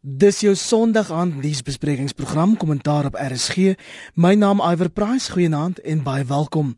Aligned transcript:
Dis 0.00 0.38
jou 0.40 0.54
Sondag 0.56 1.10
aand 1.12 1.42
nuusbesprekingsprogram 1.42 2.54
Kommentaar 2.56 3.04
op 3.04 3.18
RSG. 3.20 3.74
My 4.14 4.32
naam 4.34 4.62
Iver 4.64 4.88
Price. 4.88 5.28
Goeienaand 5.32 5.82
en 5.84 6.00
baie 6.02 6.24
welkom. 6.24 6.70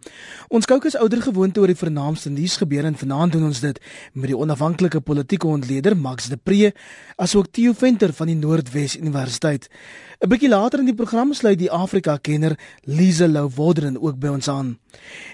Ons 0.51 0.67
kyk 0.67 0.89
as 0.91 0.97
ouer 0.99 1.23
gewoonte 1.23 1.63
oor 1.63 1.71
die 1.71 1.79
vernaamste 1.79 2.33
nuusgebeure 2.35 2.91
en 2.91 2.99
vanaand 2.99 3.37
doen 3.37 3.45
ons 3.47 3.61
dit 3.63 3.79
met 4.19 4.33
die 4.33 4.35
onafhanklike 4.35 5.05
politieke 5.07 5.47
ontleder 5.47 5.95
Max 5.95 6.27
de 6.33 6.37
Pre, 6.37 6.73
asook 7.15 7.53
Theo 7.55 7.77
Venter 7.79 8.11
van 8.11 8.27
die 8.27 8.35
Noordwes 8.35 8.99
Universiteit. 8.99 9.71
'n 10.19 10.29
Bietjie 10.29 10.51
later 10.51 10.81
in 10.81 10.91
die 10.91 10.99
program 10.99 11.33
sluit 11.33 11.59
die 11.59 11.71
Afrika-kenner 11.71 12.59
Lize 12.83 13.29
Lou 13.29 13.49
Wodren 13.55 14.03
ook 14.03 14.19
by 14.19 14.35
ons 14.35 14.49
aan. 14.49 14.79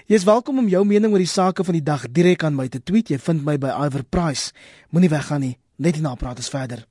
Jy 0.05 0.15
is 0.15 0.29
welkom 0.29 0.59
om 0.59 0.67
jou 0.67 0.85
mening 0.85 1.11
oor 1.11 1.25
die 1.25 1.25
sake 1.25 1.63
van 1.63 1.73
die 1.73 1.83
dag 1.83 2.05
direk 2.11 2.43
aan 2.43 2.55
my 2.55 2.67
te 2.67 2.83
tweet. 2.83 3.09
Jy 3.09 3.17
vind 3.17 3.43
my 3.43 3.57
by 3.57 3.73
Iver 3.87 4.03
Price. 4.03 4.51
Moenie 4.91 5.09
weggaan 5.09 5.41
nie. 5.41 5.57
Net 5.77 5.95
hierna 5.95 6.15
praat 6.15 6.37
ons 6.37 6.49
verder. 6.49 6.88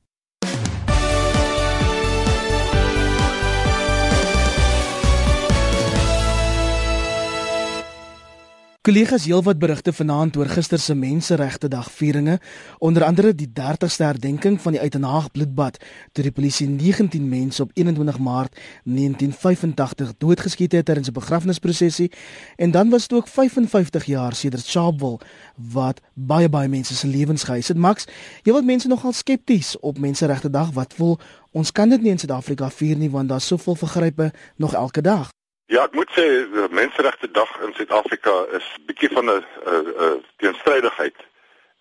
Kollegas 8.89 9.27
heelwat 9.29 9.59
berigte 9.61 9.93
vanaand 9.93 10.37
oor 10.41 10.49
gister 10.49 10.81
se 10.81 10.95
Menseregte 10.97 11.69
Dag 11.69 11.91
vieringe, 11.93 12.39
onder 12.79 13.05
andere 13.05 13.35
die 13.37 13.51
30ste 13.53 14.07
herdenking 14.07 14.57
van 14.65 14.73
die 14.73 14.81
Uitenhaag 14.81 15.27
bloedbad 15.31 15.77
toe 16.17 16.25
die 16.25 16.33
polisie 16.33 16.65
19 16.71 17.29
mense 17.29 17.63
op 17.63 17.77
21 17.77 18.19
Maart 18.19 18.57
1985 18.89 20.15
doodgeskiet 20.25 20.73
het 20.73 20.89
tydens 20.89 21.13
'n 21.13 21.19
begrafnisprosesie 21.21 22.11
en 22.57 22.71
dan 22.71 22.89
was 22.89 23.09
dit 23.09 23.19
ook 23.19 23.29
55 23.29 24.05
jaar 24.05 24.35
sedert 24.35 24.65
Sharpeville 24.65 25.21
wat 25.55 26.01
baie 26.15 26.49
baie 26.49 26.69
mense 26.69 26.95
se 26.95 27.07
lewens 27.07 27.45
geëis 27.45 27.69
het. 27.69 27.77
Max, 27.77 28.05
heelwat 28.43 28.65
mense 28.65 28.89
nogal 28.89 29.13
skepties 29.13 29.79
op 29.79 29.99
Menseregte 29.99 30.51
Dag 30.51 30.71
wat 30.73 30.95
voel 30.95 31.19
ons 31.53 31.73
kan 31.73 31.89
dit 31.89 32.03
nie 32.03 32.11
in 32.11 32.19
Suid-Afrika 32.19 32.71
vier 32.71 32.97
nie 32.97 33.11
want 33.11 33.29
daar's 33.29 33.47
soveel 33.47 33.75
vergrype 33.75 34.33
nog 34.57 34.73
elke 34.73 35.01
dag. 35.01 35.29
Ja, 35.69 35.83
ek 35.85 35.93
moet 35.93 36.09
sê 36.17 36.25
Menseregte 36.73 37.29
Dag 37.29 37.51
in 37.61 37.75
Suid-Afrika 37.77 38.33
is 38.57 38.65
bietjie 38.89 39.11
van 39.13 39.29
'n 39.29 40.23
teenstrydigheid. 40.41 41.19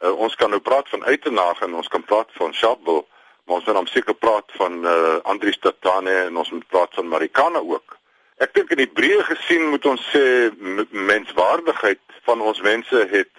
Uh, 0.03 0.11
ons 0.11 0.35
kan 0.35 0.49
nou 0.49 0.59
praat 0.59 0.89
van 0.89 1.05
Uitenhaag 1.05 1.61
en 1.61 1.73
ons 1.73 1.87
kan 1.87 2.03
praat 2.03 2.27
van 2.35 2.53
Sharpeville, 2.53 3.05
maar 3.45 3.55
ons 3.55 3.65
moet 3.65 3.75
dan 3.75 3.87
seker 3.87 4.13
praat 4.13 4.51
van 4.59 4.85
uh, 4.85 5.15
Andrius 5.23 5.59
Tatane 5.59 6.11
en 6.11 6.37
ons 6.37 6.51
moet 6.51 6.67
praat 6.67 6.93
van 6.93 7.07
Marikana 7.07 7.59
ook. 7.59 7.97
Ek 8.37 8.53
dink 8.53 8.75
in 8.75 8.83
die 8.83 8.91
breë 8.99 9.23
gesien 9.31 9.69
moet 9.71 9.85
ons 9.85 10.03
sê 10.11 10.51
menswaardigheid 10.91 12.03
van 12.27 12.41
ons 12.41 12.61
mense 12.61 13.07
het 13.15 13.31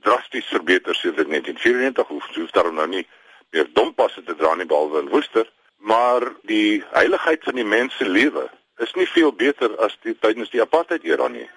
drasties 0.00 0.48
verbeter 0.56 0.94
sedert 0.94 1.28
1994. 1.28 2.08
Hoef 2.08 2.34
hoef 2.34 2.50
daarom 2.50 2.80
nou 2.80 2.88
nie 2.88 3.06
meer 3.52 3.68
dompasse 3.72 4.24
te 4.24 4.34
dra 4.34 4.54
nie 4.54 4.66
behalwe 4.66 5.04
in 5.04 5.12
Woester, 5.12 5.44
maar 5.76 6.32
die 6.42 6.84
heiligheid 6.96 7.44
van 7.44 7.60
die 7.60 7.72
mens 7.76 7.96
se 7.96 8.08
lewe 8.08 8.48
is 8.78 8.92
nie 8.94 9.06
veel 9.06 9.32
beter 9.32 9.76
as 9.84 9.96
die 10.04 10.14
tydens 10.20 10.50
die 10.52 10.62
apartheid 10.62 11.04
era 11.04 11.28
nie. 11.28 11.48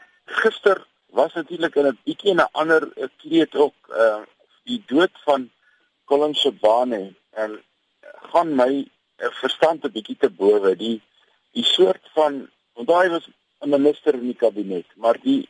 Gister 0.41 0.85
was 1.11 1.33
natuurlik 1.33 1.75
in 1.75 1.87
'n 1.87 1.99
bietjie 2.05 2.33
'n 2.33 2.47
ander 2.51 2.83
kleed 3.21 3.55
ook 3.55 3.75
uh 3.89 4.21
die 4.63 4.83
dood 4.87 5.15
van 5.25 5.49
Colin 6.05 6.35
Shabane 6.35 7.13
en 7.33 7.63
gaan 8.31 8.55
my 8.55 8.71
uh, 9.17 9.31
verstand 9.41 9.83
'n 9.83 9.91
bietjie 9.91 10.17
te 10.17 10.29
bowe 10.29 10.75
die 10.75 11.01
die 11.51 11.63
soort 11.63 12.05
van 12.13 12.49
want 12.73 12.87
daai 12.87 13.09
was 13.09 13.29
'n 13.61 13.69
minister 13.69 14.13
in 14.13 14.27
die 14.31 14.41
kabinet, 14.43 14.85
maar 14.95 15.17
die 15.21 15.49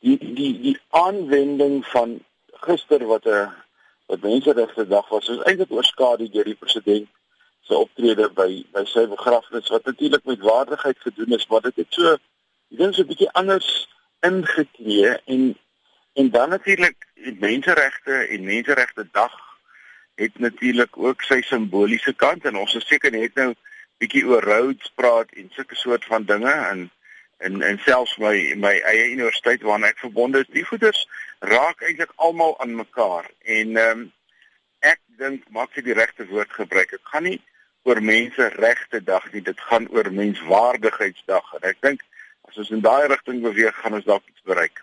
die 0.00 0.18
die 0.18 0.60
die 0.60 0.78
aanwending 0.90 1.86
van 1.86 2.20
gister 2.66 3.06
wat 3.06 3.26
'n 3.26 3.52
wat 4.06 4.20
menseregte 4.20 4.86
dag 4.86 5.08
was, 5.08 5.28
is 5.28 5.44
eintlik 5.48 5.70
oorskadu 5.70 6.28
deur 6.28 6.44
die 6.44 6.60
president 6.64 7.08
se 7.62 7.78
optrede 7.78 8.28
by 8.36 8.50
by 8.74 8.84
sy 8.90 9.06
begrafnis 9.10 9.70
wat 9.74 9.84
natuurlik 9.84 10.24
met 10.24 10.46
waardigheid 10.46 10.98
gedoen 10.98 11.38
is, 11.38 11.46
maar 11.46 11.60
dit 11.68 11.82
het 11.82 11.98
so 11.98 12.16
die 12.68 12.78
ding 12.80 12.94
so 12.94 13.02
'n 13.02 13.10
bietjie 13.12 13.30
anders 13.32 13.88
ingeklee 14.20 15.16
en 15.24 15.56
en 16.14 16.30
dan 16.30 16.48
natuurlik 16.48 17.06
menseregte 17.38 18.12
en 18.12 18.44
menseregte 18.44 19.08
dag 19.12 19.34
het 20.14 20.38
natuurlik 20.38 20.96
ook 20.98 21.22
sy 21.22 21.40
simboliese 21.40 22.12
kant 22.14 22.44
en 22.44 22.56
ons 22.56 22.74
is 22.74 22.86
seker 22.86 23.10
net 23.10 23.34
nou 23.34 23.52
bietjie 24.02 24.24
oor 24.26 24.44
roads 24.44 24.92
praat 24.94 25.30
en 25.32 25.50
sulke 25.54 25.78
soort 25.78 26.04
van 26.04 26.24
dinge 26.24 26.52
en 26.52 26.90
en 27.42 27.62
en 27.62 27.78
selfs 27.84 28.16
my 28.22 28.54
my 28.56 28.74
eie 28.90 29.06
universiteit 29.10 29.62
waarna 29.66 29.90
ek 29.90 30.02
verbonde 30.04 30.42
is 30.44 30.50
die 30.56 30.66
goeders 30.66 31.06
raak 31.54 31.82
eintlik 31.82 32.12
almal 32.16 32.58
aan 32.60 32.74
mekaar 32.74 33.30
en 33.58 33.76
ehm 33.76 34.02
um, 34.02 34.10
ek 34.82 34.98
dink 35.18 35.44
maak 35.54 35.74
jy 35.78 35.82
die 35.86 35.98
regte 35.98 36.26
woord 36.26 36.52
gebruik 36.58 36.94
ek 36.98 37.10
gaan 37.14 37.28
nie 37.30 37.40
oor 37.82 38.02
menseregte 38.02 39.02
dag 39.04 39.24
nie, 39.32 39.42
dit 39.42 39.60
gaan 39.68 39.88
oor 39.90 40.10
menswaardigheidsdag 40.12 41.54
en 41.58 41.68
ek 41.70 41.80
dink 41.82 42.02
as 42.48 42.58
ons 42.58 42.70
in 42.70 42.82
daai 42.84 43.06
rigting 43.08 43.42
beweeg, 43.42 43.74
gaan 43.80 43.94
ons 43.98 44.04
dalk 44.08 44.24
iets 44.28 44.42
bereik. 44.44 44.82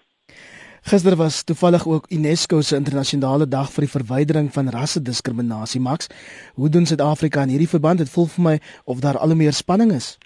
Gister 0.90 1.16
was 1.16 1.44
toevallig 1.44 1.86
ook 1.86 2.08
UNESCO 2.10 2.62
se 2.62 2.76
internasionale 2.76 3.48
dag 3.48 3.70
vir 3.72 3.86
die 3.86 3.92
verwydering 3.92 4.48
van 4.54 4.72
rassediskriminasie, 4.74 5.82
Max. 5.82 6.08
Hoe 6.56 6.70
doen 6.70 6.86
Suid-Afrika 6.86 7.44
in 7.44 7.54
hierdie 7.54 7.70
verband? 7.70 8.00
Dit 8.00 8.10
voel 8.10 8.28
vir 8.32 8.44
my 8.44 8.56
of 8.86 9.04
daar 9.04 9.20
al 9.20 9.36
hoe 9.36 9.38
meer 9.38 9.54
spanning 9.54 9.92
is. 9.92 10.18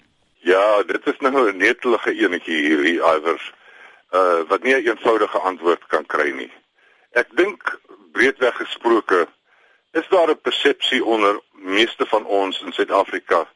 Ja, 0.46 0.82
dit 0.82 1.06
is 1.06 1.18
nou 1.20 1.50
'n 1.50 1.56
netelige 1.56 2.14
enetjie 2.14 2.60
hierdie 2.68 2.98
iewers 3.00 3.52
uh 4.12 4.40
wat 4.48 4.62
nie 4.62 4.74
'n 4.74 4.86
eenvoudige 4.86 5.38
antwoord 5.38 5.86
kan 5.88 6.06
kry 6.06 6.30
nie. 6.30 6.52
Ek 7.12 7.28
dink 7.36 7.80
breedweg 8.12 8.54
gesproke 8.54 9.26
is 9.94 10.08
daar 10.08 10.30
'n 10.30 10.40
persepsie 10.40 11.04
onder 11.04 11.40
meeste 11.52 12.06
van 12.06 12.24
ons 12.24 12.60
in 12.60 12.72
Suid-Afrika 12.72 13.48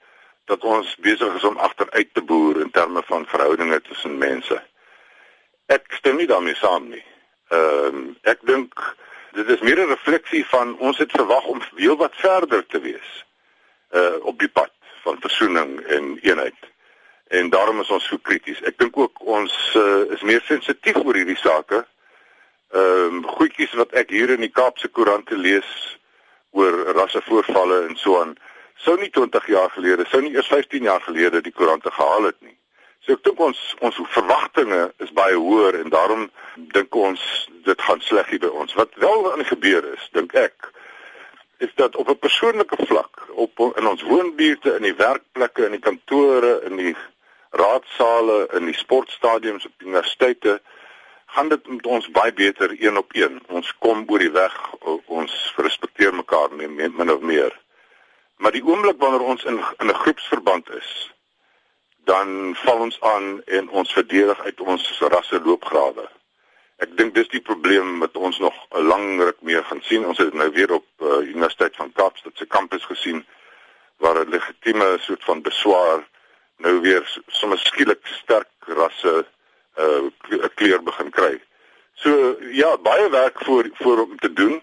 dat 0.44 0.64
ons 0.64 0.96
besig 0.96 1.34
is 1.34 1.44
om 1.44 1.56
agteruit 1.56 2.08
te 2.12 2.22
boer 2.22 2.60
in 2.60 2.70
terme 2.70 3.02
van 3.04 3.26
verhoudinge 3.26 3.80
tussen 3.80 4.18
mense. 4.18 4.62
Ek 5.66 5.84
stem 5.88 6.16
nie 6.16 6.26
daarmee 6.26 6.54
saam 6.54 6.88
nie. 6.88 7.04
Ehm 7.48 7.84
um, 7.86 8.16
ek 8.22 8.38
dink 8.40 8.96
dit 9.32 9.48
is 9.48 9.60
meer 9.60 9.80
'n 9.80 9.88
refleksie 9.88 10.46
van 10.46 10.78
ons 10.78 10.98
het 10.98 11.10
verwag 11.10 11.44
om 11.44 11.60
veel 11.74 11.96
wat 11.96 12.14
verder 12.14 12.66
te 12.66 12.80
wees 12.80 13.24
uh 13.90 14.24
op 14.24 14.38
die 14.38 14.48
pad 14.48 14.72
van 15.02 15.20
versoening 15.20 15.80
en 15.86 16.18
eenheid. 16.22 16.60
En 17.28 17.50
daarom 17.50 17.80
is 17.80 17.90
ons 17.90 18.06
so 18.06 18.18
krities. 18.18 18.62
Ek 18.62 18.78
dink 18.78 18.96
ook 18.96 19.20
ons 19.20 19.74
uh, 19.76 20.12
is 20.12 20.22
meer 20.22 20.40
sensitief 20.44 20.96
oor 20.96 21.14
hierdie 21.14 21.42
sake. 21.42 21.86
Ehm 22.72 23.20
um, 23.20 23.24
goedjies 23.26 23.72
wat 23.72 23.92
ek 23.92 24.10
hier 24.10 24.30
in 24.30 24.40
die 24.40 24.54
Kaapse 24.60 24.88
koerante 24.88 25.36
lees 25.36 25.98
oor 26.50 26.78
rassevoorvalle 26.96 27.86
en 27.88 27.96
so 27.96 28.20
aan 28.20 28.36
sou 28.78 28.96
nie 29.00 29.10
20 29.10 29.46
jaar 29.46 29.70
gelede, 29.74 30.06
sou 30.06 30.22
nie 30.22 30.34
eers 30.34 30.46
15 30.46 30.82
jaar 30.82 31.02
gelede 31.02 31.42
die 31.42 31.52
koerante 31.52 31.90
gehaal 31.90 32.30
het 32.30 32.40
nie. 32.40 32.54
So 33.06 33.16
ek 33.16 33.24
dink 33.26 33.40
ons 33.40 33.58
ons 33.84 33.98
verwagtinge 34.14 34.80
is 35.04 35.12
baie 35.16 35.36
hoër 35.36 35.80
en 35.82 35.92
daarom 35.94 36.26
dink 36.74 36.94
ons 36.94 37.22
dit 37.66 37.86
gaan 37.86 38.02
sleg 38.04 38.30
hier 38.32 38.42
by 38.42 38.50
ons. 38.62 38.74
Wat 38.78 38.94
wel 39.02 39.32
aan 39.32 39.44
gebeur 39.48 39.86
is, 39.94 40.08
dink 40.12 40.34
ek, 40.38 40.70
is 41.58 41.72
dat 41.74 41.96
op 41.96 42.10
'n 42.10 42.18
persoonlike 42.18 42.76
vlak, 42.86 43.24
op 43.34 43.58
in 43.76 43.86
ons 43.86 44.02
woonbuurte, 44.02 44.76
in 44.76 44.82
die 44.82 44.94
werkplekke, 44.94 45.64
in 45.64 45.74
die 45.74 45.86
kantore, 45.88 46.60
in 46.64 46.76
die 46.76 46.96
raadsale, 47.50 48.48
in 48.52 48.64
die 48.64 48.76
sportstadiums, 48.76 49.66
op 49.66 49.82
universiteite, 49.82 50.60
gaan 51.28 51.48
dit 51.48 51.68
met 51.68 51.86
ons 51.86 52.10
baie 52.10 52.32
beter 52.32 52.74
een 52.78 52.96
op 52.96 53.14
een. 53.16 53.40
Ons 53.46 53.74
kom 53.78 54.04
oor 54.06 54.22
die 54.22 54.32
weg, 54.32 54.54
ons 55.06 55.34
respekteer 55.56 56.14
mekaar 56.14 56.54
nie 56.56 56.68
meer 56.68 56.92
min 56.96 57.12
of 57.12 57.20
meer. 57.20 57.54
Maar 58.38 58.54
die 58.54 58.64
oomblik 58.64 59.00
wanneer 59.02 59.24
ons 59.34 59.44
in 59.44 59.58
in 59.78 59.90
'n 59.90 60.00
groepsverband 60.02 60.70
is, 60.70 60.90
dan 62.10 62.54
val 62.64 62.78
ons 62.78 63.00
aan 63.00 63.42
en 63.44 63.68
ons 63.68 63.92
verdedig 63.92 64.44
uit 64.44 64.60
ons 64.60 65.00
rasse 65.00 65.40
loopgrawe. 65.44 66.08
Ek 66.78 66.96
dink 66.96 67.14
dis 67.14 67.28
die 67.28 67.42
probleem 67.42 67.98
wat 67.98 68.16
ons 68.16 68.38
nog 68.38 68.54
'n 68.70 68.86
lang 68.86 69.20
ruk 69.20 69.40
meer 69.40 69.64
gaan 69.64 69.82
sien. 69.82 70.06
Ons 70.06 70.18
het 70.18 70.34
nou 70.34 70.50
weer 70.50 70.72
op 70.72 70.86
uh, 70.98 71.20
Universiteit 71.28 71.76
van 71.76 71.92
Kaapstad 71.92 72.32
se 72.34 72.46
kampus 72.46 72.84
gesien 72.84 73.26
waar 73.96 74.24
'n 74.24 74.30
legitieme 74.30 74.96
soort 75.00 75.24
van 75.24 75.42
beswaar 75.42 76.06
nou 76.56 76.80
weer 76.80 77.20
sommer 77.26 77.58
skielik 77.58 78.06
sterk 78.06 78.50
rasse 78.58 79.26
uh 79.78 80.48
kleur 80.54 80.82
begin 80.82 81.10
kry. 81.10 81.34
So 81.94 82.36
ja, 82.52 82.76
baie 82.78 83.10
werk 83.10 83.44
voor 83.44 83.70
voor 83.72 83.98
om 84.00 84.18
te 84.18 84.32
doen. 84.32 84.62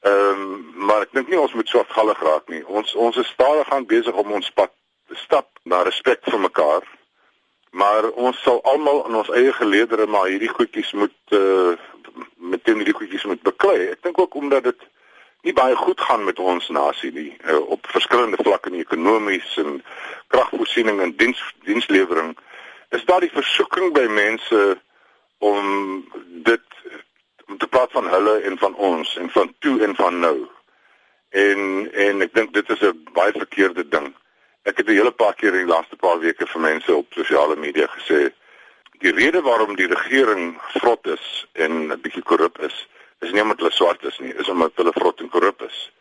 Ehm 0.00 0.40
um, 0.42 0.86
maar 0.86 1.02
ek 1.06 1.12
dink 1.12 1.28
nie 1.28 1.40
ons 1.40 1.52
moet 1.52 1.68
swartgallig 1.68 2.22
raak 2.22 2.48
nie. 2.48 2.62
Ons 2.66 2.94
ons 2.94 3.16
is 3.16 3.34
stadig 3.34 3.70
aan 3.70 3.86
besig 3.86 4.14
om 4.14 4.32
ons 4.32 4.50
pad 4.50 4.72
te 5.08 5.14
stap 5.14 5.48
na 5.62 5.82
respek 5.82 6.22
vir 6.24 6.40
mekaar. 6.40 6.86
Maar 7.70 8.10
ons 8.10 8.42
sal 8.42 8.62
almal 8.62 9.04
in 9.06 9.14
ons 9.14 9.32
eie 9.34 9.52
geleedere 9.52 10.06
maar 10.06 10.30
hierdie 10.30 10.52
goedjies 10.52 10.92
moet 10.92 11.36
uh 11.36 11.76
met 12.36 12.64
hierdie 12.66 12.94
goedjies 12.94 13.24
moet 13.24 13.42
beklei. 13.42 13.90
Ek 13.90 14.02
dink 14.02 14.18
ook 14.18 14.34
omdat 14.34 14.64
dit 14.64 14.88
nie 15.42 15.52
baie 15.52 15.76
goed 15.76 16.00
gaan 16.00 16.24
met 16.24 16.38
ons 16.38 16.68
nasie 16.68 17.12
nie 17.12 17.30
uh, 17.44 17.60
op 17.74 17.86
verskillende 17.88 18.40
vlakke 18.42 18.72
ekonomies 18.76 19.56
en 19.62 19.82
kragvoorsiening 20.32 21.00
en 21.00 21.14
diens 21.16 21.40
dienslewering 21.64 22.34
is 22.90 23.04
daar 23.04 23.20
die 23.20 23.32
versoeking 23.32 23.92
by 23.94 24.06
mense 24.10 24.80
om 25.38 25.66
dit 26.46 26.78
om 27.46 27.58
te 27.58 27.66
praat 27.66 27.92
van 27.92 28.08
hulle 28.08 28.40
en 28.46 28.58
van 28.58 28.74
ons 28.74 29.16
en 29.16 29.30
van 29.30 29.54
toe 29.58 29.82
en 29.82 29.94
van 29.94 30.18
nou. 30.18 30.36
En 31.30 31.88
en 31.92 32.22
ek 32.26 32.34
dink 32.34 32.54
dit 32.54 32.70
is 32.70 32.80
'n 32.80 33.06
baie 33.12 33.32
verkeerde 33.32 33.88
ding. 33.88 34.14
Ek 34.62 34.76
het 34.76 34.86
'n 34.86 34.98
hele 34.98 35.10
paar 35.10 35.34
keer 35.34 35.54
in 35.54 35.66
die 35.66 35.74
laaste 35.74 35.96
paar 35.96 36.18
weke 36.18 36.46
vir 36.46 36.60
mense 36.60 36.94
op 36.94 37.06
sosiale 37.12 37.56
media 37.56 37.86
gesê 37.86 38.32
die 39.00 39.12
rede 39.12 39.40
waarom 39.40 39.76
die 39.76 39.86
regering 39.86 40.60
vrot 40.68 41.06
is 41.06 41.46
en 41.52 41.92
'n 41.92 42.00
bietjie 42.00 42.22
korrup 42.22 42.58
is, 42.58 42.88
is 43.20 43.32
nie 43.32 43.42
omdat 43.42 43.58
hulle 43.58 43.72
swart 43.72 44.04
is 44.04 44.18
nie, 44.18 44.34
is 44.34 44.48
omdat 44.48 44.72
hulle 44.74 44.92
vrot 44.92 45.20
en 45.20 45.28
korrup 45.28 45.62
is. 45.62 45.92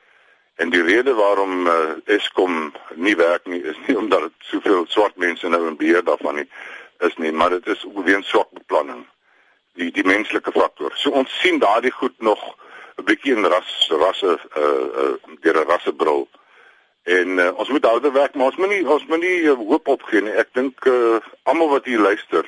En 0.56 0.70
die 0.70 0.84
rede 0.84 1.14
waarom 1.14 1.68
uh, 1.68 1.74
Eskom 2.06 2.74
nie 2.96 3.16
werk 3.16 3.46
nie 3.46 3.62
is 3.64 3.78
nie 3.88 3.98
omdat 3.98 4.22
dit 4.22 4.34
soveel 4.40 4.86
swart 4.88 5.16
mense 5.16 5.48
nou 5.48 5.68
in 5.68 5.78
beheer 5.78 6.04
daarvan 6.04 6.36
nie 6.36 6.50
is 7.00 7.16
nie, 7.18 7.32
maar 7.32 7.50
dit 7.50 7.68
is 7.68 7.86
weens 8.04 8.28
swak 8.28 8.52
beplanning. 8.52 9.06
Die 9.80 9.92
die 9.92 10.04
menslike 10.04 10.52
faktor. 10.52 10.92
So 10.96 11.12
ons 11.16 11.40
sien 11.42 11.60
daardie 11.60 11.92
goed 11.92 12.16
nog 12.20 12.42
'n 12.98 13.04
bietjie 13.04 13.36
in 13.36 13.46
ras 13.46 13.88
rasse 13.90 14.40
uh 14.58 14.86
uh 15.04 15.16
deur 15.42 15.58
'n 15.62 15.68
rassebril. 15.68 16.28
En 17.04 17.28
uh, 17.38 17.52
ons 17.56 17.70
moet 17.70 17.86
harder 17.86 18.12
werk, 18.12 18.36
maar 18.36 18.46
ons 18.46 18.56
moet 18.56 18.70
nie 18.70 18.90
ons 18.90 19.06
moet 19.06 19.20
nie 19.20 19.40
uh, 19.42 19.54
hoop 19.54 19.88
opgee 19.88 20.22
nie. 20.22 20.36
Ek 20.36 20.50
dink 20.54 20.86
uh 20.86 21.20
almal 21.44 21.70
wat 21.70 21.86
hier 21.86 22.00
luister 22.00 22.46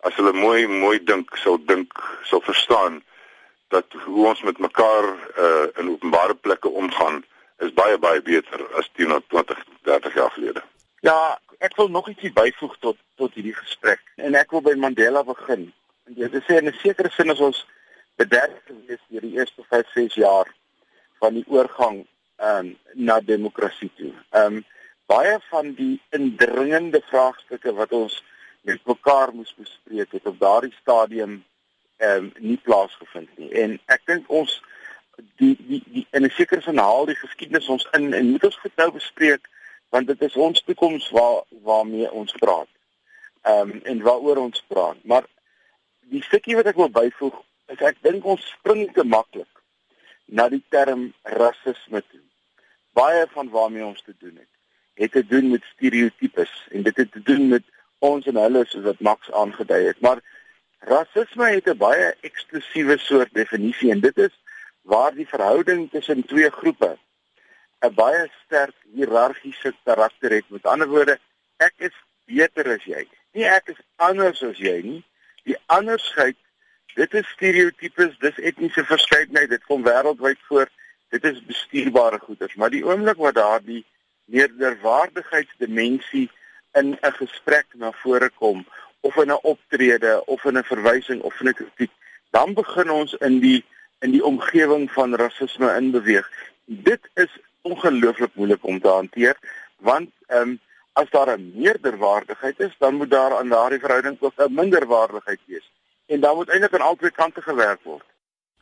as 0.00 0.14
hulle 0.14 0.32
mooi 0.32 0.66
mooi 0.66 0.98
dink, 1.04 1.36
sou 1.36 1.58
dink, 1.66 1.92
sou 2.22 2.40
verstaan 2.44 3.02
dat 3.68 3.86
hoe 4.04 4.26
ons 4.26 4.42
met 4.42 4.58
mekaar 4.58 5.04
uh 5.36 5.66
in 5.80 5.90
openbare 5.90 6.34
plekke 6.34 6.68
omgaan 6.68 7.24
is 7.58 7.72
baie 7.72 7.98
baie 7.98 8.22
beter 8.22 8.66
as 8.78 8.90
10 8.92 9.14
of 9.14 9.22
20, 9.28 9.64
30 9.82 10.14
jaar 10.14 10.30
gelede. 10.30 10.62
Ja, 11.00 11.38
ek 11.64 11.76
wil 11.76 11.88
nog 11.88 12.08
ietsie 12.08 12.32
byvoeg 12.32 12.76
tot 12.84 12.98
tot 13.20 13.36
hierdie 13.36 13.56
gesprek 13.56 14.02
en 14.16 14.36
ek 14.36 14.50
wil 14.52 14.62
by 14.64 14.74
Mandela 14.76 15.22
begin. 15.24 15.70
En 16.08 16.16
dit 16.18 16.34
is 16.40 16.50
in 16.52 16.68
'n 16.68 16.76
sekere 16.82 17.10
sin 17.10 17.30
as 17.30 17.40
ons 17.40 17.64
bederf 18.20 18.58
gewees 18.66 19.02
deur 19.08 19.24
die 19.24 19.36
eerste 19.38 19.62
5, 19.70 19.92
6 19.94 20.14
jaar 20.14 20.48
van 21.22 21.34
die 21.34 21.46
oorgang 21.46 22.04
ehm 22.36 22.66
um, 22.66 22.76
na 22.92 23.20
demokrasie 23.20 23.90
toe. 23.96 24.12
Ehm 24.30 24.58
um, 24.58 24.64
baie 25.06 25.38
van 25.50 25.72
die 25.74 26.00
indringende 26.10 27.00
vraagstukke 27.10 27.72
wat 27.80 27.92
ons 27.92 28.22
met 28.60 28.86
mekaar 28.86 29.34
moes 29.34 29.54
bespreek 29.56 30.12
het 30.12 30.26
op 30.26 30.38
daardie 30.40 30.76
stadium 30.80 31.44
ehm 31.96 32.24
um, 32.24 32.32
nie 32.38 32.60
plaasgevind 32.68 33.38
nie. 33.38 33.50
En 33.64 33.80
ek 33.86 34.06
dink 34.06 34.28
ons 34.28 34.62
die 35.40 35.56
die 35.68 35.82
die 35.86 36.06
in 36.10 36.24
'n 36.24 36.30
sekere 36.30 36.60
sin 36.60 36.78
haal 36.78 37.06
die 37.06 37.20
geskiedenis 37.24 37.68
ons 37.68 37.88
in 37.92 38.12
en 38.12 38.30
moet 38.30 38.44
ons 38.44 38.62
goed 38.62 38.76
nou 38.76 38.90
bespreek 38.92 39.48
want 39.94 40.06
dit 40.10 40.22
is 40.26 40.36
ons 40.36 40.62
toekoms 40.66 41.10
waar 41.14 41.42
waarmee 41.62 42.10
ons 42.10 42.32
praat. 42.42 42.70
Ehm 43.42 43.70
um, 43.70 43.80
en 43.90 44.00
waaroor 44.02 44.40
ons 44.42 44.64
praat. 44.66 44.98
Maar 45.02 45.26
die 46.10 46.22
stukkie 46.22 46.56
wat 46.58 46.70
ek 46.70 46.80
wil 46.80 46.90
byvoeg 46.90 47.36
is 47.74 47.84
ek 47.90 48.00
dink 48.06 48.26
ons 48.26 48.48
spring 48.56 48.88
te 48.96 49.04
maklik 49.06 49.50
na 50.26 50.48
die 50.50 50.62
term 50.74 51.06
rasisme 51.38 52.02
toe. 52.08 52.22
Baie 52.98 53.22
van 53.36 53.52
waarmee 53.54 53.86
ons 53.86 54.02
te 54.02 54.14
doen 54.18 54.34
het, 54.40 54.50
het 55.02 55.14
te 55.14 55.22
doen 55.26 55.50
met 55.52 55.70
stereotypes 55.74 56.52
en 56.70 56.86
dit 56.88 57.00
het 57.02 57.12
te 57.12 57.22
doen 57.30 57.48
met 57.54 57.70
ons 58.10 58.26
en 58.26 58.42
hulle 58.42 58.64
soos 58.66 58.88
wat 58.88 59.00
Max 59.00 59.30
aangedui 59.30 59.82
het. 59.86 60.00
Maar 60.00 60.24
rasisme 60.90 61.52
het 61.54 61.70
'n 61.70 61.78
baie 61.86 62.14
eksklusiewe 62.20 62.98
soort 62.98 63.34
definisie 63.34 63.90
en 63.94 64.00
dit 64.00 64.18
is 64.18 64.34
waar 64.82 65.14
die 65.14 65.28
verhouding 65.28 65.90
tussen 65.90 66.26
twee 66.26 66.50
groepe 66.50 66.96
'n 67.82 67.94
baie 67.94 68.30
sterk 68.44 68.76
hiërargiese 68.94 69.74
karakter 69.84 70.30
het. 70.30 70.44
Met 70.48 70.66
ander 70.66 70.88
woorde, 70.88 71.18
ek 71.56 71.74
is 71.76 71.96
beter 72.26 72.66
as 72.74 72.84
jy. 72.84 73.08
Nie 73.32 73.44
ek 73.50 73.68
is 73.74 73.80
anders 73.96 74.42
as 74.42 74.58
jy 74.58 74.82
nie. 74.82 75.04
Die 75.44 75.56
andersheid, 75.66 76.36
dit 76.94 77.14
is 77.14 77.28
stereotypes, 77.34 78.18
dis 78.18 78.38
etniese 78.38 78.84
verskeidenheid, 78.84 79.50
dit 79.50 79.64
kom 79.68 79.82
wêreldwyd 79.84 80.38
voor. 80.48 80.68
Dit 81.10 81.24
is 81.24 81.44
bestuurbare 81.46 82.18
goeders, 82.18 82.54
maar 82.54 82.70
die 82.70 82.84
oomblik 82.86 83.16
wat 83.22 83.34
daardie 83.34 83.84
meerderwaardigheidsdimensie 84.32 86.30
in 86.74 86.98
'n 87.00 87.12
gesprek 87.20 87.66
na 87.74 87.92
vore 87.92 88.30
kom 88.30 88.66
of 89.00 89.16
in 89.16 89.30
'n 89.30 89.38
optrede 89.42 90.24
of 90.26 90.44
in 90.44 90.58
'n 90.58 90.64
verwysing 90.64 91.22
of 91.22 91.40
in 91.40 91.48
'n 91.48 91.54
kritiek, 91.54 91.90
dan 92.30 92.54
begin 92.54 92.90
ons 92.90 93.14
in 93.14 93.40
die 93.40 93.64
in 94.00 94.10
die 94.10 94.24
omgewing 94.24 94.90
van 94.92 95.14
rasisme 95.14 95.76
inbeweeg. 95.76 96.30
Dit 96.64 97.00
is 97.14 97.30
ongelooflik 97.64 98.34
moeilik 98.34 98.64
om 98.64 98.80
te 98.80 98.88
hanteer 98.88 99.36
want 99.76 100.10
ehm 100.26 100.48
um, 100.48 100.60
as 100.94 101.10
daar 101.10 101.38
'n 101.38 101.52
meerderwaardigheid 101.54 102.60
is, 102.60 102.74
dan 102.78 102.94
moet 102.94 103.10
daar 103.10 103.36
aan 103.36 103.48
daardie 103.48 103.78
verhouding 103.78 104.16
ook 104.20 104.32
'n 104.36 104.54
minderwaardigheid 104.54 105.40
wees. 105.46 105.70
En 106.06 106.20
dan 106.20 106.36
moet 106.36 106.48
eintlik 106.48 106.74
aan 106.74 106.88
albei 106.88 107.10
kante 107.10 107.42
gewerk 107.42 107.80
word. 107.82 108.04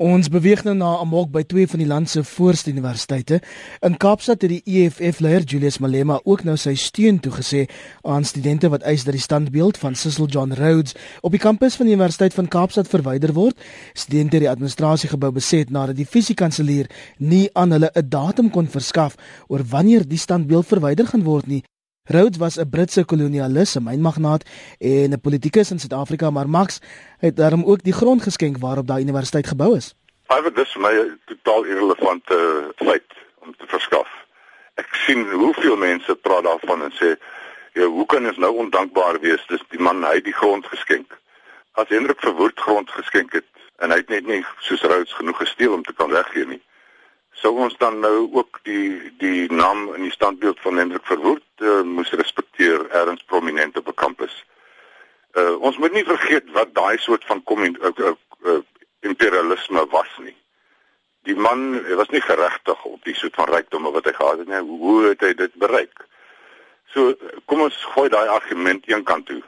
Ons 0.01 0.31
beweeg 0.33 0.63
nou 0.65 0.73
na 0.73 0.95
Amok 1.03 1.29
by 1.35 1.43
twee 1.45 1.69
van 1.69 1.83
die 1.83 1.87
land 1.87 2.09
se 2.09 2.23
voorste 2.25 2.71
universiteite. 2.73 3.43
In 3.85 3.99
Kaapstad 4.01 4.41
het 4.41 4.49
die 4.49 4.63
EFF-leier 4.65 5.45
Julius 5.45 5.77
Malema 5.85 6.17
ook 6.25 6.47
nou 6.49 6.55
sy 6.57 6.73
steun 6.81 7.19
toegesê 7.21 7.67
aan 8.01 8.25
studente 8.25 8.71
wat 8.73 8.87
eis 8.89 9.05
dat 9.05 9.13
die 9.13 9.21
standbeeld 9.21 9.77
van 9.77 9.95
Cecil 9.95 10.31
John 10.33 10.57
Rhodes 10.57 10.97
op 11.21 11.37
die 11.37 11.43
kampus 11.43 11.77
van 11.77 11.87
die 11.87 11.95
Universiteit 11.95 12.33
van 12.33 12.49
Kaapstad 12.49 12.89
verwyder 12.89 13.35
word. 13.37 13.61
Studente 13.93 14.39
het 14.39 14.47
die 14.47 14.51
administrasiegebou 14.51 15.31
beset 15.37 15.69
nadat 15.71 16.01
die 16.01 16.09
fisiekanselier 16.09 16.89
nie 17.19 17.51
aan 17.53 17.77
hulle 17.77 17.93
'n 17.93 18.09
datum 18.09 18.51
kon 18.51 18.67
verskaf 18.67 19.15
oor 19.49 19.61
wanneer 19.61 20.09
die 20.09 20.19
standbeeld 20.19 20.67
verwyder 20.67 21.07
gaan 21.07 21.23
word 21.29 21.47
nie. 21.47 21.63
Rhodes 22.05 22.39
was 22.39 22.57
'n 22.59 22.69
Britse 22.69 23.05
kolonialis, 23.05 23.77
'n 23.77 23.83
mynmagnaat 23.83 24.43
en 24.79 25.13
'n 25.13 25.21
politikus 25.21 25.71
in 25.71 25.79
Suid-Afrika, 25.79 26.31
maar 26.31 26.49
Max 26.49 26.81
het 27.19 27.37
daarom 27.37 27.65
ook 27.65 27.83
die 27.83 27.93
grond 27.93 28.23
geskenk 28.23 28.59
waarop 28.59 28.87
daai 28.87 29.03
universiteit 29.03 29.47
gebou 29.47 29.77
is. 29.77 29.95
Hy 30.27 30.41
het 30.45 30.57
dus 30.57 30.77
my 30.77 31.19
totaal 31.25 31.65
irrelevante 31.65 32.73
feit 32.77 33.13
om 33.39 33.55
te 33.57 33.67
verskaf. 33.67 34.09
Ek 34.75 34.95
sien 34.95 35.31
hoeveel 35.31 35.77
mense 35.77 36.15
praat 36.15 36.43
daarvan 36.43 36.83
en 36.83 36.93
sê, 36.93 37.19
"Ja, 37.73 37.87
hoe 37.87 38.07
kan 38.07 38.27
ons 38.27 38.37
nou 38.37 38.57
ondankbaar 38.57 39.21
wees? 39.21 39.47
Dis 39.47 39.63
die 39.69 39.81
man 39.81 40.05
hy 40.05 40.21
die 40.21 40.35
grond 40.41 40.67
geskenk. 40.67 41.19
As 41.73 41.89
Hendrik 41.89 42.21
verwoord 42.21 42.61
grond 42.61 42.91
geskenk 42.91 43.33
het 43.33 43.47
en 43.77 43.91
hy 43.91 43.97
het 43.97 44.09
net 44.09 44.27
nie 44.27 44.45
soos 44.59 44.83
Rhodes 44.83 45.13
genoeg 45.13 45.37
gesteel 45.37 45.73
om 45.73 45.83
te 45.83 45.93
kan 45.93 46.11
weggee 46.11 46.47
nie." 46.47 46.63
sou 47.43 47.57
ons 47.59 47.77
dan 47.79 47.99
nou 48.01 48.29
ook 48.33 48.61
die 48.63 49.13
die 49.19 49.53
naam 49.53 49.95
in 49.95 50.03
die 50.07 50.13
standbeeld 50.13 50.61
van 50.61 50.77
Hendrik 50.77 51.07
Verwoerd 51.07 51.43
uh, 51.63 51.83
moes 51.83 52.11
respekteer 52.11 52.91
ergens 52.91 53.23
prominent 53.23 53.77
op 53.79 53.89
'n 53.89 53.95
kampus. 53.95 54.45
Uh 55.33 55.57
ons 55.61 55.79
moet 55.79 55.93
nie 55.93 56.05
vergeet 56.05 56.51
wat 56.53 56.75
daai 56.75 56.99
soort 56.99 57.25
van 57.25 57.43
komment 57.43 57.79
uh, 57.79 57.91
uh, 57.97 58.13
uh, 58.45 58.61
imperialisme 59.01 59.87
was 59.91 60.11
nie. 60.19 60.37
Die 61.23 61.37
man 61.37 61.95
was 61.97 62.09
nie 62.09 62.21
geregtig 62.21 62.85
op 62.85 63.05
die 63.05 63.15
soort 63.15 63.35
van 63.35 63.49
rykdom 63.49 63.83
wat 63.83 64.05
hy 64.05 64.13
gehad 64.13 64.39
het 64.39 64.49
nie. 64.49 64.61
Hoe 64.61 65.09
het 65.09 65.21
hy 65.21 65.35
dit 65.35 65.55
bereik? 65.55 66.07
So 66.93 67.15
kom 67.45 67.61
ons 67.61 67.85
gooi 67.95 68.09
daai 68.09 68.29
argument 68.29 68.89
een 68.89 69.05
kant 69.05 69.27
toe. 69.27 69.43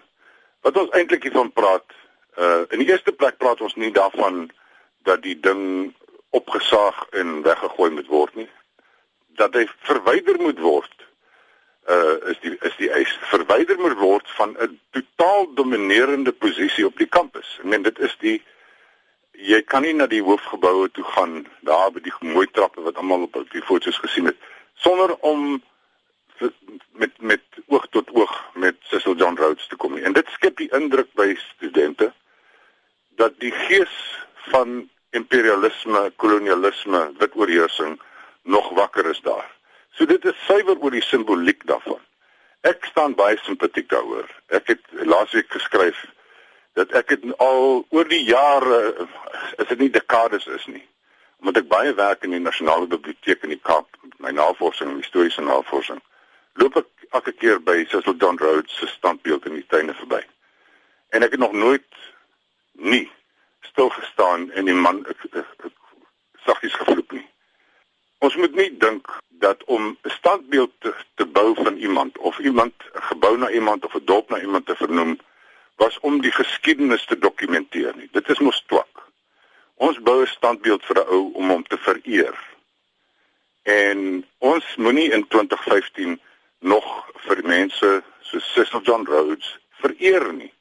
Wat 0.64 0.76
ons 0.76 0.90
eintlik 0.90 1.22
hiervan 1.22 1.52
praat, 1.52 1.84
uh 2.38 2.64
in 2.70 2.80
die 2.80 2.88
eerste 2.88 3.12
plek 3.12 3.36
praat 3.36 3.60
ons 3.60 3.74
nie 3.74 3.92
daarvan 3.92 4.48
dat 5.04 5.22
die 5.22 5.36
ding 5.40 5.92
opgesaag 6.30 7.04
en 7.10 7.42
weggegooi 7.42 7.90
moet 7.90 8.06
word 8.06 8.34
nie. 8.34 8.48
Dat 9.36 9.54
hy 9.54 9.66
verwyder 9.84 10.40
moet 10.40 10.58
word. 10.58 11.03
Uh 11.88 12.30
is 12.30 12.38
die 12.40 12.56
is 12.60 12.76
die 12.76 12.90
eis 12.90 13.18
verwyder 13.28 13.78
moet 13.78 13.98
word 13.98 14.30
van 14.38 14.56
'n 14.58 14.80
totaal 14.90 15.54
dominerende 15.54 16.32
posisie 16.32 16.86
op 16.86 16.96
die 16.96 17.08
kampus. 17.08 17.58
Ek 17.58 17.64
meen 17.64 17.82
dit 17.82 17.98
is 17.98 18.16
die 18.18 18.42
jy 19.32 19.62
kan 19.62 19.82
nie 19.82 19.92
na 19.92 20.06
die 20.06 20.22
hoofgeboue 20.22 20.88
toe 20.90 21.04
gaan 21.04 21.46
daar 21.60 21.90
by 21.92 22.00
die 22.00 22.14
mooi 22.20 22.46
trappe 22.46 22.80
wat 22.80 22.96
almal 22.96 23.22
op 23.22 23.50
die 23.50 23.62
foto's 23.62 23.98
gesien 23.98 24.26
het 24.26 24.36
sonder 24.74 25.16
om 25.20 25.62
met 26.92 27.12
met 27.20 27.42
oog 27.66 27.86
tot 27.90 28.10
oog 28.14 28.50
met 28.54 28.76
Cecil 28.80 29.16
John 29.16 29.36
Rhodes 29.36 29.66
te 29.66 29.76
kom. 29.76 29.96
En 29.96 30.12
dit 30.12 30.28
skep 30.28 30.56
die 30.56 30.70
indruk 30.72 31.12
by 31.14 31.34
studente 31.38 32.12
dat 33.16 33.38
die 33.38 33.52
gees 33.52 33.94
van 34.50 34.90
imperialisme, 35.10 36.12
kolonialisme, 36.16 37.12
wit 37.18 37.34
oorheersing 37.34 38.00
nog 38.42 38.68
wakker 38.74 39.06
is 39.06 39.20
daar. 39.20 39.53
So 39.94 40.06
dit 40.10 40.24
is 40.24 40.44
suiwer 40.46 40.78
oor 40.82 40.90
die 40.90 41.04
simboliek 41.04 41.62
daarvan. 41.70 42.00
Ek 42.66 42.86
staan 42.88 43.14
baie 43.14 43.36
simpatiek 43.44 43.86
daaroor. 43.92 44.26
Ek 44.56 44.72
het 44.72 44.82
laasweek 45.06 45.50
geskryf 45.52 46.00
dat 46.74 46.90
ek 46.98 47.12
het 47.14 47.26
al 47.38 47.84
oor 47.94 48.08
die 48.10 48.24
jare 48.26 48.80
is 49.62 49.68
dit 49.68 49.78
nie 49.78 49.90
dekades 49.94 50.46
is 50.50 50.64
nie. 50.66 50.82
Omdat 51.38 51.60
ek 51.62 51.68
baie 51.70 51.92
werk 51.94 52.24
in 52.26 52.34
die 52.34 52.42
Nasionale 52.42 52.88
Biblioteek 52.90 53.44
in 53.46 53.52
die 53.54 53.60
Kaap, 53.62 53.86
my 54.18 54.32
navorsing 54.34 54.90
en 54.90 55.02
historiese 55.02 55.44
navorsing, 55.44 56.00
loop 56.58 56.80
ek 56.80 56.88
elke 57.14 57.34
keer 57.36 57.60
by 57.62 57.84
Cecil 57.84 58.16
John 58.18 58.40
Rhodes 58.42 58.74
se 58.80 58.88
standbeeld 58.90 59.46
in 59.46 59.60
die 59.60 59.66
tuine 59.70 59.94
verby. 60.00 60.22
En 61.14 61.22
ek 61.22 61.36
het 61.36 61.44
nog 61.44 61.54
nooit 61.54 62.00
nie 62.72 63.06
stil 63.70 63.92
gestaan 63.94 64.50
en 64.50 64.66
die 64.66 64.74
man 64.74 65.04
saggies 66.48 66.74
gevloek 66.80 67.14
nie. 67.14 67.26
Ons 68.18 68.36
moet 68.36 68.54
nie 68.54 68.76
dink 68.78 69.08
dat 69.28 69.64
om 69.64 69.98
'n 70.02 70.10
standbeeld 70.10 70.72
te, 70.78 70.94
te 71.14 71.26
bou 71.26 71.54
van 71.54 71.76
iemand 71.76 72.18
of 72.18 72.38
iemand 72.38 72.74
'n 72.78 73.02
gebou 73.02 73.38
na 73.38 73.50
iemand 73.50 73.84
of 73.84 73.94
'n 73.94 74.04
dorp 74.04 74.28
na 74.30 74.40
iemand 74.40 74.66
te 74.66 74.76
vernoem 74.76 75.18
was 75.76 75.98
om 76.00 76.20
die 76.20 76.32
geskiedenis 76.32 77.04
te 77.04 77.18
dokumenteer 77.18 77.92
nie. 77.96 78.08
Dit 78.12 78.28
is 78.28 78.38
mos 78.38 78.64
twak. 78.66 78.94
Ons 79.74 80.00
bou 80.02 80.22
'n 80.22 80.26
standbeeld 80.26 80.84
vir 80.84 80.96
'n 80.96 81.08
ou 81.08 81.32
om 81.32 81.50
hom 81.50 81.64
te 81.66 81.78
vereer. 81.78 82.38
En 83.62 84.26
ons 84.38 84.76
moenie 84.76 85.10
in 85.12 85.28
2015 85.28 86.20
nog 86.58 87.10
vir 87.14 87.40
mense 87.44 88.02
so 88.20 88.38
Cecil 88.38 88.80
John 88.82 89.04
Rhodes 89.04 89.58
vereer 89.70 90.32
nie. 90.32 90.52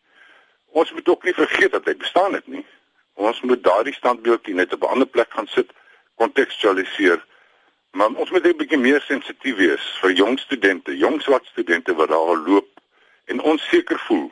Ons 0.66 0.92
moet 0.92 1.10
ook 1.10 1.24
nie 1.24 1.34
vergeet 1.34 1.72
dat 1.72 1.86
hy 1.86 1.96
bestaan 1.96 2.34
het 2.34 2.48
nie. 2.48 2.66
Ons 3.14 3.42
moet 3.42 3.64
daardie 3.64 3.94
standbeeld 3.94 4.48
net 4.48 4.74
op 4.74 4.84
'n 4.84 4.94
ander 4.96 5.08
plek 5.08 5.32
gaan 5.32 5.48
sit, 5.48 5.72
kontekstualiseer. 6.16 7.26
Maar 7.94 8.08
ons 8.08 8.30
moet 8.30 8.46
'n 8.46 8.58
bietjie 8.58 8.78
meer 8.78 9.02
sensitief 9.02 9.56
wees 9.56 9.84
vir 10.02 10.12
jong 10.12 10.40
studente, 10.40 10.98
jong 10.98 11.22
swart 11.22 11.46
studente 11.46 11.94
wat 11.96 12.10
daar 12.10 12.38
loop 12.38 12.70
en 13.26 13.42
onseker 13.42 14.00
voel 14.00 14.32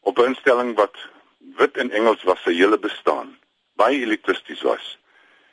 op 0.00 0.18
'n 0.18 0.24
instelling 0.24 0.74
wat 0.74 0.96
wit 1.56 1.76
en 1.76 1.90
Engels 1.90 2.22
was 2.22 2.42
sy 2.42 2.52
hele 2.52 2.78
bestaan, 2.78 3.38
baie 3.74 4.00
elitisties 4.00 4.62
was. 4.62 4.98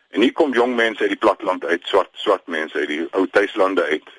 En 0.09 0.21
hier 0.21 0.33
kom 0.33 0.53
jong 0.53 0.75
mense 0.75 1.01
uit 1.01 1.09
die 1.09 1.23
platteland 1.25 1.65
uit, 1.65 1.87
swart 1.87 2.09
swart 2.13 2.47
mense 2.47 2.77
uit 2.77 2.87
die 2.87 3.07
ou 3.11 3.27
tuislande 3.27 3.83
uit 3.83 4.09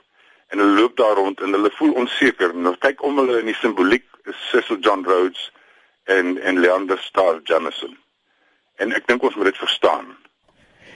en 0.49 0.59
hulle 0.59 0.81
loop 0.81 0.97
daar 0.97 1.15
rond 1.15 1.41
en 1.41 1.53
hulle 1.53 1.71
voel 1.71 1.93
onseker 1.93 2.51
en 2.51 2.65
hulle 2.65 2.79
kyk 2.79 3.03
om 3.03 3.19
hulle 3.19 3.39
in 3.39 3.47
die 3.51 3.61
simboliek 3.61 4.07
Cecil 4.31 4.79
John 4.79 5.05
Rhodes 5.05 5.53
en 6.05 6.39
en 6.39 6.61
Leander 6.61 6.99
Starr 6.99 7.41
Jameson. 7.43 7.99
En 8.77 8.93
ek 8.93 9.07
dink 9.07 9.23
ons 9.23 9.35
moet 9.35 9.45
dit 9.45 9.59
verstaan. 9.59 10.17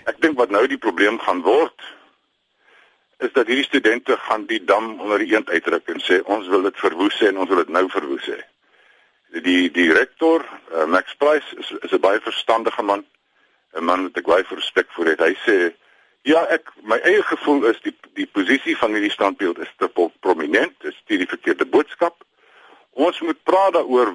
Ek 0.06 0.20
dink 0.22 0.38
wat 0.38 0.52
nou 0.54 0.64
die 0.70 0.78
probleem 0.78 1.18
gaan 1.22 1.42
word 1.42 1.86
is 3.24 3.32
dat 3.32 3.48
hierdie 3.48 3.64
studente 3.64 4.16
gaan 4.26 4.44
die 4.46 4.60
dam 4.64 5.00
onder 5.00 5.18
die 5.18 5.32
eend 5.32 5.48
uitdruk 5.50 5.88
en 5.88 6.02
sê 6.04 6.20
ons 6.24 6.48
wil 6.52 6.66
dit 6.68 6.82
verwoes 6.82 7.20
en 7.24 7.40
ons 7.42 7.48
wil 7.48 7.62
dit 7.64 7.72
nou 7.72 7.86
verwoes 7.90 8.28
hê. 8.28 8.40
Die 9.46 9.70
die 9.72 9.88
rektor 9.92 10.44
uh, 10.44 10.84
Max 10.84 11.16
Price 11.18 11.56
is 11.56 11.72
is 11.80 11.92
'n 11.92 12.00
baie 12.00 12.20
verstandige 12.20 12.82
man, 12.82 13.06
'n 13.74 13.84
man 13.84 14.02
wat 14.08 14.18
ek 14.20 14.28
baie 14.30 14.44
respek 14.50 14.92
vir 14.98 15.12
het. 15.14 15.20
Hy 15.20 15.34
sê 15.46 15.58
Ja, 16.26 16.40
ek 16.50 16.72
my 16.82 16.96
eie 17.06 17.22
gevoel 17.22 17.68
is 17.70 17.76
die 17.84 17.92
die 18.18 18.26
posisie 18.26 18.74
van 18.80 18.96
hierdie 18.96 19.12
standbeeld 19.14 19.60
is 19.62 19.70
te 19.78 19.86
prominent, 20.20 20.74
is 20.82 20.96
die, 21.06 21.20
die 21.20 21.28
verkeerde 21.30 21.66
boodskap. 21.70 22.24
Ons 22.98 23.20
moet 23.22 23.38
praat 23.46 23.76
daaroor 23.76 24.10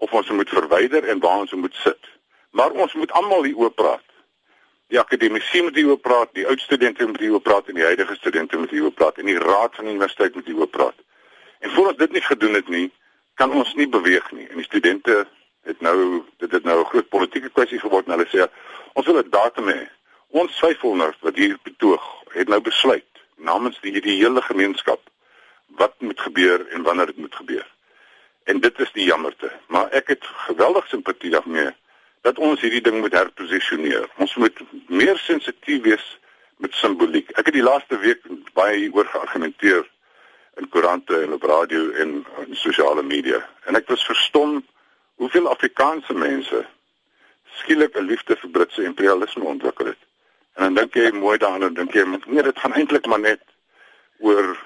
of 0.00 0.12
ons 0.12 0.30
moet 0.30 0.48
verwyder 0.48 1.04
en 1.04 1.20
waar 1.20 1.42
ons 1.42 1.52
moet 1.52 1.76
sit. 1.82 2.08
Maar 2.56 2.70
ons 2.70 2.94
moet 2.96 3.12
almal 3.12 3.44
hier 3.44 3.60
oop 3.66 3.76
praat. 3.76 4.13
Die 4.88 5.00
akademisië 5.00 5.62
moet 5.62 5.74
hier 5.74 5.88
oop 5.90 6.02
praat, 6.02 6.28
die 6.32 6.46
oud 6.46 6.60
studente 6.60 7.06
moet 7.06 7.20
hier 7.20 7.32
oop 7.32 7.42
praat 7.42 7.68
en 7.68 7.74
die 7.74 7.84
huidige 7.84 8.14
studente 8.14 8.56
moet 8.56 8.70
hier 8.70 8.84
oop 8.84 8.94
praat 8.94 9.18
en 9.18 9.26
die 9.26 9.38
raad 9.38 9.74
van 9.74 9.84
die 9.84 9.94
universiteit 9.94 10.34
moet 10.34 10.46
hier 10.46 10.60
oop 10.60 10.70
praat. 10.70 10.94
En 11.58 11.70
voordat 11.70 11.98
dit 11.98 12.12
nie 12.12 12.22
gedoen 12.22 12.54
het 12.54 12.68
nie, 12.68 12.92
kan 13.34 13.52
ons 13.52 13.74
nie 13.74 13.88
beweeg 13.88 14.30
nie. 14.32 14.48
En 14.48 14.56
die 14.56 14.68
studente 14.68 15.26
het 15.64 15.80
nou 15.80 16.22
dit 16.38 16.52
het 16.52 16.64
nou 16.64 16.80
'n 16.80 16.90
groot 16.92 17.08
politieke 17.08 17.48
kwessie 17.48 17.80
geword 17.80 18.06
en 18.06 18.12
hulle 18.12 18.28
sê 18.28 18.48
ons 18.92 19.06
wil 19.06 19.18
'n 19.18 19.30
datum 19.30 19.68
hê 19.68 19.88
Ons 20.34 20.56
500 20.58 21.20
wat 21.22 21.36
hier 21.38 21.58
betoog 21.62 22.02
het 22.34 22.48
nou 22.50 22.58
besluit 22.60 23.20
namens 23.36 23.76
die 23.84 24.00
die 24.02 24.16
hele 24.18 24.42
gemeenskap 24.42 24.98
wat 25.78 25.94
moet 26.02 26.20
gebeur 26.20 26.64
en 26.74 26.82
wanneer 26.82 27.12
dit 27.12 27.20
moet 27.22 27.34
gebeur. 27.34 27.66
En 28.50 28.60
dit 28.60 28.80
is 28.80 28.90
die 28.96 29.06
jammerte, 29.06 29.52
maar 29.70 29.94
ek 29.94 30.10
het 30.10 30.26
geweldig 30.48 30.88
simpatie 30.90 31.30
daarmee 31.30 31.70
dat 32.24 32.38
ons 32.40 32.60
hierdie 32.64 32.80
ding 32.80 33.00
moet 33.04 33.12
herposisioneer. 33.12 34.06
Ons 34.16 34.34
moet 34.40 34.60
meer 34.88 35.18
sensitief 35.20 35.82
wees 35.84 36.04
met 36.64 36.72
simboliek. 36.80 37.28
Ek 37.36 37.50
het 37.50 37.56
die 37.56 37.64
laaste 37.64 37.98
week 38.00 38.24
baie 38.56 38.78
hieroor 38.78 39.10
geargumenteer 39.12 39.84
in 40.60 40.70
koerante 40.72 41.20
en 41.20 41.34
op 41.36 41.44
radio 41.44 41.90
en 42.00 42.14
in 42.46 42.56
sosiale 42.56 43.02
media. 43.04 43.42
En 43.68 43.76
ek 43.76 43.90
was 43.92 44.06
verstom 44.08 44.62
hoeveel 45.20 45.50
Afrikaanse 45.50 46.16
mense 46.16 46.64
skielik 47.60 47.96
'n 48.00 48.08
liefde 48.08 48.36
vir 48.40 48.50
Britse 48.50 48.84
imperialisme 48.84 49.44
ontwikkel 49.44 49.92
het. 49.92 50.02
En 50.54 50.62
dan 50.62 50.74
dink 50.74 50.94
jy 50.94 51.10
mooi 51.12 51.38
daaraan 51.38 51.68
en 51.68 51.74
dink 51.74 51.92
jy 51.92 52.04
nee, 52.08 52.42
dit 52.42 52.58
gaan 52.58 52.72
eintlik 52.72 53.06
maar 53.06 53.20
net 53.20 53.42
oor 54.18 54.56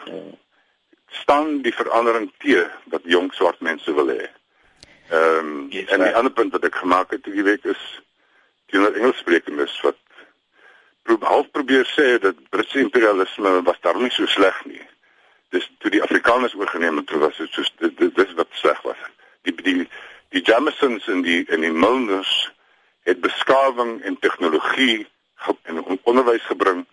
staan 1.11 1.63
die 1.63 1.75
verandering 1.75 2.31
te 2.39 2.71
wat 2.85 3.03
jong 3.05 3.33
swart 3.35 3.61
mense 3.61 3.95
wil 3.95 4.09
hê. 4.15 4.29
Ehm 5.09 5.39
um, 5.39 5.67
yes, 5.71 5.89
en 5.89 6.03
die 6.05 6.15
ander 6.15 6.33
punt 6.33 6.53
wat 6.53 6.65
ek 6.69 6.75
gemaak 6.75 7.11
het 7.11 7.25
hierdie 7.25 7.47
week 7.47 7.65
is 7.65 7.85
teenoor 8.69 8.93
Engelssprekendes 8.93 9.81
wat 9.81 9.97
probeer 11.09 11.29
half 11.29 11.51
probeer 11.51 11.87
sê 11.89 12.19
dat 12.21 12.37
Britse 12.53 12.79
imperialisme 12.79 13.63
was 13.63 13.81
daar 13.81 13.97
nie 13.97 14.11
so 14.13 14.27
sleg 14.27 14.59
nie. 14.65 14.83
Dis 15.49 15.71
toe 15.81 15.91
die 15.91 16.03
Afrikaners 16.03 16.55
oorgeneem 16.55 17.01
het, 17.01 17.11
was 17.11 17.41
dit 17.41 17.57
so 17.57 17.65
dit 17.81 18.15
dis 18.17 18.35
wat 18.37 18.53
sleg 18.61 18.83
was. 18.85 19.01
Die 19.49 19.55
die 19.63 19.89
die 20.37 20.45
Jamesons 20.45 21.09
en 21.09 21.25
die 21.25 21.41
en 21.49 21.65
die 21.65 21.73
Milners 21.73 22.35
het 23.09 23.21
beskawing 23.25 24.03
en 24.03 24.19
tegnologie 24.21 25.07
en 25.63 25.81
onderwys 26.03 26.45
gebring 26.53 26.85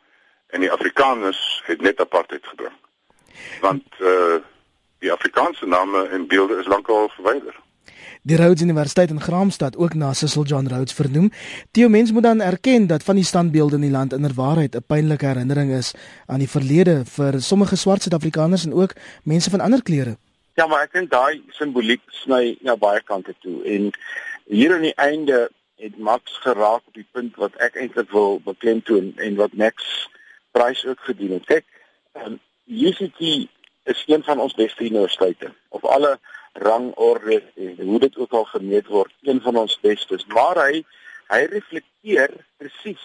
en 0.56 0.64
die 0.64 0.72
Afrikaners 0.72 1.62
het 1.68 1.82
net 1.82 2.00
apartheid 2.00 2.48
gebring. 2.48 2.76
Want 3.60 3.84
eh 4.00 4.08
uh, 4.08 4.42
die 5.04 5.12
Afrikaanse 5.12 5.68
name 5.68 6.08
en 6.08 6.28
beelde 6.28 6.58
is 6.58 6.72
lankal 6.72 7.10
verwyder. 7.10 7.65
Die 8.26 8.38
Rhodes 8.38 8.64
Universiteit 8.64 9.12
in 9.12 9.22
Graamsstad 9.22 9.76
ook 9.78 9.94
na 9.94 10.14
Cecil 10.14 10.44
John 10.50 10.66
Rhodes 10.68 10.94
vernoem. 10.94 11.30
Theo 11.72 11.90
mens 11.90 12.12
moet 12.12 12.24
dan 12.24 12.42
erken 12.42 12.88
dat 12.88 13.04
van 13.04 13.16
die 13.16 13.24
standbeelde 13.24 13.76
in 13.76 13.82
die 13.82 13.92
land 13.92 14.14
inderwaarheid 14.14 14.76
'n 14.76 14.84
pynlike 14.88 15.26
herinnering 15.26 15.72
is 15.72 15.94
aan 16.26 16.40
die 16.40 16.50
verlede 16.50 17.06
vir 17.06 17.42
sommige 17.42 17.76
swart 17.76 18.02
Suid-Afrikaners 18.02 18.66
en 18.66 18.74
ook 18.74 18.94
mense 19.24 19.50
van 19.50 19.60
ander 19.60 19.84
kleure. 19.84 20.18
Ja, 20.54 20.68
maar 20.68 20.82
ek 20.82 20.94
dink 20.94 21.12
daai 21.12 21.44
simboliek 21.50 22.02
sny 22.10 22.58
na 22.62 22.76
baie 22.76 23.02
kante 23.02 23.36
toe 23.40 23.64
en 23.64 23.92
hier 24.48 24.74
aan 24.74 24.82
die 24.82 24.96
einde 24.96 25.50
het 25.76 25.98
Max 25.98 26.38
geraak 26.42 26.82
op 26.86 26.94
die 26.94 27.08
punt 27.12 27.36
wat 27.36 27.54
ek 27.56 27.76
eintlik 27.76 28.10
wil 28.10 28.40
beklemtoon 28.40 29.14
en 29.16 29.36
wat 29.36 29.54
Max 29.54 30.10
prys 30.52 30.86
ook 30.86 31.00
gedoen 31.00 31.32
het. 31.32 31.46
Kyk, 31.46 31.66
um, 32.14 32.22
ehm, 32.22 32.36
UCT 32.66 33.50
is 33.84 34.04
een 34.08 34.24
van 34.24 34.40
ons 34.40 34.54
beste 34.54 34.84
universiteite. 34.84 35.54
Op 35.70 35.84
alle 35.84 36.20
rangorde 36.56 37.44
en 37.56 37.76
hoe 37.88 38.00
dit 38.00 38.18
ook 38.18 38.32
al 38.32 38.46
gemeet 38.46 38.88
word, 38.88 39.14
een 39.22 39.42
van 39.42 39.56
ons 39.56 39.80
bestes, 39.80 40.26
maar 40.26 40.60
hy 40.66 40.84
hy 41.28 41.42
reflekteer 41.50 42.32
presies 42.62 43.04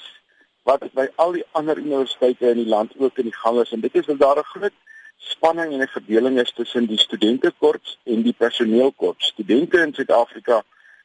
wat 0.69 0.85
by 0.92 1.07
al 1.16 1.33
die 1.38 1.45
ander 1.57 1.78
universiteite 1.80 2.50
in 2.52 2.61
die 2.61 2.69
land 2.69 2.92
ook 2.99 3.19
in 3.19 3.30
die 3.30 3.38
gang 3.42 3.61
is 3.62 3.73
en 3.73 3.80
dit 3.80 3.95
is 3.97 4.07
dat 4.07 4.19
daar 4.21 4.38
'n 4.38 4.52
groot 4.52 4.76
spanning 5.16 5.73
en 5.73 5.83
'n 5.83 5.95
verdeling 5.97 6.38
is 6.40 6.52
tussen 6.52 6.87
die 6.87 6.99
studentekorps 6.99 7.99
en 8.04 8.23
die 8.23 8.37
personeelkorps. 8.37 9.26
Studente 9.26 9.78
in 9.78 9.95
Suid-Afrika 9.95 10.62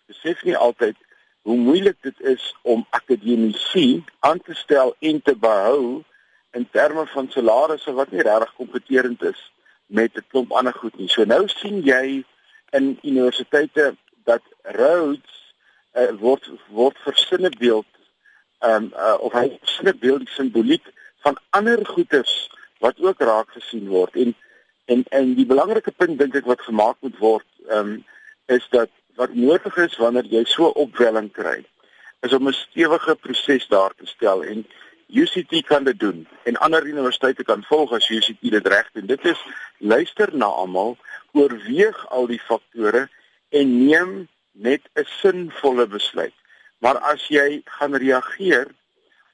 besef 0.08 0.44
nie 0.44 0.58
altyd 0.58 0.96
hoe 1.42 1.58
moeilik 1.58 1.98
dit 2.02 2.20
is 2.20 2.56
om 2.62 2.86
akademici 2.90 4.04
aan 4.20 4.42
te 4.42 4.54
stel 4.54 4.96
en 5.00 5.22
te 5.22 5.36
behou 5.36 6.04
in 6.52 6.68
terme 6.72 7.06
van 7.08 7.30
salarisse 7.30 7.94
wat 7.94 8.12
nie 8.12 8.22
regtig 8.22 8.54
kompeterend 8.56 9.24
is 9.24 9.52
met 9.86 10.12
'n 10.16 10.26
klomp 10.28 10.52
ander 10.52 10.74
goed 10.74 10.98
nie. 10.98 11.10
So 11.10 11.24
nou 11.24 11.48
sien 11.48 11.82
jy 11.82 12.24
in 12.72 13.00
universiteite 13.02 13.96
dat 14.24 14.42
Rhodes 14.62 15.54
uh, 15.94 16.12
word 16.20 16.50
word 16.68 16.98
versinnebeeld 16.98 17.86
ehm 18.60 18.84
um, 18.84 18.92
uh, 18.96 19.18
of 19.20 19.34
hy 19.34 19.58
versinnebeeld 19.62 20.26
die 20.26 20.34
simboliek 20.34 20.86
van 21.26 21.38
ander 21.50 21.86
goeders 21.86 22.50
wat 22.80 23.00
ook 23.00 23.22
raak 23.22 23.52
gesien 23.58 23.88
word 23.88 24.16
en 24.16 24.36
en 24.86 25.04
en 25.10 25.34
die 25.36 25.46
belangrike 25.46 25.92
punt 25.92 26.20
dink 26.20 26.36
ek 26.36 26.50
wat 26.52 26.68
gemaak 26.68 26.98
moet 27.00 27.18
word 27.20 27.48
ehm 27.70 27.96
um, 27.96 28.04
is 28.46 28.68
dat 28.70 28.90
wat 29.16 29.34
nodig 29.34 29.78
is 29.78 29.98
wanneer 29.98 30.28
jy 30.30 30.44
so 30.46 30.70
opwelling 30.86 31.32
kry 31.32 31.64
is 32.22 32.34
om 32.34 32.48
'n 32.48 32.54
stewige 32.54 33.16
proses 33.16 33.68
daar 33.68 33.94
te 33.96 34.06
stel 34.06 34.44
en 34.44 34.66
UCT 35.08 35.62
kan 35.66 35.84
dit 35.84 36.00
doen 36.00 36.28
en 36.44 36.58
ander 36.58 36.86
universiteite 36.86 37.44
kan 37.44 37.64
volg 37.64 37.92
as 37.92 38.10
UCT 38.10 38.42
dit 38.42 38.68
reg 38.68 38.90
doen. 38.92 39.06
Dit 39.06 39.26
is 39.26 39.46
luister 39.78 40.30
na 40.34 40.46
almal, 40.46 40.98
oorweeg 41.36 42.00
al 42.10 42.28
die 42.32 42.42
faktore 42.48 43.06
en 43.50 43.74
neem 43.86 44.28
net 44.52 44.82
'n 44.96 45.08
sinvolle 45.22 45.88
besluit. 45.88 46.36
Maar 46.80 46.98
as 46.98 47.28
jy 47.28 47.62
gaan 47.66 47.96
reageer 47.96 48.68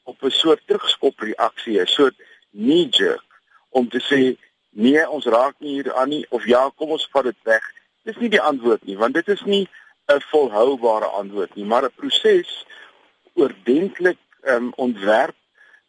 op 0.04 0.24
'n 0.24 0.30
soort 0.30 0.62
terugskop 0.68 1.20
reaksie, 1.20 1.80
'n 1.80 1.88
soort 1.88 2.16
knee 2.52 2.90
jerk 2.90 3.30
om 3.70 3.90
te 3.90 4.00
sê 4.00 4.38
nee, 4.70 5.10
ons 5.10 5.26
raak 5.26 5.56
nie 5.60 5.74
hier 5.74 5.94
aan 5.94 6.10
nie 6.10 6.26
of 6.30 6.46
ja, 6.46 6.70
kom 6.76 6.90
ons 6.90 7.08
vat 7.12 7.24
dit 7.24 7.38
weg 7.44 7.64
Dis 8.08 8.18
nie 8.18 8.32
die 8.34 8.42
antwoord 8.42 8.86
nie, 8.90 8.98
want 8.98 9.14
dit 9.14 9.28
is 9.30 9.42
nie 9.46 9.68
'n 10.10 10.22
volhoubare 10.32 11.06
antwoord 11.22 11.56
nie, 11.56 11.66
maar 11.66 11.84
'n 11.86 11.94
proses 11.96 12.66
oordentlik 13.34 14.18
um, 14.54 14.74
ontwerp 14.76 15.36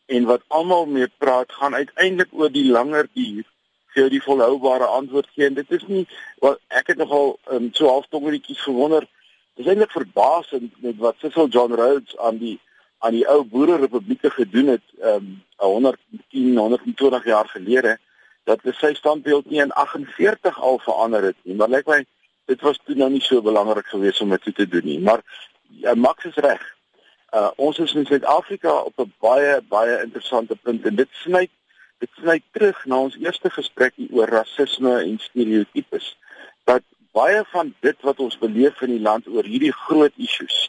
en 0.06 0.24
wat 0.24 0.42
almal 0.48 0.86
mee 0.86 1.08
praat 1.18 1.52
gaan 1.52 1.74
uiteindelik 1.74 2.28
oor 2.32 2.52
die 2.52 2.68
langer 2.70 3.08
duur 3.12 3.44
vir 3.94 4.10
die 4.10 4.22
volhoubare 4.22 4.88
antwoord 4.98 5.28
gee 5.34 5.46
en 5.46 5.54
dit 5.54 5.70
is 5.70 5.86
nie 5.86 6.06
wat 6.44 6.60
ek 6.68 6.92
het 6.92 7.00
nogal 7.00 7.38
um, 7.50 7.70
so 7.72 7.88
half 7.88 8.06
tongetjies 8.08 8.62
gewonder 8.66 9.08
dis 9.56 9.66
eintlik 9.66 9.92
verbaasend 9.92 10.72
met 10.84 10.96
wat 10.98 11.18
Cecil 11.20 11.48
John 11.48 11.74
Rhodes 11.74 12.16
aan 12.18 12.38
die 12.38 12.58
aan 13.02 13.16
die 13.16 13.26
ou 13.28 13.42
boere 13.44 13.76
republieke 13.82 14.30
gedoen 14.30 14.66
het 14.76 14.84
um 15.12 15.42
110 15.56 16.56
120 16.56 17.24
jaar 17.24 17.48
gelede 17.48 17.98
dat 18.44 18.62
sy 18.78 18.94
standbeeld 18.94 19.50
nie 19.50 19.60
in 19.62 19.72
48 19.72 20.60
al 20.60 20.78
verander 20.82 21.22
het 21.22 21.36
nie. 21.42 21.54
Maar 21.54 21.68
lyk 21.68 21.86
my 21.86 22.04
dit 22.50 22.60
was 22.66 22.78
toe 22.84 22.96
nou 22.98 23.10
nie 23.10 23.22
so 23.22 23.42
belangrik 23.42 23.86
geweest 23.86 24.20
om 24.20 24.34
dit 24.34 24.54
te 24.54 24.68
doen 24.68 24.84
nie. 24.84 25.00
Maar 25.00 25.22
ja, 25.82 25.94
Max 25.94 26.24
is 26.24 26.38
reg. 26.46 26.62
Uh 27.34 27.50
ons 27.56 27.78
is 27.78 27.94
in 27.94 28.06
Suid-Afrika 28.06 28.72
op 28.72 28.98
'n 28.98 29.12
baie 29.20 29.60
baie 29.68 30.02
interessante 30.02 30.56
punt 30.56 30.86
en 30.86 30.96
dit 30.96 31.08
sny 31.10 31.48
dit 32.02 32.10
sny 32.18 32.40
terug 32.56 32.78
na 32.90 32.98
ons 33.06 33.16
eerste 33.20 33.50
gesprekkie 33.54 34.08
oor 34.10 34.30
rasisme 34.30 34.94
en 35.04 35.18
stereotypes. 35.22 36.12
Dat 36.66 36.84
baie 37.14 37.42
van 37.52 37.74
dit 37.86 37.98
wat 38.06 38.20
ons 38.24 38.38
beleef 38.40 38.80
in 38.82 38.96
die 38.96 39.04
land 39.04 39.28
oor 39.30 39.46
hierdie 39.46 39.74
groot 39.86 40.14
issues 40.16 40.68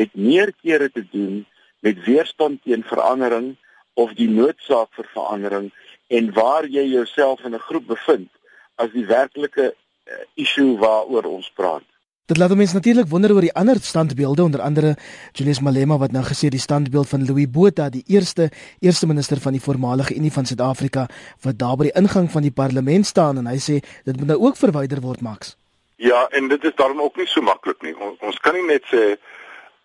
het 0.00 0.14
meer 0.16 0.52
kere 0.62 0.88
te 0.88 1.04
doen 1.12 1.42
met 1.84 2.04
weerstand 2.06 2.62
teen 2.64 2.84
verandering 2.86 3.52
of 4.00 4.14
die 4.16 4.28
noodsaak 4.30 4.88
vir 4.96 5.08
verandering 5.12 5.68
en 6.08 6.32
waar 6.36 6.66
jy 6.66 6.86
jouself 6.88 7.44
in 7.44 7.54
'n 7.54 7.66
groep 7.68 7.86
bevind 7.86 8.30
as 8.76 8.90
die 8.96 9.06
werklike 9.06 9.66
uh, 9.74 10.24
issue 10.34 10.78
waaroor 10.78 11.24
ons 11.24 11.50
praat. 11.54 11.84
Dit 12.30 12.38
laat 12.38 12.52
mense 12.54 12.74
natuurlik 12.74 13.08
wonder 13.10 13.32
oor 13.34 13.42
die 13.42 13.56
ander 13.58 13.78
standbeelde 13.82 14.42
onder 14.42 14.60
andere 14.60 14.90
Julius 15.32 15.60
Malema 15.60 15.96
wat 15.98 16.12
nou 16.14 16.22
gesê 16.22 16.46
die 16.48 16.60
standbeeld 16.62 17.08
van 17.08 17.24
Louis 17.26 17.50
Botha 17.50 17.88
die 17.90 18.04
eerste 18.06 18.50
eerste 18.78 19.06
minister 19.06 19.40
van 19.42 19.52
die 19.52 19.62
voormalige 19.62 20.14
Unie 20.14 20.30
van 20.32 20.46
Suid-Afrika 20.46 21.08
wat 21.42 21.58
daar 21.58 21.74
by 21.80 21.88
die 21.88 21.96
ingang 21.98 22.30
van 22.30 22.46
die 22.46 22.52
parlement 22.54 23.06
staan 23.06 23.42
en 23.42 23.48
hy 23.50 23.56
sê 23.58 23.80
dit 24.06 24.14
moet 24.20 24.30
nou 24.30 24.36
ook 24.46 24.60
verwyder 24.60 25.02
word 25.02 25.24
Max. 25.26 25.56
Ja, 25.96 26.28
en 26.30 26.46
dit 26.48 26.64
is 26.70 26.76
daarom 26.78 27.02
ook 27.02 27.18
nie 27.18 27.26
so 27.26 27.42
maklik 27.42 27.82
nie. 27.82 27.96
Ons, 27.98 28.22
ons 28.22 28.38
kan 28.46 28.54
nie 28.54 28.68
net 28.68 28.86
sê 28.92 29.18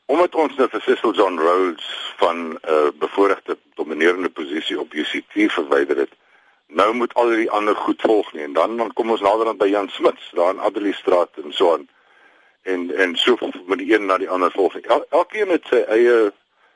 omdat 0.06 0.38
ons 0.38 0.54
nou 0.62 0.70
vir 0.76 0.86
Cecil 0.86 1.18
John 1.18 1.42
Rhodes 1.42 1.90
van 2.22 2.46
'n 2.46 2.60
uh, 2.62 2.94
bevoordeelde 3.00 3.58
dominerende 3.74 4.30
posisie 4.30 4.80
op 4.80 4.94
UCT 4.94 5.50
verwyder 5.58 6.06
het. 6.06 6.14
Nou 6.68 6.94
moet 6.94 7.14
al 7.14 7.34
die 7.42 7.50
ander 7.50 7.76
goed 7.76 8.02
volg 8.06 8.34
nie 8.34 8.46
en 8.46 8.54
dan 8.54 8.78
dan 8.78 8.94
kom 8.94 9.10
ons 9.10 9.26
nader 9.26 9.48
aan 9.48 9.58
by 9.58 9.74
Jan 9.74 9.90
Smuts 9.90 10.30
daar 10.38 10.54
in 10.54 10.60
Adderley 10.60 10.94
Straat 10.94 11.42
en 11.42 11.50
so 11.50 11.74
aan. 11.74 11.90
En 12.66 12.90
en 12.96 13.16
so 13.22 13.38
met 13.70 13.82
die 13.82 13.94
een 13.94 14.06
na 14.06 14.18
die 14.18 14.30
ander 14.30 14.52
volg. 14.52 14.78
El, 14.82 15.06
elkeen 15.10 15.54
het 15.54 15.66
sy 15.70 15.84
eie 15.98 16.32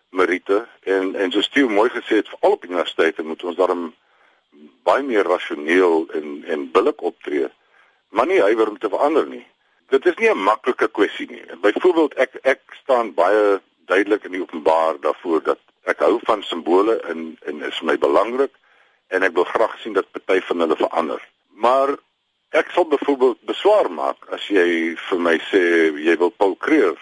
meriete 0.09 0.63
en 0.83 1.15
en 1.15 1.31
so 1.31 1.41
Steve 1.45 1.69
mooi 1.69 1.89
gesê 1.89 2.21
het 2.21 2.29
vir 2.29 2.45
al 2.45 2.57
op 2.57 2.65
universiteite 2.65 3.23
moet 3.23 3.43
ons 3.43 3.57
daarom 3.57 3.87
baie 4.85 5.03
meer 5.03 5.25
rasioneel 5.25 6.05
en 6.13 6.43
en 6.45 6.67
billik 6.71 7.01
optree. 7.01 7.49
Maar 8.09 8.29
nie 8.29 8.41
huiwer 8.41 8.69
om 8.69 8.77
te 8.77 8.89
verander 8.89 9.27
nie 9.27 9.45
dit 9.89 10.05
is 10.05 10.17
nie 10.21 10.29
'n 10.29 10.43
maklike 10.43 10.87
kwessie 10.87 11.27
nie. 11.29 11.43
Byvoorbeeld 11.61 12.13
ek 12.13 12.35
ek 12.41 12.61
staan 12.81 13.13
baie 13.13 13.61
duidelik 13.85 14.23
in 14.23 14.31
die 14.31 14.41
openbaar 14.41 14.99
daarvoor 14.99 15.43
dat 15.43 15.59
ek 15.83 15.99
hou 15.99 16.19
van 16.23 16.43
simbole 16.43 16.99
en 17.01 17.37
en 17.45 17.61
is 17.61 17.81
my 17.81 17.97
belangrik 17.97 18.53
en 19.07 19.23
ek 19.23 19.33
wil 19.33 19.43
graag 19.43 19.79
sien 19.79 19.93
dat 19.93 20.11
party 20.11 20.41
van 20.41 20.59
hulle 20.59 20.75
verander. 20.75 21.21
Maar 21.49 21.97
ek 22.49 22.71
sal 22.73 22.87
byvoorbeeld 22.89 23.41
beswaar 23.45 23.91
maak 23.91 24.25
as 24.33 24.47
jy 24.49 24.95
vir 25.09 25.19
my 25.21 25.35
sê 25.51 25.61
jy 26.01 26.15
wil 26.17 26.31
Paul 26.31 26.55
Creer 26.57 26.97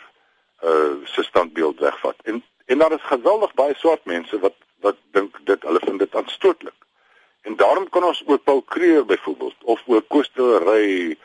uh 0.64 1.06
se 1.06 1.24
standbeeld 1.24 1.80
wegvat. 1.80 2.18
En 2.24 2.44
en 2.66 2.78
daar 2.78 2.92
is 2.92 3.12
geweldig 3.12 3.54
baie 3.54 3.76
swart 3.78 4.06
mense 4.06 4.40
wat 4.40 4.56
wat 4.82 4.98
dink 5.12 5.38
dit 5.46 5.64
hulle 5.64 5.80
vind 5.86 6.00
dit 6.00 6.16
aanstootlik. 6.16 6.76
En 7.42 7.56
daarom 7.56 7.90
kan 7.90 8.04
ons 8.04 8.24
ook 8.26 8.44
Paul 8.44 8.64
Creer 8.64 9.06
byvoorbeeld 9.06 9.56
of 9.64 9.82
ook 9.86 10.08
Kostery 10.08 11.18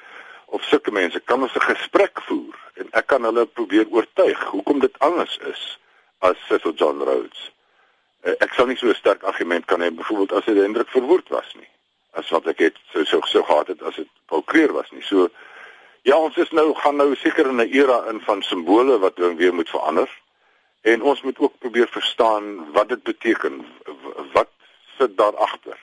of 0.46 0.62
sulke 0.62 0.90
mense 0.90 1.20
kan 1.20 1.42
ons 1.42 1.54
'n 1.54 1.68
gesprek 1.74 2.20
voer 2.28 2.56
en 2.74 2.88
ek 2.92 3.06
kan 3.06 3.24
hulle 3.24 3.46
probeer 3.46 3.86
oortuig 3.90 4.44
hoekom 4.44 4.78
dit 4.78 4.98
anders 4.98 5.38
is 5.50 5.78
as 6.18 6.36
Cecil 6.46 6.72
John 6.74 7.02
Rhodes. 7.02 7.50
Eh, 8.20 8.34
ek 8.38 8.54
sal 8.54 8.66
nie 8.66 8.76
so 8.76 8.86
'n 8.86 8.94
sterk 8.94 9.22
argument 9.22 9.64
kan 9.64 9.80
hê 9.80 9.90
byvoorbeeld 9.90 10.32
as 10.32 10.44
dit 10.44 10.56
Hendrik 10.56 10.88
Verwoerd 10.88 11.28
was 11.28 11.54
nie. 11.54 11.71
As 12.12 12.30
wat 12.30 12.46
ek 12.46 12.58
het 12.58 12.78
so 12.92 13.04
so 13.04 13.20
so 13.24 13.42
gehad 13.42 13.66
het 13.72 13.82
as 13.82 13.96
dit 13.96 14.08
Paul 14.26 14.44
Creer 14.44 14.72
was 14.72 14.90
nie. 14.90 15.02
So 15.02 15.28
ja, 16.02 16.16
ons 16.16 16.36
is 16.36 16.50
nou 16.50 16.74
gaan 16.74 16.96
nou 16.96 17.14
seker 17.16 17.48
in 17.48 17.60
'n 17.60 17.72
era 17.72 18.04
in 18.10 18.20
van 18.20 18.42
simbole 18.42 18.98
wat 18.98 19.18
weer 19.18 19.54
moet 19.54 19.70
verander. 19.70 20.10
En 20.82 21.02
ons 21.02 21.22
moet 21.22 21.38
ook 21.38 21.58
probeer 21.58 21.88
verstaan 21.88 22.72
wat 22.72 22.88
dit 22.88 23.02
beteken. 23.02 23.66
Wat 24.32 24.50
sit 24.98 25.16
daar 25.16 25.36
agter? 25.36 25.78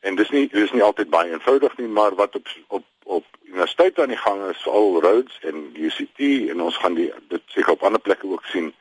En 0.00 0.14
dis 0.14 0.30
nie 0.30 0.48
dis 0.48 0.72
nie 0.72 0.82
altyd 0.82 1.10
baie 1.10 1.30
eenvoudig 1.30 1.76
nie, 1.76 1.88
maar 1.88 2.14
wat 2.14 2.34
op 2.34 2.48
op 2.68 2.84
op 3.04 3.24
universiteit 3.42 3.98
aan 3.98 4.08
die 4.08 4.16
gang 4.16 4.48
is 4.48 4.62
veral 4.62 5.00
Rhodes 5.00 5.38
en 5.40 5.70
UCT 5.74 6.20
en 6.50 6.60
ons 6.60 6.76
gaan 6.76 6.94
die 6.94 7.12
dit 7.28 7.42
seker 7.46 7.72
op 7.72 7.82
ander 7.82 8.00
plekke 8.00 8.26
ook 8.26 8.44
sien 8.44 8.74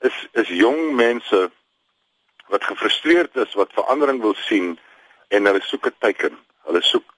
is 0.00 0.16
is 0.32 0.48
jong 0.48 0.94
mense 0.94 1.50
wat 2.46 2.64
gefrustreerd 2.64 3.36
is 3.36 3.54
wat 3.54 3.76
verandering 3.78 4.20
wil 4.20 4.34
sien 4.34 4.78
en 5.28 5.44
hulle 5.44 5.60
soek 5.62 5.86
'n 5.86 5.96
teken 5.98 6.38
hulle 6.66 6.82
soek 6.82 7.14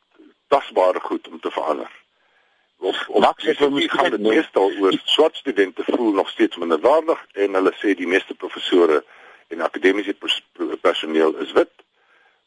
tasbare 0.48 1.00
goed 1.00 1.28
om 1.28 1.40
te 1.40 1.50
verander 1.50 1.90
of 2.78 3.08
of 3.08 3.20
Max 3.20 3.44
het 3.44 3.56
vir 3.56 3.72
my 3.72 3.88
gaan 3.88 4.10
dit 4.10 4.20
meestal 4.20 4.72
oor 4.80 5.00
swart 5.04 5.36
studente 5.36 5.84
voel 5.84 6.12
nog 6.12 6.28
steeds 6.30 6.56
minderwaardig 6.56 7.26
en 7.32 7.54
hulle 7.54 7.72
sê 7.82 7.94
die 7.94 8.06
meeste 8.14 8.34
professore 8.34 9.04
en 9.48 9.60
akademiese 9.60 10.16
personeel 10.80 11.36
is 11.36 11.52
wit 11.52 11.72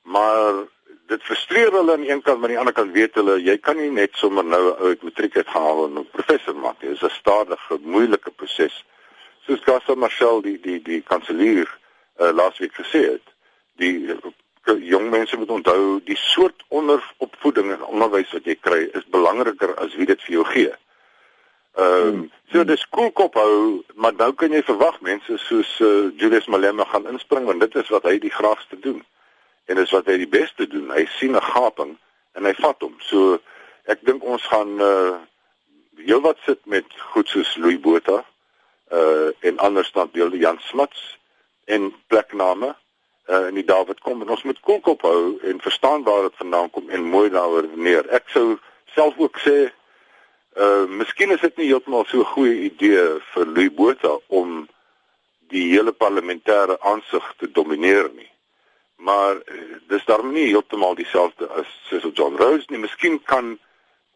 maar 0.04 0.67
dit 1.10 1.24
frustreer 1.24 1.72
hulle 1.72 1.93
aan 1.93 2.08
een 2.08 2.22
kant 2.22 2.39
maar 2.39 2.50
aan 2.50 2.56
die 2.56 2.60
ander 2.60 2.74
kant 2.74 2.93
weet 2.93 3.15
hulle 3.17 3.39
jy 3.41 3.58
kan 3.58 3.78
nie 3.78 3.91
net 3.91 4.17
sommer 4.22 4.45
nou 4.45 4.63
uit 4.86 5.04
matriek 5.08 5.38
uit 5.38 5.48
gehaal 5.48 5.86
en 5.86 6.00
'n 6.00 6.10
professor 6.12 6.56
maak 6.56 6.82
nie. 6.82 6.89
Dit 6.89 7.02
is 7.02 7.08
'n 7.10 7.15
stadige, 7.19 7.78
moeilike 7.82 8.32
proses. 8.32 8.86
Soos 9.45 9.63
Gaston 9.63 10.00
Marshall 10.00 10.41
die 10.41 10.60
die 10.62 10.82
die 10.82 11.02
kanselier 11.02 11.69
uh, 12.19 12.32
laasweek 12.32 12.74
gesê 12.74 13.02
het, 13.13 13.26
die 13.76 14.15
jong 14.77 15.10
mense 15.10 15.38
moet 15.38 15.49
onthou 15.49 15.99
die 16.05 16.17
soort 16.17 16.63
onderopvoeding 16.67 17.71
en 17.71 17.84
onderwys 17.84 18.32
wat 18.32 18.45
jy 18.45 18.55
kry 18.60 18.82
is 18.93 19.08
belangriker 19.12 19.75
as 19.82 19.95
wie 19.95 20.05
dit 20.05 20.21
vir 20.27 20.34
jou 20.39 20.45
gee. 20.53 20.73
Ehm 21.79 22.08
um, 22.08 22.32
so 22.51 22.63
dis 22.65 22.88
cool 22.89 23.12
kop 23.12 23.36
hou, 23.38 23.84
maar 23.95 24.13
nou 24.17 24.32
kan 24.34 24.51
jy 24.51 24.63
verwag 24.65 24.95
mense 25.05 25.38
soos 25.38 25.69
uh, 25.86 26.10
Julius 26.17 26.47
Malema 26.49 26.84
gaan 26.89 27.08
inspring 27.08 27.45
want 27.45 27.62
dit 27.62 27.75
is 27.75 27.91
wat 27.93 28.08
hy 28.10 28.17
die 28.19 28.34
graagste 28.34 28.79
doen 28.82 29.03
en 29.69 29.77
dis 29.77 29.93
wat 29.93 30.10
hy 30.10 30.17
die 30.17 30.29
beste 30.29 30.65
doen. 30.67 30.89
Hy 30.89 31.05
sien 31.19 31.38
'n 31.38 31.45
gaping 31.53 31.97
en 32.34 32.45
hy 32.45 32.53
vat 32.58 32.82
hom. 32.82 32.95
So 33.05 33.38
ek 33.86 34.01
dink 34.05 34.23
ons 34.23 34.43
gaan 34.49 34.82
uh 34.82 35.17
heelwat 35.99 36.38
sit 36.45 36.65
met 36.65 36.86
goed 37.13 37.27
soos 37.27 37.55
Louis 37.58 37.79
Botha 37.79 38.23
uh 38.91 39.29
en 39.39 39.58
ander 39.58 39.86
standbeelde 39.86 40.38
Jan 40.38 40.60
Smuts 40.60 41.17
en 41.65 41.93
plekname 42.08 42.75
uh 43.30 43.48
in 43.48 43.60
die 43.60 43.65
David 43.65 44.00
kom 44.06 44.22
en 44.22 44.30
ons 44.30 44.44
moet 44.44 44.60
koelkop 44.60 45.02
hou 45.02 45.38
en 45.44 45.62
verstaan 45.62 46.04
waar 46.04 46.22
dit 46.28 46.39
vandaan 46.42 46.70
kom 46.70 46.89
en 46.89 47.04
mooi 47.04 47.30
daaroor 47.30 47.68
neer. 47.76 48.10
Ek 48.10 48.30
sou 48.34 48.58
self 48.96 49.18
ook 49.18 49.39
sê 49.46 49.58
uh 50.58 50.86
miskien 51.02 51.32
is 51.32 51.42
dit 51.42 51.58
nie 51.58 51.70
heeltemal 51.72 52.06
so 52.06 52.20
'n 52.20 52.34
goeie 52.34 52.58
idee 52.72 53.06
vir 53.34 53.46
Louis 53.46 53.74
Botha 53.74 54.18
om 54.28 54.68
die 55.50 55.70
hele 55.74 55.92
parlementêre 55.92 56.78
aansig 56.82 57.34
te 57.38 57.52
domineer 57.52 58.10
nie 58.15 58.30
maar 59.00 59.36
uh, 59.36 59.62
dis 59.88 60.06
daarom 60.06 60.32
nie 60.32 60.46
heeltemal 60.46 60.96
dieselfde 60.96 61.48
as 61.48 61.68
Cecil 61.88 62.12
John 62.12 62.36
Rose 62.36 62.65
nie. 62.68 62.80
Miskien 62.80 63.22
kan 63.24 63.58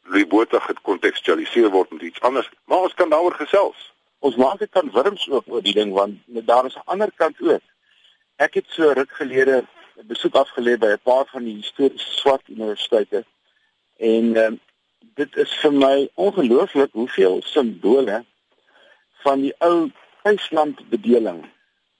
Louis 0.04 0.28
Botha 0.28 0.60
gekontekstualiseer 0.60 1.70
word 1.72 1.92
met 1.92 2.02
iets 2.02 2.22
anders, 2.22 2.50
maar 2.66 2.88
ons 2.88 2.94
kan 2.94 3.10
daaroor 3.10 3.36
gesels. 3.40 3.92
Ons 4.20 4.36
maak 4.36 4.60
dit 4.60 4.72
kan 4.72 4.92
wurms 4.92 5.30
ook 5.30 5.48
oor 5.48 5.64
die 5.64 5.76
ding 5.76 5.94
want 5.96 6.20
daar 6.48 6.66
is 6.66 6.76
'n 6.76 6.88
ander 6.96 7.12
kant 7.16 7.42
ook. 7.42 7.64
Ek 8.44 8.58
het 8.60 8.66
so 8.76 8.92
ruk 8.92 9.12
gelede 9.16 9.64
'n 9.64 10.08
besoek 10.12 10.36
afgelê 10.36 10.74
by 10.78 10.92
'n 10.94 11.06
paar 11.10 11.26
van 11.32 11.44
die 11.44 11.56
historiese 11.62 12.12
swart 12.22 12.46
universiteite 12.56 13.24
en 13.98 14.26
uh, 14.44 14.52
dit 15.20 15.36
is 15.44 15.52
vir 15.62 15.74
my 15.74 16.10
ongelooflik 16.14 16.92
hoeveel 16.92 17.42
simbole 17.46 18.26
van 19.24 19.42
die 19.42 19.54
ou 19.58 19.92
Duitsland 20.24 20.90
bedeling 20.90 21.40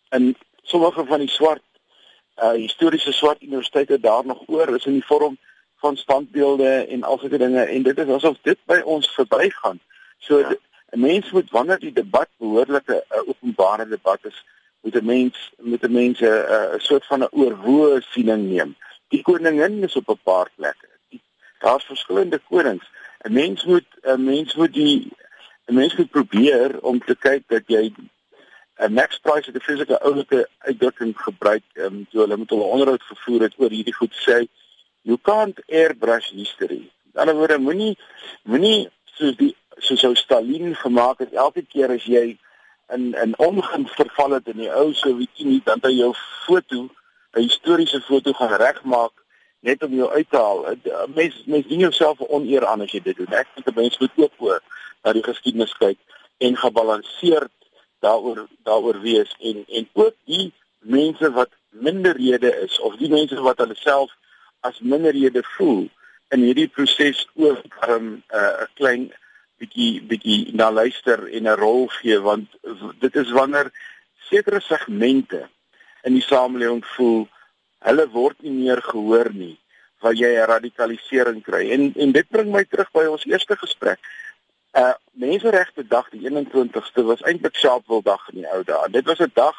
in 0.10 0.36
sommige 0.64 1.06
van 1.06 1.20
die 1.20 1.30
swart 1.30 1.64
uh 2.44 2.56
historiese 2.66 3.12
swart 3.12 3.42
universiteite 3.42 4.00
daar 4.00 4.26
nog 4.26 4.44
oor 4.48 4.76
is 4.76 4.86
in 4.86 5.00
die 5.00 5.10
vorm 5.12 5.38
van 5.84 5.98
standbeelde 5.98 6.72
en 6.96 7.04
al 7.04 7.20
sulke 7.20 7.38
dinge 7.38 7.64
en 7.64 7.84
dit 7.84 7.98
is 7.98 8.08
asof 8.18 8.38
dit 8.42 8.60
by 8.66 8.80
ons 8.96 9.14
verbygaan. 9.16 9.80
So 10.20 10.40
'n 10.40 10.50
ja. 10.50 10.56
mens 11.08 11.32
moet 11.32 11.52
wanneer 11.52 11.80
die 11.80 11.94
debat 11.94 12.30
behoorlike 12.38 13.06
uh, 13.12 13.28
openbare 13.28 13.88
debat 13.88 14.20
is, 14.26 14.46
moet 14.84 14.96
'n 14.96 15.06
mens 15.06 15.52
moet 15.58 15.84
'n 15.84 15.92
mens 15.92 16.20
'n 16.20 16.26
uh, 16.26 16.74
soort 16.78 17.06
van 17.06 17.24
'n 17.24 17.32
oorwoe 17.32 18.02
siening 18.12 18.44
neem. 18.52 18.76
Die 19.08 19.22
koningin 19.22 19.84
is 19.84 19.96
op 19.96 20.10
'n 20.10 20.20
paar 20.24 20.50
plekke. 20.56 20.88
Daar's 21.60 21.86
verskillende 21.86 22.42
konings. 22.50 22.86
'n 23.24 23.34
Mens 23.34 23.64
moet 23.66 23.90
'n 24.02 24.24
mens 24.24 24.56
moet 24.56 24.74
die 24.74 25.12
'n 25.66 25.74
mens 25.74 25.96
moet 25.96 26.10
probeer 26.10 26.82
om 26.82 27.00
te 27.00 27.16
kyk 27.16 27.44
dat 27.48 27.64
jy 27.66 27.94
'n 28.78 28.94
Max 28.94 29.20
Price 29.20 29.46
het 29.46 29.56
'n 29.56 29.66
fisieke 29.70 30.02
oulike 30.02 30.50
uitdrukking 30.58 31.14
gebruik 31.16 31.64
um, 31.74 32.08
toe 32.10 32.22
hulle 32.22 32.38
met 32.38 32.50
hulle 32.50 32.64
onderhoud 32.64 33.04
gevoer 33.04 33.42
het 33.42 33.54
oor 33.58 33.70
hierdie 33.70 33.96
goed 33.96 34.16
sê 34.28 34.48
you 35.02 35.18
can't 35.22 35.60
airbrush 35.68 36.30
history. 36.30 36.92
In 37.14 37.20
ander 37.20 37.36
woorde 37.36 37.58
moenie 37.58 37.98
moenie 38.44 38.90
soos 39.04 39.36
die 39.36 39.56
soos 39.78 40.04
ou 40.04 40.16
Stalin 40.16 40.76
gemaak 40.76 41.20
het 41.20 41.34
elke 41.34 41.64
keer 41.66 41.90
as 41.90 42.04
jy 42.04 42.38
in 42.90 43.14
in 43.14 43.38
ongun 43.38 43.88
verval 43.88 44.32
het 44.32 44.48
in 44.48 44.58
die 44.58 44.72
ou 44.72 44.94
Sowjetunie 44.94 45.62
dan 45.64 45.80
dat 45.80 45.92
jy 45.92 45.98
jou 45.98 46.14
foto 46.46 46.90
'n 47.34 47.42
historiese 47.42 48.02
foto 48.02 48.34
gaan 48.34 48.54
regmaak 48.62 49.12
net 49.60 49.84
om 49.84 49.94
jou 49.94 50.10
uit 50.12 50.30
te 50.30 50.38
haal. 50.38 50.66
Mense 51.16 51.42
mense 51.46 51.68
doen 51.68 51.80
jouself 51.80 52.20
'n 52.20 52.30
oneer 52.30 52.66
aan 52.66 52.82
as 52.82 52.92
jy 52.92 53.02
dit 53.02 53.18
doen. 53.18 53.34
Ek 53.34 53.48
dink 53.56 53.68
'n 53.68 53.76
mens 53.76 53.98
moet 53.98 54.12
ook 54.16 54.34
oor 54.38 54.62
na 55.04 55.14
die 55.14 55.24
geskiedenis 55.24 55.78
kyk 55.78 55.98
en 56.38 56.58
gebalanseerd 56.58 57.52
daaroor 58.00 58.48
daaroor 58.64 59.00
wees 59.02 59.36
en 59.40 59.64
en 59.68 59.90
ook 59.94 60.16
die 60.26 60.54
mense 60.80 61.32
wat 61.32 61.50
minderhede 61.70 62.52
is 62.66 62.80
of 62.80 62.96
die 62.96 63.10
mense 63.10 63.42
wat 63.42 63.58
hulle 63.58 63.76
self 63.76 64.12
as 64.60 64.80
minderhede 64.80 65.44
voel 65.56 65.90
in 66.36 66.46
hierdie 66.48 66.68
proses 66.68 67.28
ook 67.36 67.64
'n 67.64 67.92
um, 67.92 68.24
uh, 68.34 68.64
klein 68.74 69.12
bietjie 69.64 70.02
bietjie 70.12 70.40
na 70.60 70.70
luister 70.72 71.26
en 71.28 71.48
'n 71.48 71.60
rol 71.64 71.88
gee 72.00 72.20
want 72.20 72.48
dit 73.00 73.16
is 73.24 73.32
wanneer 73.32 73.72
sekere 74.30 74.62
segmente 74.62 75.48
in 76.04 76.14
die 76.20 76.28
samelewing 76.28 76.84
voel 76.96 77.28
hulle 77.88 78.08
word 78.10 78.42
nie 78.42 78.58
meer 78.64 78.82
gehoor 78.82 79.32
nie 79.34 79.58
waar 80.02 80.14
jy 80.14 80.36
'n 80.36 80.52
radikalisering 80.56 81.42
kry 81.44 81.72
en 81.72 81.94
en 81.96 82.12
dit 82.12 82.30
bring 82.30 82.52
my 82.52 82.64
terug 82.64 82.92
by 82.92 83.06
ons 83.08 83.26
eerste 83.26 83.58
gesprek 83.58 84.00
Uh 84.74 84.94
Menseregte 85.12 85.84
Dag 85.88 86.08
die 86.10 86.24
21ste 86.26 87.04
was 87.06 87.22
eintlik 87.22 87.56
Sharpeville 87.56 88.02
Dag 88.02 88.24
in 88.32 88.40
die 88.42 88.48
ou 88.50 88.64
dae. 88.66 88.90
Dit 88.90 89.06
was 89.06 89.20
'n 89.22 89.32
dag 89.34 89.58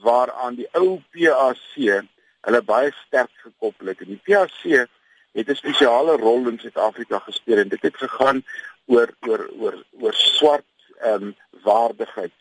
waaraan 0.00 0.54
die 0.54 0.68
ou 0.72 1.02
PAC 1.12 2.06
hulle 2.40 2.62
baie 2.62 2.92
sterk 3.06 3.30
gekoppel 3.44 3.86
het. 3.92 4.00
En 4.00 4.06
die 4.06 4.22
PAC 4.24 4.88
het 5.32 5.48
'n 5.48 5.54
spesiale 5.54 6.16
rol 6.16 6.48
in 6.48 6.58
Suid-Afrika 6.58 7.18
gespeel 7.18 7.58
en 7.58 7.68
dit 7.68 7.82
het 7.82 7.96
gegaan 7.96 8.44
oor 8.90 9.14
oor 9.28 9.42
oor 9.58 9.76
oor 10.02 10.14
swart 10.14 10.66
ehm 11.00 11.30
um, 11.30 11.34
waardigheid, 11.64 12.32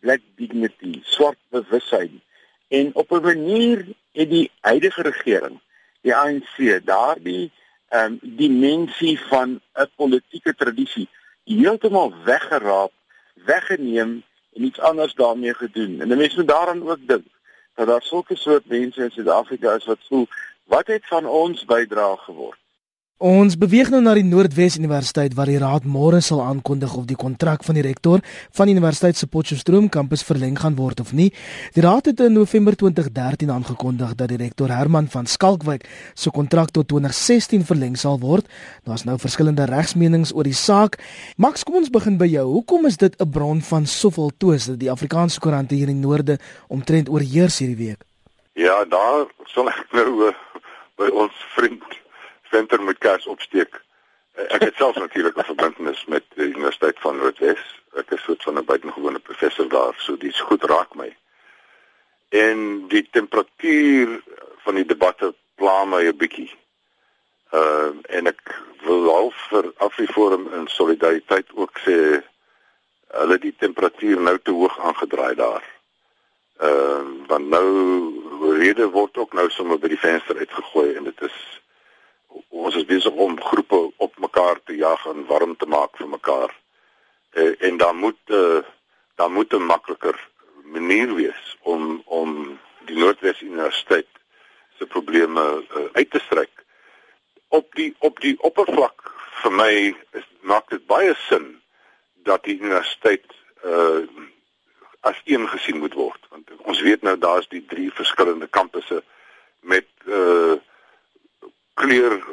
black 0.00 0.22
dignity, 0.36 1.00
swart 1.04 1.38
bewussyn. 1.54 2.20
En 2.68 2.94
op 2.94 3.10
'n 3.10 3.22
manier 3.22 3.86
het 4.12 4.30
die 4.30 4.50
huidige 4.60 5.02
regering, 5.02 5.60
die 6.00 6.14
ANC, 6.14 6.56
daardie 6.84 7.50
ehm 7.88 8.12
um, 8.12 8.18
dimensie 8.22 9.20
van 9.20 9.60
'n 9.74 9.90
politieke 9.96 10.54
tradisie 10.54 11.08
heeltemal 11.44 12.14
weggeraap, 12.24 12.92
weggeneem 13.34 14.22
en 14.54 14.62
iets 14.62 14.80
anders 14.80 15.14
daarmee 15.14 15.54
gedoen. 15.54 16.00
En 16.00 16.08
mense 16.08 16.36
moet 16.36 16.48
daaraan 16.48 16.88
ook 16.88 17.06
dink 17.06 17.26
dat 17.74 17.86
daar 17.86 18.02
sulke 18.02 18.36
soort 18.36 18.66
mense 18.66 19.02
in 19.02 19.10
Suid-Afrika 19.10 19.74
is 19.74 19.84
wat 19.84 19.98
voel 20.08 20.26
wat 20.64 20.86
het 20.86 21.06
van 21.06 21.26
ons 21.26 21.64
bydra 21.64 22.16
geword? 22.16 22.61
Ons 23.22 23.54
beweeg 23.54 23.86
nou 23.92 24.00
na 24.02 24.16
die 24.18 24.24
Noordwes 24.26 24.74
Universiteit 24.80 25.36
waar 25.38 25.46
die 25.46 25.60
raad 25.62 25.84
môre 25.86 26.18
sal 26.26 26.40
aankondig 26.42 26.96
of 26.98 27.04
die 27.06 27.14
kontrak 27.14 27.62
van 27.62 27.76
die 27.78 27.84
rektor 27.86 28.18
van 28.58 28.66
die 28.66 28.74
universiteit 28.74 29.14
se 29.14 29.28
Potchefstroom 29.30 29.86
kampus 29.94 30.24
verleng 30.26 30.56
gaan 30.58 30.74
word 30.74 30.98
of 31.04 31.12
nie. 31.14 31.28
Die 31.76 31.84
raad 31.86 32.10
het 32.10 32.18
in 32.26 32.34
November 32.34 32.74
2013 32.74 33.52
aangekondig 33.54 34.16
dat 34.18 34.32
die 34.34 34.40
rektor 34.40 34.74
Herman 34.74 35.06
van 35.06 35.30
Skalkwyk 35.30 35.86
se 36.18 36.34
kontrak 36.34 36.74
tot 36.74 36.90
2016 36.90 37.62
verleng 37.70 37.94
sal 37.94 38.18
word. 38.18 38.50
Daar's 38.82 39.06
nou 39.06 39.14
verskillende 39.22 39.70
regsmenings 39.70 40.34
oor 40.34 40.50
die 40.50 40.58
saak. 40.58 40.98
Max, 41.38 41.62
kom 41.62 41.78
ons 41.78 41.94
begin 41.94 42.18
by 42.18 42.26
jou. 42.26 42.48
Hoekom 42.58 42.90
is 42.90 42.98
dit 42.98 43.14
'n 43.22 43.30
bron 43.30 43.62
van 43.62 43.86
soveel 43.86 44.34
twis 44.34 44.66
dat 44.66 44.82
die 44.82 44.90
Afrikaanse 44.90 45.38
koerante 45.38 45.78
hier 45.78 45.88
in 45.88 46.02
die 46.02 46.08
noorde 46.08 46.40
omtrent 46.66 47.08
oorheers 47.08 47.62
hierdie 47.62 47.86
week? 47.86 48.02
Ja, 48.58 48.84
daar 48.84 49.30
sal 49.46 49.68
ek 49.68 49.86
nou 49.92 50.26
uh, 50.26 50.34
by 50.98 51.06
ons 51.14 51.34
vriend 51.54 52.01
winter 52.52 52.82
met 52.82 52.98
kers 52.98 53.26
opsteek. 53.26 53.80
Eh, 54.34 54.44
ek 54.56 54.62
het 54.68 54.76
self 54.76 54.96
natuurlik 54.96 55.36
'n 55.36 55.50
verbintenis 55.52 56.04
met 56.04 56.24
die 56.34 56.52
Universiteit 56.54 56.98
van 57.00 57.16
Noordwes. 57.16 57.62
Ek 57.96 58.10
is 58.10 58.22
soort 58.22 58.42
van 58.42 58.58
'n 58.58 58.64
buitengewone 58.64 59.18
professor 59.18 59.68
daar, 59.68 59.94
so 59.96 60.16
dis 60.16 60.40
goed 60.40 60.64
raak 60.64 60.94
my. 60.94 61.16
En 62.28 62.88
die 62.88 63.08
temperatuur 63.10 64.22
van 64.64 64.74
die 64.74 64.86
debatte 64.86 65.34
pla 65.54 65.84
my 65.84 66.02
'n 66.06 66.16
bietjie. 66.16 66.52
Uh 67.52 67.92
en 68.08 68.26
ek 68.26 68.60
wil 68.84 69.10
half 69.10 69.36
vir 69.48 69.72
Afriforum 69.76 70.52
in 70.52 70.66
solidariteit 70.68 71.48
ook 71.54 71.78
sê 71.78 72.22
hulle 73.06 73.38
die 73.38 73.54
temperatuur 73.58 74.20
nou 74.20 74.38
te 74.38 74.50
hoog 74.50 74.78
aangedraai 74.80 75.34
daar. 75.34 75.64
Ehm 76.56 76.70
uh, 76.70 77.26
want 77.26 77.48
nou 77.48 77.68
rede 78.58 78.88
word 78.90 79.16
ook 79.16 79.32
nou 79.32 79.50
sommer 79.50 79.78
by 79.78 79.88
die 79.88 79.98
venster 79.98 80.38
uitgegooi 80.38 80.94
en 80.94 81.04
dit 81.04 81.20
is 81.20 81.61
ons 82.52 82.76
is 82.76 82.84
besig 82.84 83.12
om 83.12 83.38
groepe 83.40 83.80
op 83.96 84.18
mekaar 84.18 84.60
te 84.64 84.76
jag 84.76 85.06
en 85.06 85.24
warm 85.26 85.56
te 85.56 85.66
maak 85.66 85.96
vir 85.96 86.08
mekaar. 86.08 86.52
Uh, 87.32 87.54
en 87.68 87.76
dan 87.76 87.96
moet 87.96 88.20
uh, 88.26 88.60
dan 89.16 89.32
moet 89.32 89.52
'n 89.52 89.66
makliker 89.66 90.28
manier 90.64 91.14
wees 91.14 91.56
om 91.62 92.02
om 92.04 92.58
die 92.84 92.96
Noordwes 92.96 93.40
Universiteit 93.40 94.08
se 94.78 94.86
probleme 94.86 95.64
uh, 95.76 95.84
uit 95.92 96.10
te 96.10 96.18
stryk. 96.18 96.64
Op 97.48 97.74
die 97.74 97.94
op 97.98 98.20
die 98.20 98.36
oppervlak 98.40 99.12
vir 99.42 99.52
my 99.52 99.96
is 100.12 100.28
maak 100.40 100.68
dit 100.68 100.86
baie 100.86 101.14
sin 101.28 101.62
dat 102.28 102.44
die 102.44 102.58
universiteit 102.60 103.26
uh 103.64 104.04
as 105.02 105.18
een 105.24 105.48
gesien 105.48 105.78
moet 105.82 105.94
word 105.98 106.26
want 106.30 106.50
ons 106.62 106.80
weet 106.80 107.02
nou 107.02 107.16
daar's 107.18 107.48
die 107.48 107.64
drie 107.66 107.88
verskillende 107.92 108.46
kampusse 108.46 109.02
met 109.60 109.88
uh 110.06 110.54
kleur 111.74 112.24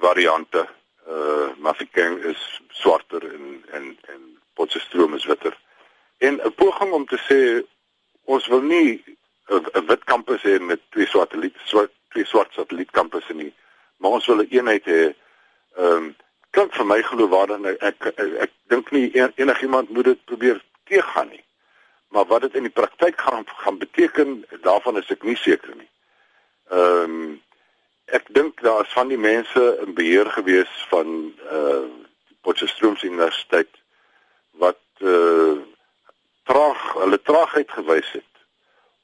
variante. 0.00 0.68
Uh 1.08 1.52
Mafikeng 1.58 2.18
is 2.24 2.60
swarter 2.68 3.22
en 3.34 3.64
en 3.70 3.98
en 4.12 4.22
Potchefstroom 4.54 5.14
is 5.14 5.24
witter. 5.24 5.58
En 6.18 6.40
'n 6.44 6.54
poging 6.54 6.92
om 6.92 7.06
te 7.06 7.18
sê 7.28 7.66
ons 8.24 8.46
wil 8.46 8.60
nie 8.60 9.04
'n 9.48 9.86
wit 9.86 10.04
kampus 10.04 10.42
hê 10.42 10.60
met 10.60 10.80
twee 10.90 11.06
satelliet 11.06 11.56
swart 11.64 11.92
twee 12.08 12.24
swart 12.24 12.52
satellietkampusse 12.52 13.34
nie, 13.34 13.52
maar 13.96 14.10
ons 14.10 14.26
wil 14.26 14.36
'n 14.36 14.40
een 14.40 14.50
eenheid 14.50 14.84
hê. 14.84 15.14
Um, 15.78 16.16
klink 16.50 16.74
vir 16.74 16.86
my 16.86 17.02
geloofwaardig 17.02 17.58
nou 17.58 17.76
ek 17.80 18.06
ek, 18.06 18.18
ek, 18.46 18.50
dink 18.68 18.90
nie 18.90 19.10
enigiemand 19.36 19.90
moet 19.90 20.04
dit 20.04 20.24
probeer 20.24 20.62
teëgaan 20.84 21.28
nie. 21.28 21.44
Maar 22.08 22.24
wat 22.24 22.40
dit 22.40 22.54
in 22.54 22.62
die 22.62 22.76
praktyk 22.80 23.20
gaan 23.20 23.44
gaan 23.46 23.78
beteken, 23.78 24.44
daarvan 24.62 24.96
is 24.96 25.10
ek 25.10 25.22
nie 25.22 25.36
seker 25.36 25.74
nie. 25.76 25.90
Um, 26.70 27.42
ek 28.06 28.28
dink 28.34 28.60
daar 28.60 28.84
is 28.84 28.92
van 28.92 29.08
die 29.08 29.18
mense 29.18 29.62
in 29.86 29.94
beheer 29.94 30.30
gewees 30.30 30.72
van 30.90 31.32
uh 31.52 31.84
Potchefstroom 32.44 32.96
Universiteit 33.00 33.70
wat 34.60 34.80
uh 35.00 35.56
traag 36.44 36.80
hulle 37.00 37.20
traagheid 37.22 37.70
gewys 37.70 38.10
het 38.12 38.32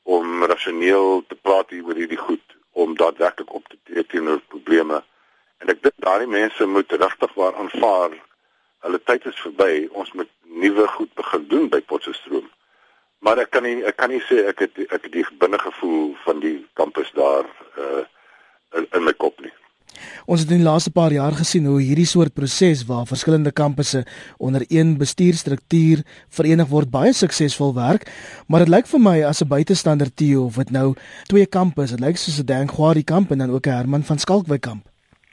om 0.03 0.45
rasioneel 0.45 1.25
te 1.29 1.35
praat 1.35 1.73
oor 1.73 1.97
hierdie 1.97 2.21
goed 2.21 2.57
om 2.73 2.97
daadwerklik 2.97 3.53
op 3.55 3.69
te 3.69 3.79
tree 3.85 4.07
teenoor 4.07 4.41
probleme. 4.49 5.03
En 5.59 5.73
ek 5.73 5.83
dink 5.83 5.97
daardie 6.05 6.29
mense 6.29 6.67
moet 6.67 6.93
regtig 6.93 7.33
waar 7.35 7.57
aanvaar 7.57 8.13
hulle 8.85 9.01
tyd 9.05 9.27
is 9.29 9.41
verby 9.41 9.89
ons 9.93 10.13
moet 10.13 10.31
nuwe 10.45 10.87
goed 10.89 11.13
begin 11.15 11.49
doen 11.49 11.69
by 11.73 11.81
Potchefstroom. 11.81 12.49
Maar 13.21 13.45
ek 13.45 13.51
kan 13.57 13.65
nie 13.65 13.81
ek 13.85 13.97
kan 13.97 14.13
nie 14.13 14.23
sê 14.29 14.45
ek 14.53 14.65
het 14.67 14.79
ek 14.89 15.09
het 15.09 15.13
die 15.13 15.27
binnegevoel 15.41 16.17
van 16.25 16.41
die 16.45 16.59
kampus 16.77 17.13
daar 17.17 17.49
uh 17.77 18.05
in, 18.77 18.87
in 18.95 19.05
my 19.05 19.13
kop 19.13 19.41
nie. 19.41 19.53
Ons 20.31 20.45
het 20.45 20.53
in 20.55 20.63
die 20.63 20.67
laaste 20.67 20.93
paar 20.95 21.13
jaar 21.13 21.35
gesien 21.37 21.67
hoe 21.69 21.81
hierdie 21.83 22.07
soort 22.09 22.35
proses 22.35 22.85
waar 22.89 23.09
verskillende 23.09 23.53
kampusse 23.53 24.05
onder 24.39 24.65
een 24.69 24.97
bestuurstruktuur 25.01 26.05
verenig 26.37 26.69
word 26.71 26.91
baie 26.91 27.13
suksesvol 27.17 27.75
werk, 27.75 28.07
maar 28.47 28.65
dit 28.65 28.73
lyk 28.73 28.87
vir 28.87 29.01
my 29.01 29.17
as 29.27 29.43
'n 29.43 29.49
buitestander 29.49 30.11
Theo 30.15 30.45
of 30.45 30.57
dit 30.57 30.71
nou 30.71 30.95
twee 31.29 31.47
kampusse, 31.47 31.97
dit 31.97 32.07
lyk 32.07 32.17
soos 32.17 32.39
'n 32.39 32.47
Dangwari 32.47 33.03
kamp 33.03 33.31
en 33.31 33.39
dan 33.39 33.51
ook 33.51 33.67
'n 33.67 33.77
Herman 33.77 34.03
van 34.03 34.19
Skalkwyk 34.19 34.61
kamp. 34.61 34.85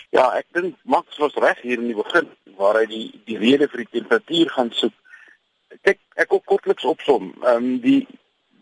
Ja, 0.10 0.32
ek 0.38 0.46
dink 0.52 0.76
Max 0.84 1.18
was 1.18 1.36
reg 1.36 1.62
hier 1.62 1.80
in 1.80 1.88
die 1.88 1.96
begin 1.96 2.28
waar 2.58 2.80
hy 2.80 2.86
die 2.86 3.22
die 3.26 3.38
rede 3.38 3.68
vir 3.68 3.84
die 3.84 4.00
temperatuur 4.00 4.50
gaan 4.50 4.72
soek. 4.72 4.94
Ek 5.84 6.00
ek 6.16 6.34
ook 6.34 6.46
kortliks 6.46 6.86
opsom. 6.86 7.34
Ehm 7.44 7.56
um, 7.56 7.80
die 7.82 8.08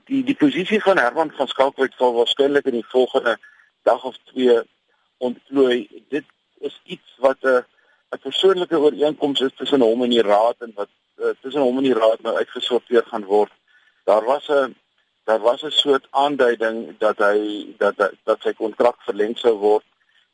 die 0.06 0.24
die 0.24 0.36
posisie 0.36 0.82
van 0.82 0.98
Herman 0.98 1.32
van 1.38 1.48
Skalkwyk 1.48 1.94
sal 1.98 2.14
waarskynlik 2.14 2.66
in 2.66 2.80
die 2.82 2.90
volgende 2.92 3.38
dag 3.86 4.04
of 4.04 4.18
twee 4.32 4.60
ontplooi. 5.18 6.04
Dit 6.10 6.26
is 6.60 6.82
iets 6.84 7.10
wat 7.18 7.38
'n 7.42 7.64
'n 8.16 8.24
persoonlike 8.28 8.80
ooreenkoms 8.80 9.40
is 9.48 9.56
tussen 9.56 9.82
hom 9.82 10.04
en 10.04 10.10
die 10.10 10.28
raad 10.34 10.56
en 10.60 10.72
wat 10.76 10.92
uh, 11.18 11.34
tussen 11.42 11.62
hom 11.62 11.78
en 11.78 11.88
die 11.90 12.00
raad 12.04 12.22
nou 12.22 12.36
uitgesorteer 12.36 13.04
gaan 13.12 13.26
word. 13.26 13.52
Daar 14.04 14.26
was 14.26 14.48
'n 14.50 14.76
daar 15.24 15.40
was 15.40 15.62
'n 15.64 15.72
soort 15.84 16.08
aanduiding 16.10 16.98
dat 16.98 17.18
hy 17.18 17.40
dat 17.78 17.98
dat, 17.98 18.14
dat 18.24 18.42
sy 18.42 18.54
kontrak 18.54 18.98
verleng 19.08 19.38
sou 19.38 19.56
word 19.58 19.86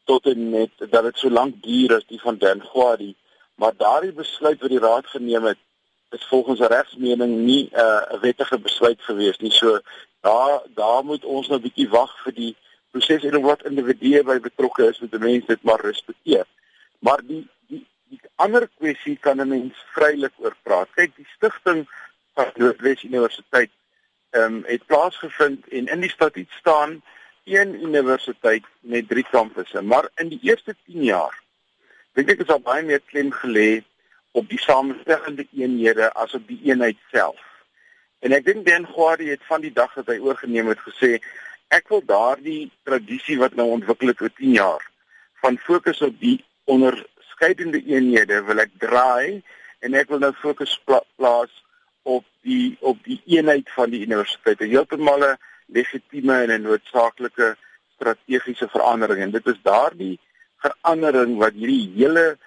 tot 0.04 0.26
en 0.26 0.50
met 0.50 0.72
dat 0.78 1.04
dit 1.04 1.18
so 1.18 1.30
lank 1.30 1.64
duur 1.64 1.96
as 1.96 2.08
die 2.08 2.22
van 2.22 2.38
Dan 2.38 2.62
Gwadi. 2.62 3.16
Maar 3.56 3.74
daardie 3.78 4.14
besluit 4.14 4.62
wat 4.62 4.70
die 4.70 4.86
raad 4.90 5.08
geneem 5.08 5.44
het 5.44 5.62
is 6.10 6.26
volgens 6.28 6.60
regsmening 6.60 7.38
nie 7.38 7.70
uh, 7.74 7.80
'n 7.80 8.16
uh, 8.16 8.22
wettige 8.22 8.60
besluit 8.60 9.02
gewees 9.02 9.38
nie. 9.38 9.52
So 9.52 9.80
daar 10.22 10.62
daar 10.76 11.06
moet 11.06 11.26
ons 11.26 11.48
nou 11.48 11.60
'n 11.60 11.68
bietjie 11.68 11.90
wag 11.90 12.12
vir 12.24 12.34
die 12.34 12.56
proses 12.91 13.23
en 13.23 13.41
wat 13.41 13.65
individue 13.69 14.23
by 14.27 14.38
betrokke 14.43 14.89
is 14.89 14.99
met 15.04 15.12
die 15.12 15.23
mense 15.23 15.47
dit 15.47 15.63
maar 15.67 15.84
respekteer. 15.86 16.45
Maar 16.99 17.23
die 17.27 17.43
die 17.71 17.86
die 18.12 18.19
ander 18.36 18.67
kwessie 18.77 19.17
kan 19.17 19.41
'n 19.41 19.47
mens 19.47 19.86
vrylik 19.95 20.34
oor 20.38 20.56
praat. 20.63 20.89
Kyk, 20.95 21.15
die 21.15 21.27
stigting 21.36 21.88
van 22.36 22.51
Noordwes 22.56 23.04
Universiteit 23.04 23.71
ehm 24.32 24.43
um, 24.43 24.63
het 24.65 24.86
plaasgevind 24.86 25.67
en 25.67 25.88
in 25.88 25.99
die 25.99 26.10
statuut 26.10 26.51
staan 26.60 27.01
een 27.43 27.84
universiteit 27.84 28.63
met 28.80 29.08
drie 29.08 29.25
kampusse, 29.32 29.82
maar 29.82 30.10
in 30.15 30.30
die 30.30 30.39
eerste 30.41 30.75
10 30.86 31.04
jaar 31.04 31.39
dink 32.13 32.30
ek 32.30 32.43
is 32.43 32.47
daar 32.47 32.62
baie 32.63 32.84
meer 32.84 33.01
klem 33.12 33.32
gelê 33.32 33.84
op 34.32 34.49
die 34.49 34.60
samestellende 34.60 35.47
eenhede 35.56 36.12
as 36.13 36.34
op 36.34 36.47
die 36.47 36.60
eenheid 36.63 36.97
self. 37.12 37.39
En 38.19 38.36
ek 38.36 38.45
dink 38.45 38.65
Dan 38.67 38.86
Gwadi 38.88 39.32
het 39.32 39.43
van 39.47 39.63
die 39.63 39.73
dag 39.73 39.93
dat 39.97 40.12
hy 40.12 40.19
oorgeneem 40.19 40.69
het 40.71 40.80
gesê 40.86 41.17
ek 41.72 41.88
wil 41.94 42.04
daardie 42.06 42.72
tradisie 42.88 43.38
wat 43.40 43.56
nou 43.56 43.70
ontwikkel 43.78 44.12
het 44.12 44.22
oor 44.22 44.34
10 44.38 44.56
jaar 44.58 44.84
van 45.44 45.58
fokus 45.58 46.02
op 46.06 46.18
die 46.20 46.38
onderskeidende 46.70 47.82
eenhede 47.88 48.42
wil 48.48 48.60
ek 48.64 48.74
draai 48.84 49.42
en 49.82 49.96
ek 49.98 50.12
wil 50.12 50.22
nou 50.24 50.34
fokus 50.42 50.76
pla 50.86 51.00
plaas 51.18 51.54
op 52.04 52.26
die 52.46 52.78
op 52.82 53.00
die 53.06 53.20
eenheid 53.30 53.70
van 53.76 53.92
die 53.94 54.02
universiteit. 54.06 54.60
Heeltemal 54.60 55.24
'n 55.26 55.38
legitieme 55.78 56.42
en 56.44 56.52
'n 56.52 56.68
noodsaaklike 56.68 57.56
strategiese 57.96 58.68
verandering 58.68 59.22
en 59.22 59.32
dit 59.32 59.48
is 59.48 59.62
daardie 59.64 60.20
verandering 60.66 61.38
wat 61.38 61.54
hierdie 61.54 61.92
hele 61.96 62.38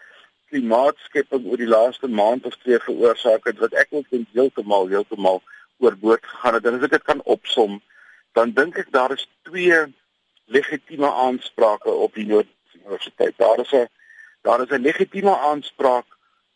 klimaatskepping 0.50 1.46
oor 1.46 1.56
die 1.56 1.70
laaste 1.76 2.08
maand 2.08 2.46
of 2.46 2.56
twee 2.62 2.78
veroorsaak 2.78 3.46
het 3.50 3.58
wat 3.58 3.72
ek 3.72 3.88
ook 3.90 4.06
dink 4.10 4.28
heeltemal 4.32 4.86
heeltemal 4.88 5.42
oorboord 5.78 6.26
gegaan 6.26 6.54
het. 6.54 6.66
En 6.66 6.76
as 6.78 6.86
ek 6.86 6.96
dit 6.98 7.02
kan 7.02 7.22
opsom, 7.24 7.80
dan 8.34 8.52
dink 8.52 8.78
ek 8.82 8.90
daar 8.92 9.12
is 9.14 9.28
twee 9.46 9.78
legitieme 10.44 11.10
aansprake 11.10 11.90
op 11.90 12.14
die 12.14 12.26
universiteit. 12.26 13.34
Daar 13.36 13.58
is 13.58 13.72
'n 13.72 13.88
daar 14.42 14.60
is 14.60 14.70
'n 14.70 14.82
legitieme 14.82 15.36
aanspraak 15.38 16.06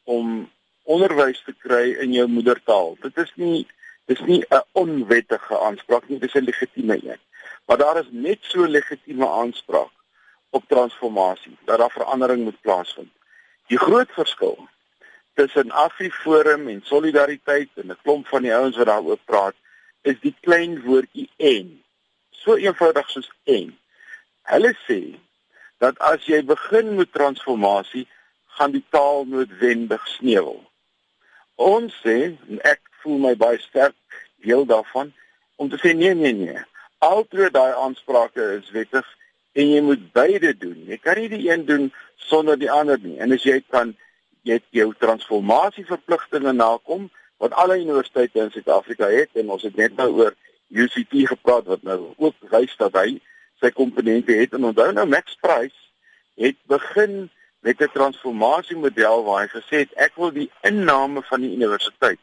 om 0.04 0.50
onderwys 0.82 1.42
te 1.44 1.54
kry 1.58 1.96
in 2.04 2.12
jou 2.12 2.28
moedertaal. 2.28 2.96
Dit 3.00 3.16
is 3.16 3.32
nie 3.34 3.66
dis 4.04 4.20
nie 4.20 4.44
'n 4.50 4.64
onwettige 4.72 5.58
aanspraak 5.58 6.08
nie, 6.08 6.18
dis 6.18 6.34
'n 6.34 6.50
legitieme 6.50 6.96
een. 7.02 7.20
Maar 7.66 7.78
daar 7.78 7.98
is 7.98 8.08
net 8.10 8.38
so 8.40 8.66
legitieme 8.66 9.28
aanspraak 9.28 9.92
op 10.50 10.64
transformasie 10.68 11.56
dat 11.64 11.78
daar 11.78 11.90
verandering 11.90 12.44
moet 12.44 12.60
plaasvind. 12.60 13.12
Die 13.66 13.78
groot 13.78 14.10
verskil 14.10 14.68
tussen 15.34 15.70
Afriforum 15.70 16.68
en 16.68 16.80
solidariteit 16.82 17.68
en 17.74 17.90
'n 17.90 17.98
klomp 18.02 18.26
van 18.26 18.42
die 18.42 18.54
ouens 18.54 18.76
wat 18.76 18.86
daaroor 18.86 19.18
praat, 19.24 19.54
is 20.02 20.18
die 20.22 20.34
klein 20.40 20.78
woordjie 20.84 21.28
en. 21.36 21.72
So 22.30 22.56
eenvoudig 22.56 23.10
soos 23.10 23.30
en. 23.44 23.72
Hulle 24.48 24.72
sê 24.86 25.00
dat 25.82 25.98
as 26.02 26.24
jy 26.26 26.42
begin 26.46 26.94
met 26.98 27.12
transformasie, 27.14 28.06
gaan 28.58 28.74
die 28.74 28.84
taal 28.90 29.24
noodwendig 29.30 30.02
sneuwel. 30.16 30.58
Ons 31.58 31.94
sê 32.02 32.34
ek 32.66 32.82
voel 33.02 33.20
my 33.22 33.34
baie 33.38 33.60
sterk 33.62 33.94
deel 34.42 34.64
daarvan 34.66 35.12
om 35.58 35.70
te 35.70 35.78
sê 35.82 35.94
nee 35.94 36.14
nee 36.14 36.34
nee. 36.34 36.58
Albei 36.98 37.50
daai 37.54 37.74
aansprake 37.78 38.42
is 38.58 38.70
wettig 38.74 39.06
en 39.58 39.70
jy 39.70 39.82
moet 39.86 40.04
beide 40.14 40.52
doen. 40.58 40.78
Jy 40.90 40.98
kan 41.02 41.18
nie 41.18 41.30
die 41.30 41.44
een 41.50 41.64
doen 41.66 41.88
sonder 42.28 42.58
die 42.58 42.70
ander 42.70 42.98
nie. 43.02 43.16
En 43.22 43.34
as 43.34 43.46
jy 43.46 43.60
kan 43.70 43.94
jy 44.46 44.58
jou 44.74 44.90
transformasie 44.98 45.86
verpligtinge 45.86 46.54
nakom 46.54 47.08
wat 47.38 47.54
alle 47.54 47.78
universiteite 47.80 48.38
in 48.38 48.50
Suid-Afrika 48.50 49.08
het 49.10 49.30
en 49.32 49.50
ons 49.50 49.62
het 49.62 49.76
net 49.76 49.96
nou 49.96 50.10
oor 50.20 50.34
UCT 50.68 51.14
gepraat 51.32 51.66
wat 51.70 51.82
nou 51.82 52.12
ook 52.16 52.34
wys 52.52 52.76
dat 52.76 52.94
hy 52.98 53.18
sy 53.62 53.70
komponente 53.74 54.34
het 54.36 54.54
en 54.54 54.68
onthou 54.70 54.90
nou 54.92 55.06
Max 55.08 55.36
Price 55.40 55.76
het 56.38 56.58
begin 56.70 57.30
met 57.66 57.80
'n 57.82 57.90
transformasiemodel 57.92 59.24
waar 59.24 59.42
hy 59.42 59.48
gesê 59.60 59.76
het 59.84 59.92
ek 59.94 60.14
wil 60.14 60.32
die 60.32 60.50
inname 60.62 61.22
van 61.22 61.40
die 61.40 61.54
universiteit 61.54 62.20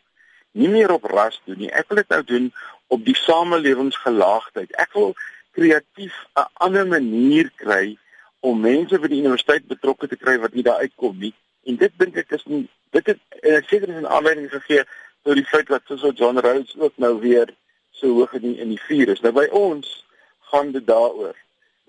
nie 0.51 0.69
meer 0.71 0.91
op 0.91 1.03
ras 1.03 1.41
doen 1.45 1.57
nie. 1.57 1.71
Ek 1.71 1.87
wil 1.87 1.99
dit 1.99 2.09
nou 2.13 2.23
doen 2.23 2.53
op 2.87 3.05
die 3.05 3.15
samelewingsgelaagdheid. 3.15 4.71
Ek 4.79 4.93
wil 4.93 5.15
kreatief 5.51 6.15
'n 6.35 6.47
ander 6.53 6.87
manier 6.87 7.51
kry 7.55 7.97
om 8.39 8.61
mense 8.61 8.99
by 8.99 9.07
die 9.07 9.19
universiteit 9.19 9.67
betrokke 9.67 10.07
te 10.07 10.15
kry 10.15 10.37
wat 10.39 10.53
nie 10.53 10.63
daar 10.63 10.79
uitkom 10.85 11.17
nie. 11.19 11.33
En 11.63 11.75
dit 11.75 11.91
dink 11.97 12.15
ek 12.15 12.31
is 12.31 12.45
nie 12.45 12.67
dit 12.91 13.05
het 13.05 13.19
seker 13.67 13.89
is 13.89 14.01
'n 14.01 14.07
aanleiding 14.07 14.49
gegee 14.49 14.83
tot 15.25 15.39
die 15.39 15.47
feit 15.49 15.67
dat 15.67 15.81
so 15.89 16.11
John 16.13 16.37
Rhodes 16.37 16.75
ook 16.77 16.97
nou 17.01 17.15
weer 17.19 17.49
so 17.91 18.13
hoog 18.13 18.33
in 18.37 18.41
die, 18.41 18.57
in 18.61 18.69
die 18.75 18.81
vuur 18.81 19.09
is. 19.15 19.21
Nou 19.25 19.33
by 19.33 19.47
ons 19.57 20.05
gaan 20.51 20.69
dit 20.75 20.85
daaroor 20.85 21.33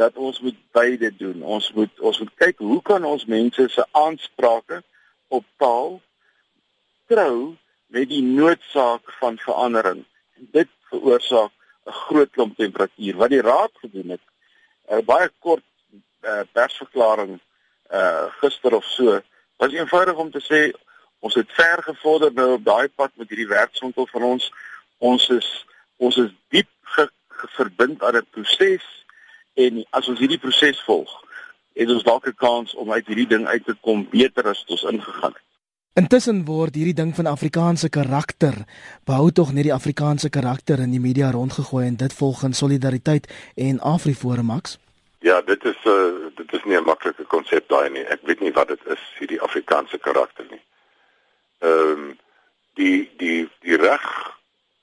dat 0.01 0.16
ons 0.16 0.40
moet 0.40 0.57
beide 0.77 1.11
doen. 1.16 1.42
Ons 1.42 1.68
moet 1.77 2.01
ons 2.01 2.18
moet 2.22 2.33
kyk 2.40 2.62
hoe 2.64 2.81
kan 2.83 3.05
ons 3.05 3.27
mense 3.29 3.68
se 3.72 3.85
aansprake 3.92 4.81
op 5.29 5.44
taal 5.61 5.99
trou 7.12 7.57
met 7.92 8.09
die 8.09 8.22
noodsaak 8.25 9.12
van 9.20 9.37
verandering. 9.44 10.05
En 10.40 10.49
dit 10.57 10.72
veroorsaak 10.88 11.53
'n 11.87 11.92
groot 12.09 12.31
klomp 12.31 12.57
temperatuur. 12.57 13.16
Wat 13.16 13.31
die 13.31 13.44
raad 13.44 13.72
gedoen 13.85 14.16
het, 14.16 14.25
'n 14.88 15.05
baie 15.05 15.31
kort 15.38 15.64
uh, 16.22 16.40
persverklaring 16.53 17.40
uh 17.92 18.27
gister 18.40 18.75
of 18.75 18.85
so, 18.85 19.20
was 19.57 19.72
eenvoudig 19.72 20.16
om 20.16 20.31
te 20.31 20.40
sê 20.40 20.86
ons 21.20 21.35
het 21.35 21.50
ver 21.59 21.83
gevorder 21.83 22.33
nou 22.33 22.52
op 22.52 22.64
daai 22.64 22.88
pad 22.88 23.12
met 23.16 23.29
hierdie 23.29 23.48
werkswinkel 23.48 24.07
van 24.07 24.22
ons. 24.22 24.50
Ons 24.98 25.29
is 25.29 25.48
ons 25.96 26.16
is 26.16 26.31
diep 26.52 26.68
ge, 26.83 27.09
ge 27.29 27.48
verbind 27.57 28.02
aan 28.02 28.16
'n 28.16 28.26
proses 28.31 28.85
en 29.55 29.85
as 29.90 30.09
ons 30.09 30.18
hierdie 30.18 30.38
proses 30.38 30.83
volg, 30.85 31.11
het 31.74 31.90
ons 31.90 32.02
dalk 32.02 32.26
'n 32.26 32.35
kans 32.37 32.74
om 32.74 32.92
uit 32.92 33.07
hierdie 33.07 33.26
ding 33.26 33.46
uit 33.46 33.64
te 33.64 33.76
kom 33.81 34.09
beter 34.11 34.48
as 34.48 34.64
ons 34.68 34.83
ingegaan 34.83 35.33
het. 35.33 35.46
Intussen 35.96 36.44
word 36.44 36.74
hierdie 36.74 36.94
ding 36.94 37.14
van 37.16 37.26
Afrikaanse 37.26 37.88
karakter 37.88 38.55
behou 39.09 39.31
tog 39.33 39.52
net 39.52 39.64
die 39.64 39.72
Afrikaanse 39.72 40.29
karakter 40.29 40.79
in 40.79 40.90
die 40.90 41.00
media 41.00 41.31
rondgegooi 41.31 41.87
en 41.87 41.96
dit 41.96 42.12
volgens 42.12 42.59
solidariteit 42.59 43.33
en 43.55 43.81
Afriforum 43.81 44.44
Max. 44.44 44.79
Ja, 45.20 45.40
dit 45.40 45.64
is 45.64 45.79
'n 45.85 45.88
uh, 45.88 45.94
eh, 45.94 46.37
dit 46.37 46.52
is 46.52 46.64
nie 46.64 46.76
'n 46.76 46.85
maklike 46.85 47.24
konsep 47.24 47.68
daai 47.68 47.90
nie. 47.90 48.05
Ek 48.05 48.20
weet 48.22 48.40
nie 48.40 48.52
wat 48.52 48.68
dit 48.68 48.81
is 48.87 49.00
hierdie 49.18 49.40
Afrikaanse 49.40 49.98
karakter 49.98 50.46
nie. 50.50 50.61
Ehm 51.59 51.90
um, 51.90 52.19
die 52.75 53.11
die 53.16 53.49
die 53.61 53.77
reg 53.77 54.37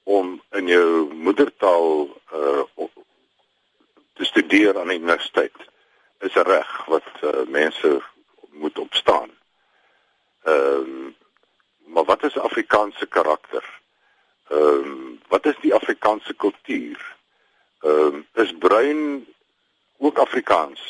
om 0.03 0.41
in 0.51 0.67
jou 0.67 1.13
moedertaal 1.13 2.09
uh 2.33 2.61
te 4.13 4.25
studeer 4.25 4.79
aan 4.79 4.87
die 4.87 4.99
universiteit 4.99 5.55
is 6.19 6.35
'n 6.35 6.47
reg 6.47 6.85
wat 6.85 7.09
uh, 7.21 7.45
mense 7.47 8.01
moet 8.49 8.79
opstaan. 8.79 9.29
Ehm 10.43 10.79
um, 10.79 11.15
maar 11.85 12.03
wat 12.03 12.23
is 12.23 12.37
Afrikaanse 12.37 13.05
karakter? 13.05 13.81
Ehm 14.47 14.61
um, 14.61 15.21
wat 15.27 15.45
is 15.45 15.55
die 15.61 15.73
Afrikaanse 15.73 16.33
kultuur? 16.33 17.15
Ehm 17.79 17.97
um, 17.97 18.27
is 18.33 18.57
bruin 18.59 19.27
ook 19.97 20.17
Afrikaans 20.17 20.81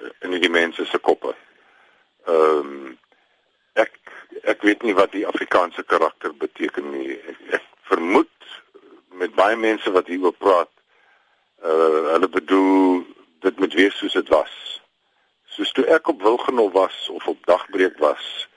eh, 0.00 0.10
in 0.20 0.40
die 0.40 0.50
mense 0.50 0.84
se 0.84 0.98
koppe? 0.98 1.34
Ehm 2.24 2.58
um, 2.58 2.98
ek 3.74 3.92
ek 4.42 4.62
weet 4.62 4.82
nie 4.82 4.94
wat 4.94 5.12
die 5.12 5.26
Afrikaanse 5.26 5.82
karakter 5.82 6.34
beteken 6.34 6.90
nie. 6.90 7.18
Ek, 7.28 7.40
ek 7.60 7.66
vermoed 7.90 8.28
met 9.20 9.34
baie 9.34 9.56
mense 9.56 9.90
wat 9.92 10.06
hieroor 10.06 10.36
praat 10.38 10.70
uh 11.64 12.12
hulle 12.14 12.28
bedoel 12.28 13.02
dit 13.44 13.58
moet 13.58 13.74
wees 13.74 13.96
soos 13.98 14.16
dit 14.16 14.28
was. 14.28 14.52
Soos 15.56 15.72
toe 15.72 15.84
ek 15.92 16.08
op 16.08 16.22
Wilgenhof 16.22 16.72
was 16.72 17.08
of 17.12 17.26
op 17.28 17.46
dagbreek 17.46 17.98
was 17.98 18.48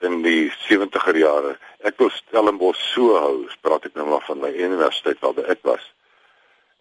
in 0.00 0.22
die 0.22 0.50
70er 0.66 1.16
jare. 1.18 1.56
Ek 1.86 1.98
wil 1.98 2.10
Stellenbosch 2.14 2.82
so 2.94 3.16
hou, 3.18 3.46
praat 3.62 3.88
ek 3.88 3.96
nou 3.98 4.06
maar 4.10 4.24
van 4.26 4.42
my 4.42 4.50
universiteit 4.54 5.22
waar 5.22 5.38
ek 5.46 5.62
was. 5.66 5.84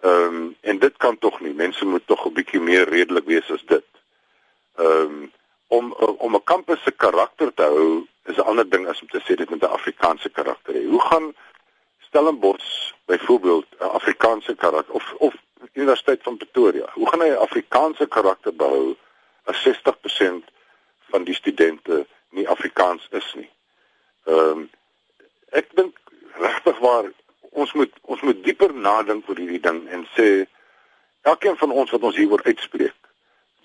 Ehm 0.06 0.36
um, 0.38 0.56
en 0.62 0.80
dit 0.80 0.98
kan 1.02 1.18
tog 1.18 1.40
nie. 1.42 1.54
Mense 1.54 1.86
moet 1.86 2.06
tog 2.08 2.26
'n 2.26 2.34
bietjie 2.34 2.62
meer 2.62 2.90
redelik 2.90 3.26
wees 3.26 3.50
as 3.52 3.66
dit. 3.66 3.88
Ehm 4.78 5.02
um, 5.02 5.32
om 5.68 5.94
om 5.94 6.36
'n 6.36 6.44
kampus 6.44 6.84
se 6.84 6.92
karakter 6.92 7.54
te 7.54 7.64
hou 7.64 8.08
is 8.26 8.38
'n 8.38 8.48
ander 8.50 8.70
ding 8.70 8.88
as 8.88 9.02
om 9.02 9.08
te 9.08 9.22
sê 9.22 9.36
dit 9.36 9.50
moet 9.50 9.64
'n 9.64 9.78
Afrikaanse 9.80 10.30
karakter 10.30 10.74
hê. 10.74 10.86
Hoe 10.86 11.02
gaan 11.02 11.36
Stellenbosch 12.00 12.94
byvoorbeeld 13.06 13.66
'n 13.80 13.84
Afrikaanse 13.84 14.56
karakter 14.56 14.94
of 14.94 15.14
of 15.18 15.34
Universiteit 15.74 16.24
van 16.24 16.38
Pretoria. 16.38 16.90
Hoe 16.94 17.10
gaan 17.10 17.22
hy 17.22 17.30
'n 17.30 17.46
Afrikaanse 17.48 18.08
karakter 18.08 18.56
behou 18.56 18.96
as 19.44 19.62
60% 19.62 20.46
van 21.10 21.24
die 21.24 21.34
studente 21.34 22.08
nie 22.30 22.50
Afrikaans 22.50 23.08
is 23.12 23.34
nie? 23.34 23.50
Ehm 24.24 24.40
um, 24.40 24.70
ek 25.50 25.76
dink 25.76 26.00
regtig 26.34 26.80
waar 26.80 27.12
ons 27.50 27.74
moet 27.74 27.94
ons 28.02 28.22
moet 28.22 28.44
dieper 28.44 28.74
nadink 28.74 29.30
oor 29.30 29.38
hierdie 29.38 29.60
ding 29.60 29.88
en 29.88 30.08
sê 30.16 30.48
elkeen 31.22 31.58
van 31.58 31.72
ons 31.72 31.92
wat 31.92 32.02
ons 32.02 32.16
hieroor 32.16 32.44
uitspreek 32.44 33.07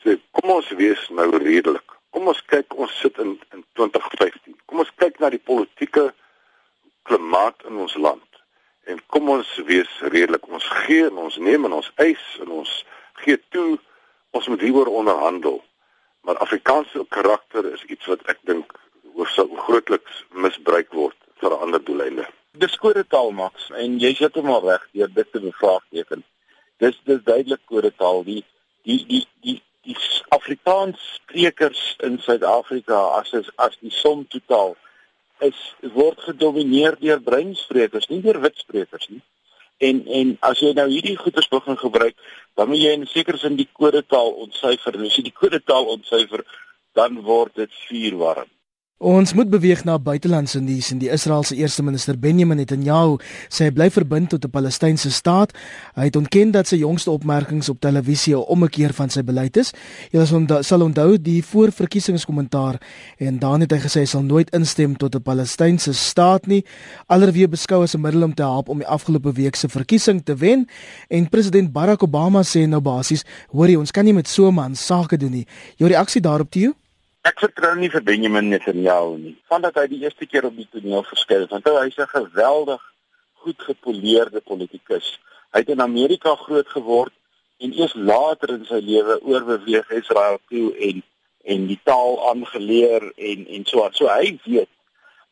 sê 0.02 0.18
kom 0.36 0.50
ons 0.56 0.68
wees 0.78 1.02
nou 1.10 1.28
redelik. 1.38 1.96
Kom 2.12 2.28
ons 2.28 2.42
kyk 2.52 2.74
ons 2.76 2.92
sit 3.00 3.18
in 3.22 3.36
in 3.54 3.64
2015. 3.78 4.56
Kom 4.66 4.82
ons 4.84 4.92
kyk 5.00 5.20
na 5.22 5.30
die 5.32 5.40
politieke 5.40 6.10
klimaat 7.08 7.64
in 7.68 7.80
ons 7.84 7.94
land. 7.96 8.28
En 8.90 9.00
kom 9.14 9.30
ons 9.32 9.48
wees 9.68 9.92
redelik. 10.14 10.48
Ons 10.48 10.68
gee 10.84 11.06
en 11.06 11.22
ons 11.26 11.38
neem 11.38 11.64
en 11.68 11.78
ons 11.78 11.92
eis 12.04 12.24
en 12.44 12.52
ons 12.62 12.72
gee 13.22 13.38
toe. 13.54 13.78
Ons 14.36 14.48
moet 14.48 14.64
hieroor 14.64 14.90
onderhandel. 15.02 15.60
Maar 16.22 16.38
Afrikaanse 16.44 17.04
karakter 17.08 17.66
is 17.72 17.82
iets 17.90 18.06
wat 18.10 18.22
ek 18.30 18.38
dink 18.48 18.76
hoorsou 19.16 19.48
grootliks 19.66 20.22
misbruik 20.44 20.92
word 20.96 21.18
vir 21.42 21.56
ander 21.58 21.82
doeleinde. 21.84 22.26
Dis 22.62 22.76
kodetaal 22.80 23.32
Max 23.36 23.70
en 23.80 23.98
jy 24.00 24.12
sit 24.18 24.36
hom 24.38 24.50
al 24.52 24.64
reg 24.66 24.86
deur 24.92 25.10
dit 25.16 25.32
te 25.32 25.40
bevraagteken. 25.42 26.24
Dis 26.82 26.98
dis 27.08 27.20
duidelik 27.26 27.62
kodetaal 27.70 28.24
die 28.28 28.42
die 28.86 29.00
die 29.08 29.24
die 29.46 29.58
die 29.87 29.97
Afrikaans 30.29 31.01
sprekers 31.16 31.83
in 32.07 32.18
Suid-Afrika 32.23 33.01
as 33.18 33.35
as 33.57 33.77
die 33.81 33.92
som 33.95 34.25
totaal 34.31 34.77
is 35.42 35.59
word 35.95 36.21
gedomeineer 36.23 36.97
deur 37.01 37.21
breinsprekers, 37.21 38.09
nie 38.09 38.23
deur 38.23 38.38
witsprekers 38.45 39.09
nie. 39.11 39.23
En 39.83 40.05
en 40.07 40.37
as 40.47 40.62
jy 40.62 40.71
nou 40.79 40.87
hierdie 40.90 41.16
goeders 41.18 41.51
begin 41.51 41.79
gebruik, 41.81 42.14
dan 42.55 42.71
moet 42.71 42.83
jy 42.85 42.92
in 42.95 43.09
sekere 43.11 43.40
sin 43.42 43.59
die 43.59 43.68
kodetaal 43.81 44.31
ontsyfer. 44.45 44.95
En 44.95 45.09
as 45.09 45.16
jy 45.18 45.27
die 45.27 45.38
kodetaal 45.40 45.90
ontsyfer, 45.97 46.45
dan 46.95 47.18
word 47.27 47.57
dit 47.59 47.81
vuurwarm. 47.88 48.51
Ons 49.02 49.33
moet 49.35 49.48
beweeg 49.50 49.81
na 49.83 49.96
buitelandse 49.98 50.61
nuus 50.62 50.92
en 50.94 51.00
die 51.02 51.09
Israeliese 51.11 51.57
eerste 51.59 51.83
minister 51.83 52.14
Benjamin 52.14 52.61
Netanyahu 52.61 53.16
sê 53.50 53.66
hy 53.66 53.72
bly 53.74 53.88
verbind 53.90 54.28
tot 54.31 54.44
'n 54.46 54.50
Palestynse 54.55 55.11
staat. 55.11 55.50
Hy 55.98 56.05
het 56.07 56.16
ontken 56.16 56.52
dat 56.55 56.68
sy 56.68 56.76
jongste 56.76 57.11
opmerkings 57.11 57.68
op 57.68 57.81
televisie 57.81 58.37
'n 58.37 58.46
ommekeer 58.46 58.92
van 58.94 59.11
sy 59.11 59.22
beleid 59.22 59.57
is. 59.57 59.72
Jy 60.12 60.24
sal 60.62 60.83
onthou 60.83 61.18
die 61.18 61.42
voorverkiesingskommentaar 61.42 62.81
en 63.18 63.38
dan 63.38 63.61
het 63.61 63.72
hy 63.72 63.78
gesê 63.78 64.00
hy 64.00 64.07
sal 64.07 64.22
nooit 64.22 64.50
instem 64.55 64.96
tot 64.96 65.16
'n 65.16 65.22
Palestynse 65.22 65.92
staat 65.92 66.46
nie, 66.46 66.64
alhoewel 67.09 67.48
beskou 67.48 67.83
as 67.83 67.94
'n 67.94 68.00
middel 68.00 68.22
om 68.22 68.35
te 68.35 68.42
help 68.42 68.68
om 68.68 68.78
die 68.78 68.87
afgelope 68.87 69.33
week 69.33 69.57
se 69.57 69.68
verkiesing 69.68 70.22
te 70.24 70.37
wen. 70.37 70.68
En 71.09 71.28
president 71.28 71.72
Barack 71.72 72.02
Obama 72.02 72.42
sê 72.42 72.68
nou 72.68 72.81
basies, 72.81 73.24
hoorie, 73.50 73.78
ons 73.78 73.90
kan 73.90 74.05
nie 74.05 74.14
met 74.14 74.28
so 74.28 74.46
'n 74.46 74.55
man 74.55 74.76
sake 74.76 75.16
doen 75.16 75.33
nie. 75.33 75.46
Jou 75.76 75.90
reaksie 75.90 76.20
daarop, 76.20 76.50
Tio? 76.50 76.74
Ek 77.22 77.38
vertrou 77.38 77.76
nie 77.78 77.90
vir 77.90 78.02
Benjamin 78.02 78.48
Netanyahu 78.50 79.12
nie. 79.14 79.37
Vandat 79.50 79.76
hy 79.78 79.85
die 79.92 80.00
eerste 80.02 80.26
keer 80.26 80.48
op 80.48 80.56
die 80.58 80.66
toneel 80.72 81.04
verskyn 81.06 81.44
het, 81.44 81.52
want 81.54 81.68
hy's 81.70 81.98
'n 82.02 82.08
geweldig 82.11 82.82
goed 83.44 83.61
gepoleerde 83.62 84.40
politikus. 84.40 85.20
Hy 85.54 85.61
het 85.62 85.68
in 85.70 85.85
Amerika 85.85 86.35
groot 86.35 86.68
geword 86.68 87.14
en 87.62 87.78
eers 87.78 87.94
later 87.94 88.50
in 88.56 88.64
sy 88.66 88.80
lewe 88.82 89.20
oorbeweeg 89.22 89.90
Israel 89.90 90.38
toe 90.50 90.74
en 90.88 91.02
en 91.44 91.66
die 91.66 91.78
taal 91.85 92.18
aangeleer 92.30 93.12
en 93.16 93.46
en 93.46 93.64
so 93.66 93.85
aan. 93.85 93.94
So 93.94 94.08
hy 94.11 94.38
weet 94.44 94.70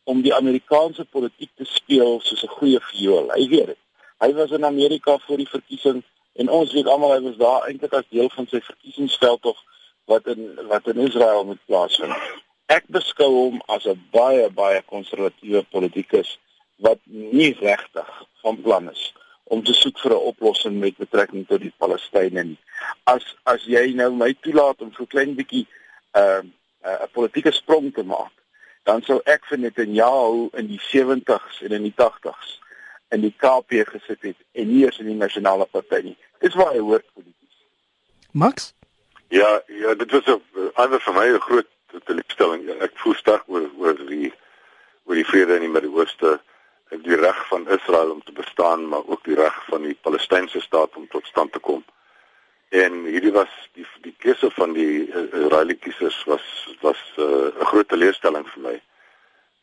om 0.03 0.21
die 0.21 0.35
Amerikaanse 0.35 1.05
politiek 1.05 1.51
te 1.55 1.65
speel 1.65 2.19
soos 2.21 2.43
'n 2.43 2.55
goeie 2.55 2.79
viool. 2.79 3.31
Hy 3.35 3.47
weet 3.47 3.67
dit. 3.73 3.81
Hy 4.19 4.33
was 4.33 4.51
in 4.51 4.63
Amerika 4.63 5.17
vir 5.27 5.37
die 5.37 5.51
verkiesing 5.57 6.03
en 6.39 6.49
ons 6.49 6.71
weet 6.71 6.87
almal 6.87 7.13
hy 7.17 7.21
was 7.27 7.37
daar 7.37 7.67
eintlik 7.67 7.93
as 7.93 8.07
deel 8.09 8.29
van 8.29 8.47
sy 8.47 8.61
verkiesingsveld 8.61 9.41
tog 9.41 9.59
wat 10.11 10.27
in 10.33 10.43
wat 10.67 10.87
in 10.91 11.03
Israel 11.07 11.45
moet 11.45 11.65
plaasvind. 11.65 12.15
Ek 12.71 12.87
beskou 12.97 13.31
hom 13.35 13.57
as 13.75 13.87
'n 13.87 13.99
baie 14.11 14.49
baie 14.61 14.81
konservatiewe 14.93 15.63
politikus 15.75 16.39
wat 16.87 16.99
nie 17.05 17.53
regtig 17.59 18.09
van 18.43 18.61
plan 18.61 18.91
is 18.91 19.13
om 19.53 19.63
te 19.63 19.73
soek 19.73 19.99
vir 19.99 20.13
'n 20.15 20.27
oplossing 20.31 20.75
met 20.79 20.97
betrekking 20.97 21.47
tot 21.47 21.61
die 21.61 21.73
Palestynë 21.77 22.43
nie. 22.43 22.59
As 23.03 23.23
as 23.43 23.63
jy 23.65 23.93
nou 23.93 24.11
my 24.15 24.33
toelaat 24.33 24.81
om 24.81 24.93
so 24.93 25.05
klein 25.05 25.35
bietjie 25.35 25.65
'n 25.67 26.19
uh, 26.21 26.41
'n 26.41 26.53
uh, 27.03 27.07
politieke 27.11 27.51
sprong 27.51 27.93
te 27.93 28.03
maak, 28.03 28.33
dan 28.83 29.01
sou 29.01 29.19
ek 29.25 29.45
vir 29.49 29.57
Netanyahu 29.57 30.49
in 30.57 30.67
die 30.67 30.81
70s 30.91 31.61
en 31.61 31.71
in 31.71 31.83
die 31.83 31.95
80s 31.95 32.59
in 33.11 33.21
die 33.21 33.35
KP 33.37 33.83
gesit 33.87 34.21
het 34.21 34.39
en 34.51 34.67
nie 34.67 34.85
eens 34.85 34.99
in 34.99 35.05
die 35.11 35.19
nasionale 35.19 35.65
party 35.65 36.01
nie. 36.03 36.17
Dis 36.39 36.55
waar 36.55 36.71
hy 36.73 36.79
hoort 36.79 37.05
polities. 37.13 37.57
Max 38.31 38.73
Ja, 39.31 39.61
ja, 39.65 39.93
dit 39.95 40.11
was 40.11 40.25
'n 40.25 40.71
ander 40.73 41.01
vir 41.01 41.13
my 41.13 41.27
'n 41.27 41.39
groot 41.39 41.67
teleurstelling. 42.03 42.69
Ek 42.81 42.91
voel 42.93 43.13
sterk 43.13 43.43
oor 43.47 43.69
oor 43.77 43.95
die 43.95 44.33
oor 45.05 45.15
die 45.15 45.25
vrede 45.25 45.55
in 45.55 45.61
die 45.61 45.69
Midde-Ooste, 45.75 46.41
die 46.89 47.15
reg 47.15 47.47
van 47.47 47.67
Israel 47.67 48.11
om 48.11 48.23
te 48.23 48.31
bestaan, 48.31 48.87
maar 48.87 49.05
ook 49.05 49.23
die 49.23 49.35
reg 49.35 49.63
van 49.65 49.81
die 49.81 49.97
Palestynse 50.01 50.61
staat 50.61 50.95
om 50.95 51.07
tot 51.07 51.25
stand 51.25 51.51
te 51.51 51.59
kom. 51.59 51.85
En 52.69 53.03
hierdie 53.03 53.31
was 53.31 53.49
die 53.73 53.87
die 54.01 54.15
keuse 54.17 54.51
van 54.51 54.73
die 54.73 55.07
Israeliese 55.07 55.79
kiesers 55.79 56.23
was 56.23 56.75
was 56.81 57.01
eh, 57.15 57.23
'n 57.23 57.53
uh, 57.59 57.65
groot 57.65 57.87
teleurstelling 57.87 58.47
vir 58.47 58.61
my. 58.61 58.81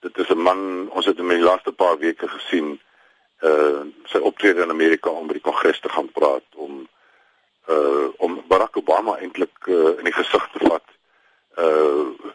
Dit 0.00 0.18
is 0.18 0.28
'n 0.28 0.42
man, 0.48 0.90
ons 0.90 1.07
het 1.07 1.18
hom 1.18 1.31
in 1.31 1.40
die 1.40 1.50
laaste 1.50 1.72
paar 1.72 1.98
weke 1.98 2.28
gesien 2.28 2.81
uh 3.42 3.85
sy 4.04 4.18
optrede 4.18 4.62
in 4.62 4.70
Amerika 4.70 5.11
om 5.11 5.26
by 5.26 5.33
die 5.33 5.48
Kongres 5.48 5.81
te 5.81 5.88
gaan 5.88 6.12
praat 6.12 6.46
om 6.54 6.88
uh 7.68 8.09
om 8.16 8.42
Barack 8.48 8.76
Obama 8.76 9.18
eintlik 9.18 9.66
uh, 9.66 9.98
in 9.98 10.04
die 10.09 10.16
gesig 10.16 10.48
te 10.52 10.68
vat 10.68 10.85
uh 11.57 12.35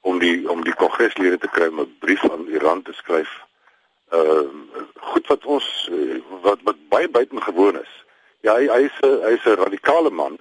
om 0.00 0.18
die 0.22 0.50
om 0.50 0.62
die 0.64 0.74
kongreslede 0.74 1.38
te 1.38 1.50
kry 1.50 1.66
om 1.68 1.80
'n 1.80 1.96
brief 1.98 2.22
aan 2.30 2.46
Iran 2.48 2.82
te 2.82 2.92
skryf. 2.92 3.30
Uh 4.12 4.46
goed 5.12 5.26
wat 5.26 5.44
ons 5.44 5.90
wat 6.42 6.58
wat 6.62 6.76
baie 6.88 7.08
buitengewoon 7.08 7.80
is. 7.82 7.92
Ja, 8.40 8.54
hy 8.54 8.68
hy 8.68 8.82
is 8.90 8.98
'n 9.02 9.22
hy 9.26 9.32
is 9.38 9.44
'n 9.44 9.62
radikale 9.64 10.10
man 10.10 10.38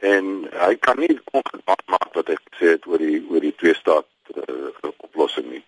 en 0.00 0.48
hy 0.52 0.74
kan 0.76 0.98
nie 0.98 1.20
ongemak 1.32 1.82
maak 1.86 2.12
wat 2.12 2.28
hy 2.28 2.36
sê 2.58 2.76
het 2.76 2.86
oor 2.86 2.98
die 2.98 3.24
oor 3.30 3.40
die 3.40 3.54
twee 3.56 3.74
staat 3.74 4.06
uh, 4.34 4.68
oplossing 4.96 5.48
nie. 5.50 5.64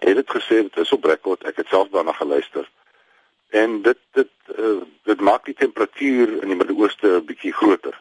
Hy 0.00 0.08
het 0.08 0.16
dit 0.16 0.30
gesê 0.30 0.62
dit 0.62 0.76
is 0.76 0.92
op 0.92 1.04
rekord. 1.04 1.44
Ek 1.44 1.56
het 1.56 1.68
self 1.68 1.88
daarna 1.88 2.12
geluister 2.12 2.66
en 3.48 3.82
dit 3.82 3.98
dit 4.12 4.30
uh, 4.58 4.82
dit 5.02 5.20
maak 5.20 5.44
die 5.44 5.45
temperatuur 5.58 6.42
in 6.42 6.48
die 6.52 6.58
Midde-Ooste 6.58 7.08
'n 7.16 7.24
bietjie 7.24 7.52
groter. 7.52 7.96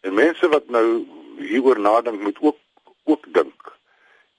En 0.00 0.14
mense 0.14 0.48
wat 0.48 0.68
nou 0.68 1.06
hieroor 1.38 1.80
nadink 1.80 2.20
moet 2.20 2.38
ook 2.40 2.58
ook 3.04 3.24
dink. 3.32 3.72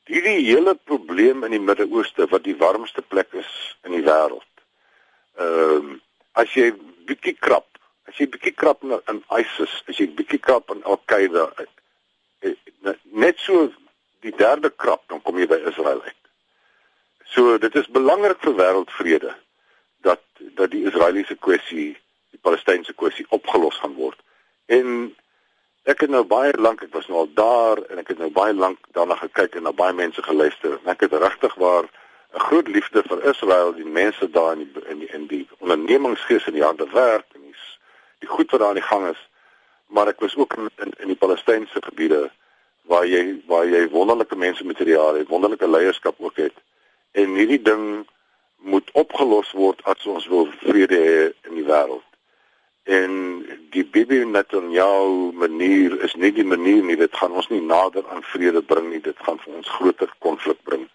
Hierdie 0.06 0.46
hele 0.46 0.76
probleem 0.76 1.44
in 1.44 1.52
die 1.52 1.60
Midde-Ooste 1.60 2.28
wat 2.28 2.44
die 2.44 2.58
warmste 2.58 3.02
plek 3.02 3.34
is 3.34 3.52
in 3.84 3.92
die 3.92 4.06
wêreld. 4.06 4.50
Ehm 5.36 5.92
uh, 5.92 6.00
as 6.40 6.54
jy 6.56 6.72
bietjie 7.10 7.36
krap, 7.40 7.68
as 8.08 8.16
jy 8.16 8.28
bietjie 8.32 8.54
krap 8.56 8.84
in, 8.88 8.96
in 9.12 9.20
ISIS, 9.36 9.74
as 9.92 9.98
jy 10.00 10.08
bietjie 10.16 10.40
krap 10.40 10.72
in 10.72 10.84
Al-Qaeda, 10.88 11.50
eh, 11.60 12.54
eh, 12.88 12.94
net 13.12 13.40
so 13.44 13.68
die 14.24 14.34
derde 14.38 14.72
krap 14.72 15.04
dan 15.12 15.22
kom 15.26 15.40
jy 15.40 15.48
by 15.52 15.60
Israel 15.68 16.00
uit. 16.06 16.22
So 17.34 17.58
dit 17.58 17.76
is 17.76 17.90
belangrik 17.92 18.40
vir 18.46 18.56
wêreldvrede 18.60 19.36
dat 20.08 20.24
dat 20.58 20.72
die 20.72 20.86
Israeliese 20.88 21.36
kwessie, 21.36 21.76
die 21.78 22.01
Palestynse 22.42 22.94
kwessie 22.94 23.26
opgelos 23.30 23.80
gaan 23.80 23.94
word. 23.94 24.20
En 24.66 25.16
ek 25.84 26.06
het 26.06 26.10
nou 26.14 26.24
baie 26.24 26.54
lank, 26.58 26.84
ek 26.86 26.94
was 26.94 27.08
nou 27.08 27.24
al 27.24 27.32
daar 27.34 27.82
en 27.90 28.02
ek 28.02 28.14
het 28.14 28.22
nou 28.22 28.30
baie 28.32 28.54
lank 28.54 28.80
daarna 28.98 29.18
gekyk 29.20 29.56
en 29.58 29.68
na 29.68 29.74
baie 29.74 29.94
mense 29.94 30.24
geluister. 30.24 30.78
En 30.82 30.94
ek 30.94 31.08
het 31.08 31.14
regtig 31.14 31.56
waar 31.56 31.90
'n 32.34 32.40
groot 32.40 32.68
liefde 32.68 33.04
vir 33.04 33.26
Israel, 33.30 33.74
die 33.74 33.86
mense 33.86 34.30
daar 34.30 34.54
in 34.54 34.60
die 34.60 34.86
in 34.88 35.00
die, 35.00 35.08
in 35.08 35.26
die 35.28 35.48
ondernemingsgees 35.60 36.48
in 36.48 36.54
die 36.54 36.64
harde 36.64 36.88
werk 36.94 37.26
en 37.34 37.42
die, 37.42 37.56
die 38.20 38.30
goed 38.30 38.52
wat 38.52 38.60
daar 38.60 38.70
aan 38.70 38.80
die 38.80 38.90
gang 38.92 39.10
is. 39.10 39.30
Maar 39.88 40.08
ek 40.08 40.20
was 40.20 40.36
ook 40.36 40.54
in 40.54 40.70
in, 40.76 40.94
in 40.98 41.08
die 41.08 41.22
Palestynse 41.24 41.82
gebiede 41.82 42.32
waar 42.82 43.06
jy 43.06 43.42
waar 43.48 43.66
jy 43.66 43.90
wonderlike 43.90 44.36
mense 44.36 44.66
materiaal 44.66 45.14
het, 45.16 45.28
wonderlike 45.28 45.68
leierskap 45.68 46.16
ook 46.18 46.36
het. 46.36 46.54
En 47.12 47.36
hierdie 47.36 47.62
ding 47.62 48.08
moet 48.56 48.92
opgelos 48.92 49.52
word 49.52 49.84
as 49.84 50.06
ons 50.06 50.28
wil 50.28 50.48
vrede 50.62 50.96
hê 50.96 51.50
in 51.50 51.56
die 51.56 51.66
wêreld. 51.66 52.11
En 52.84 53.12
die 53.70 53.86
Bibi 53.86 54.26
Netanyahu 54.26 55.32
manier 55.38 56.02
is 56.02 56.16
nie 56.16 56.32
die 56.34 56.46
manier 56.46 56.84
nie. 56.84 56.98
Dit 56.98 57.14
gaan 57.16 57.32
ons 57.32 57.50
nie 57.50 57.62
nader 57.62 58.08
aan 58.10 58.24
vrede 58.34 58.62
bring 58.62 58.90
nie. 58.90 59.02
Dit 59.02 59.22
gaan 59.22 59.38
vir 59.44 59.54
ons 59.60 59.70
groter 59.70 60.10
konflik 60.20 60.58
bring. 60.64 60.88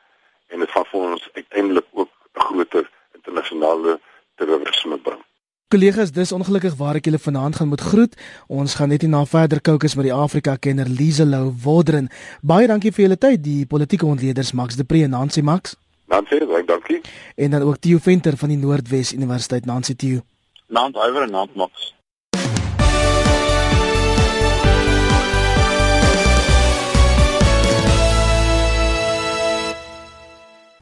En 0.50 0.58
dit 0.58 0.70
gaan 0.70 0.88
vir 0.90 1.00
ons 1.12 1.28
uiteindelik 1.32 1.86
ook 1.92 2.10
'n 2.34 2.40
groter 2.40 2.90
internasionale 3.14 4.00
terrorisme 4.34 4.98
bring. 4.98 5.22
Kollegas, 5.68 6.12
dis 6.12 6.32
ongelukkig 6.32 6.76
waar 6.78 6.94
ek 6.94 7.04
julle 7.04 7.18
vanaand 7.18 7.56
gaan 7.56 7.68
moet 7.68 7.80
groet. 7.80 8.14
Ons 8.46 8.74
gaan 8.74 8.88
net 8.88 9.02
na 9.02 9.24
verder 9.26 9.60
kookus 9.60 9.94
met 9.94 10.04
die 10.04 10.12
Afrika 10.14 10.56
kenner 10.56 10.86
Liselou 10.88 11.54
Wodren. 11.62 12.08
Baie 12.42 12.66
dankie 12.66 12.92
vir 12.92 13.02
julle 13.02 13.18
tyd, 13.18 13.42
die 13.44 13.66
politieke 13.66 14.06
ontleeders 14.06 14.52
Max 14.52 14.76
de 14.76 14.84
Pre 14.84 15.02
en 15.02 15.10
Nancy 15.10 15.40
Max. 15.40 15.74
Nancy, 16.06 16.38
baie 16.46 16.64
dankie. 16.64 17.00
En 17.34 17.50
dan 17.50 17.62
ook 17.62 17.76
Theo 17.76 17.98
Venter 17.98 18.36
van 18.36 18.48
die 18.48 18.58
Noordwes 18.58 19.12
Universiteit 19.12 19.66
Nancy 19.66 19.94
Theo. 19.94 20.22
Naam 20.68 20.92
Iwer 20.94 21.22
en 21.22 21.30
naam 21.30 21.48
Max. 21.54 21.94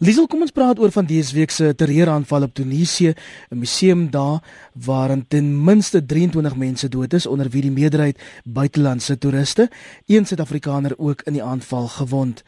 Liesel, 0.05 0.27
kom 0.27 0.41
ons 0.45 0.53
praat 0.53 0.81
oor 0.81 0.93
van 0.93 1.07
dese 1.09 1.37
week 1.37 1.53
se 1.53 1.75
terreuraanval 1.77 2.43
op 2.49 2.55
Tunesië, 2.55 3.15
'n 3.51 3.59
museum 3.59 4.11
daar 4.11 4.43
waarin 4.73 5.25
ten 5.29 5.65
minste 5.65 6.07
23 6.07 6.57
mense 6.57 6.89
dood 6.89 7.13
is 7.13 7.27
onder 7.27 7.49
wie 7.49 7.63
die 7.63 7.71
meerderheid 7.71 8.21
buitelandse 8.45 9.19
toeriste, 9.19 9.71
een 10.07 10.27
Suid-Afrikaner 10.27 10.99
ook 10.99 11.23
in 11.23 11.33
die 11.33 11.43
aanval 11.43 11.89
gewond. 11.89 12.43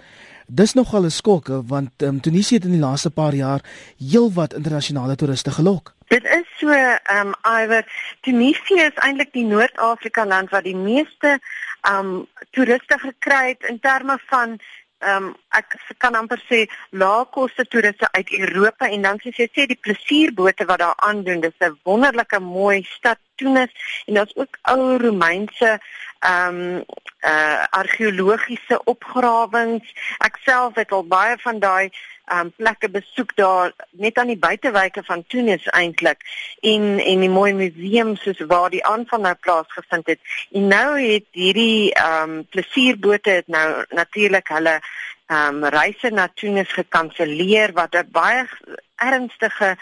Dis 0.46 0.72
nogal 0.72 1.04
'n 1.04 1.10
skok 1.10 1.46
want 1.66 2.02
um, 2.02 2.20
Tunesië 2.20 2.54
het 2.54 2.64
in 2.64 2.70
die 2.70 2.80
laaste 2.80 3.10
paar 3.10 3.34
jaar 3.34 3.64
heelwat 3.96 4.54
internasionale 4.54 5.14
toeriste 5.14 5.50
gelok. 5.50 5.95
Dit 6.06 6.24
is 6.24 6.46
so 6.58 6.70
ehm 6.70 7.26
um, 7.26 7.34
iwer 7.42 7.84
Tunesië 8.20 8.80
is 8.86 8.98
eintlik 9.02 9.32
die 9.32 9.44
Noord-Afrika 9.44 10.26
land 10.26 10.50
wat 10.54 10.64
die 10.64 10.76
meeste 10.76 11.38
ehm 11.80 11.98
um, 11.98 12.26
toeriste 12.50 12.98
gekry 12.98 13.48
het 13.48 13.66
in 13.70 13.80
terme 13.80 14.18
van 14.26 14.58
ehm 14.98 15.24
um, 15.24 15.34
ek 15.58 15.74
kan 15.98 16.14
amper 16.14 16.40
sê 16.48 16.62
laagkoste 16.90 17.66
toeriste 17.68 18.08
uit 18.12 18.32
Europa 18.38 18.88
en 18.88 19.02
dan 19.02 19.18
soos 19.22 19.36
jy 19.42 19.48
sê 19.50 19.66
die 19.66 19.82
plesierbote 19.86 20.64
wat 20.70 20.78
daar 20.84 20.96
aandoen 21.08 21.40
dis 21.40 21.58
'n 21.58 21.78
wonderlike 21.82 22.40
mooi 22.40 22.82
stad 22.82 23.18
Tunis 23.34 23.72
en 24.06 24.14
daar's 24.14 24.36
ook 24.36 24.58
ou 24.62 24.96
Romeinse 24.96 25.78
ehm 26.20 26.54
um, 26.54 26.84
uh 27.26 27.64
argeologiese 27.70 28.80
opgrawings. 28.84 29.86
Ek 30.18 30.38
self 30.44 30.74
het 30.74 30.92
al 30.92 31.06
baie 31.06 31.36
van 31.42 31.58
daai 31.58 31.90
um 32.32 32.50
plekke 32.56 32.88
besoek 32.90 33.36
daar 33.36 33.72
net 33.90 34.18
aan 34.18 34.32
die 34.32 34.38
buitewyke 34.38 35.02
van 35.06 35.24
Tunis 35.26 35.66
eintlik 35.66 36.24
en 36.60 36.98
en 36.98 37.20
die 37.24 37.30
mooi 37.30 37.52
museum 37.54 38.16
soos 38.16 38.40
waar 38.50 38.70
die 38.70 38.84
aanval 38.84 39.20
nou 39.20 39.34
plaasgevind 39.34 40.06
het. 40.06 40.20
En 40.52 40.68
nou 40.68 40.88
het 41.00 41.26
hierdie 41.30 41.92
um 42.02 42.40
plesierbote 42.50 43.30
het 43.30 43.48
nou 43.48 43.84
natuurlik 43.94 44.48
hulle 44.48 44.80
um 45.30 45.64
reise 45.64 46.10
na 46.10 46.28
Tunis 46.34 46.72
gekanselleer 46.72 47.72
wat 47.74 47.94
'n 47.94 48.10
baie 48.10 48.46
ernstige 48.96 49.76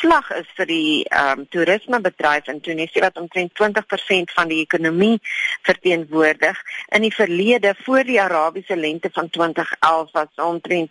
slag 0.00 0.30
is 0.30 0.48
vir 0.56 0.66
die 0.66 1.06
um 1.10 1.46
toerismebedryf 1.48 2.46
in 2.46 2.60
Tunesië 2.60 3.00
wat 3.00 3.18
omtrent 3.18 3.54
20% 3.54 4.32
van 4.34 4.48
die 4.48 4.60
ekonomie 4.60 5.20
verteenwoordig. 5.62 6.62
In 6.88 7.02
die 7.02 7.14
verlede 7.14 7.74
voor 7.84 8.04
die 8.04 8.20
Arabiese 8.20 8.76
lente 8.76 9.10
van 9.12 9.30
2011 9.30 10.10
was 10.12 10.34
omtrent 10.34 10.90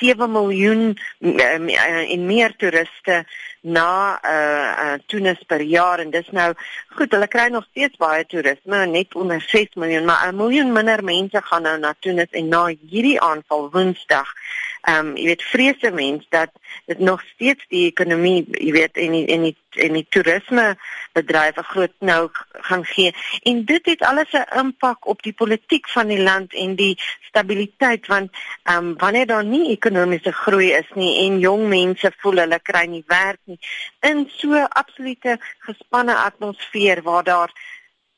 7 0.00 0.30
miljoen 0.32 0.82
um, 1.20 1.68
en 1.68 2.26
meer 2.26 2.56
toeriste 2.56 3.24
na 3.60 4.16
uh, 4.24 4.70
uh 4.84 4.98
Tunis 5.06 5.42
per 5.46 5.60
jaar. 5.60 6.00
En 6.00 6.10
dis 6.10 6.30
nou 6.32 6.54
goed 6.96 7.12
hulle 7.12 7.28
kry 7.28 7.48
nog 7.52 7.66
steeds 7.70 8.00
baie 8.00 8.24
toerisme 8.26 8.86
net 8.86 9.14
onder 9.14 9.40
6 9.40 9.76
miljoen 9.76 10.08
maar 10.08 10.32
'n 10.32 10.36
miljoen 10.36 10.72
minder 10.72 11.04
mense 11.04 11.42
gaan 11.42 11.62
nou 11.62 11.78
na 11.78 11.94
Tunis 12.00 12.30
en 12.30 12.48
na 12.48 12.66
hierdie 12.66 13.20
aanval 13.20 13.70
Woensdag 13.70 14.32
ehm 14.80 15.06
um, 15.06 15.16
jy 15.16 15.26
weet 15.32 15.42
vrese 15.42 15.90
mens 15.90 16.26
dat 16.28 16.50
dit 16.86 16.98
nog 16.98 17.22
steeds 17.34 17.64
die 17.68 17.86
ekonomie 17.86 18.44
jy 18.50 18.72
weet 18.72 18.96
en 18.96 19.12
die, 19.12 19.26
en 19.26 19.42
die 19.48 19.56
en 19.70 19.92
die 19.92 20.06
toerisme 20.08 20.76
bedrywe 21.14 21.62
groot 21.62 21.92
nou 21.98 22.28
gaan 22.68 22.84
gee. 22.84 23.14
En 23.42 23.64
dit 23.64 23.86
het 23.86 24.02
alles 24.02 24.32
'n 24.32 24.58
impak 24.58 25.06
op 25.06 25.22
die 25.22 25.32
politiek 25.32 25.88
van 25.88 26.06
die 26.06 26.22
land 26.22 26.54
en 26.54 26.74
die 26.74 26.98
stabiliteit 27.20 28.06
want 28.06 28.30
ehm 28.62 28.76
um, 28.76 28.96
wanneer 28.98 29.26
daar 29.26 29.44
nie 29.44 29.70
ekonomiese 29.70 30.32
groei 30.32 30.72
is 30.72 30.90
nie 30.94 31.26
en 31.26 31.38
jong 31.38 31.68
mense 31.68 32.12
voel 32.18 32.36
hulle 32.44 32.60
kry 32.62 32.86
nie 32.86 33.04
werk 33.06 33.40
nie 33.44 33.58
in 34.00 34.30
so 34.36 34.54
absolute 34.68 35.38
gespanne 35.58 36.14
atmosfeer 36.14 37.02
waar 37.02 37.24
daar 37.24 37.50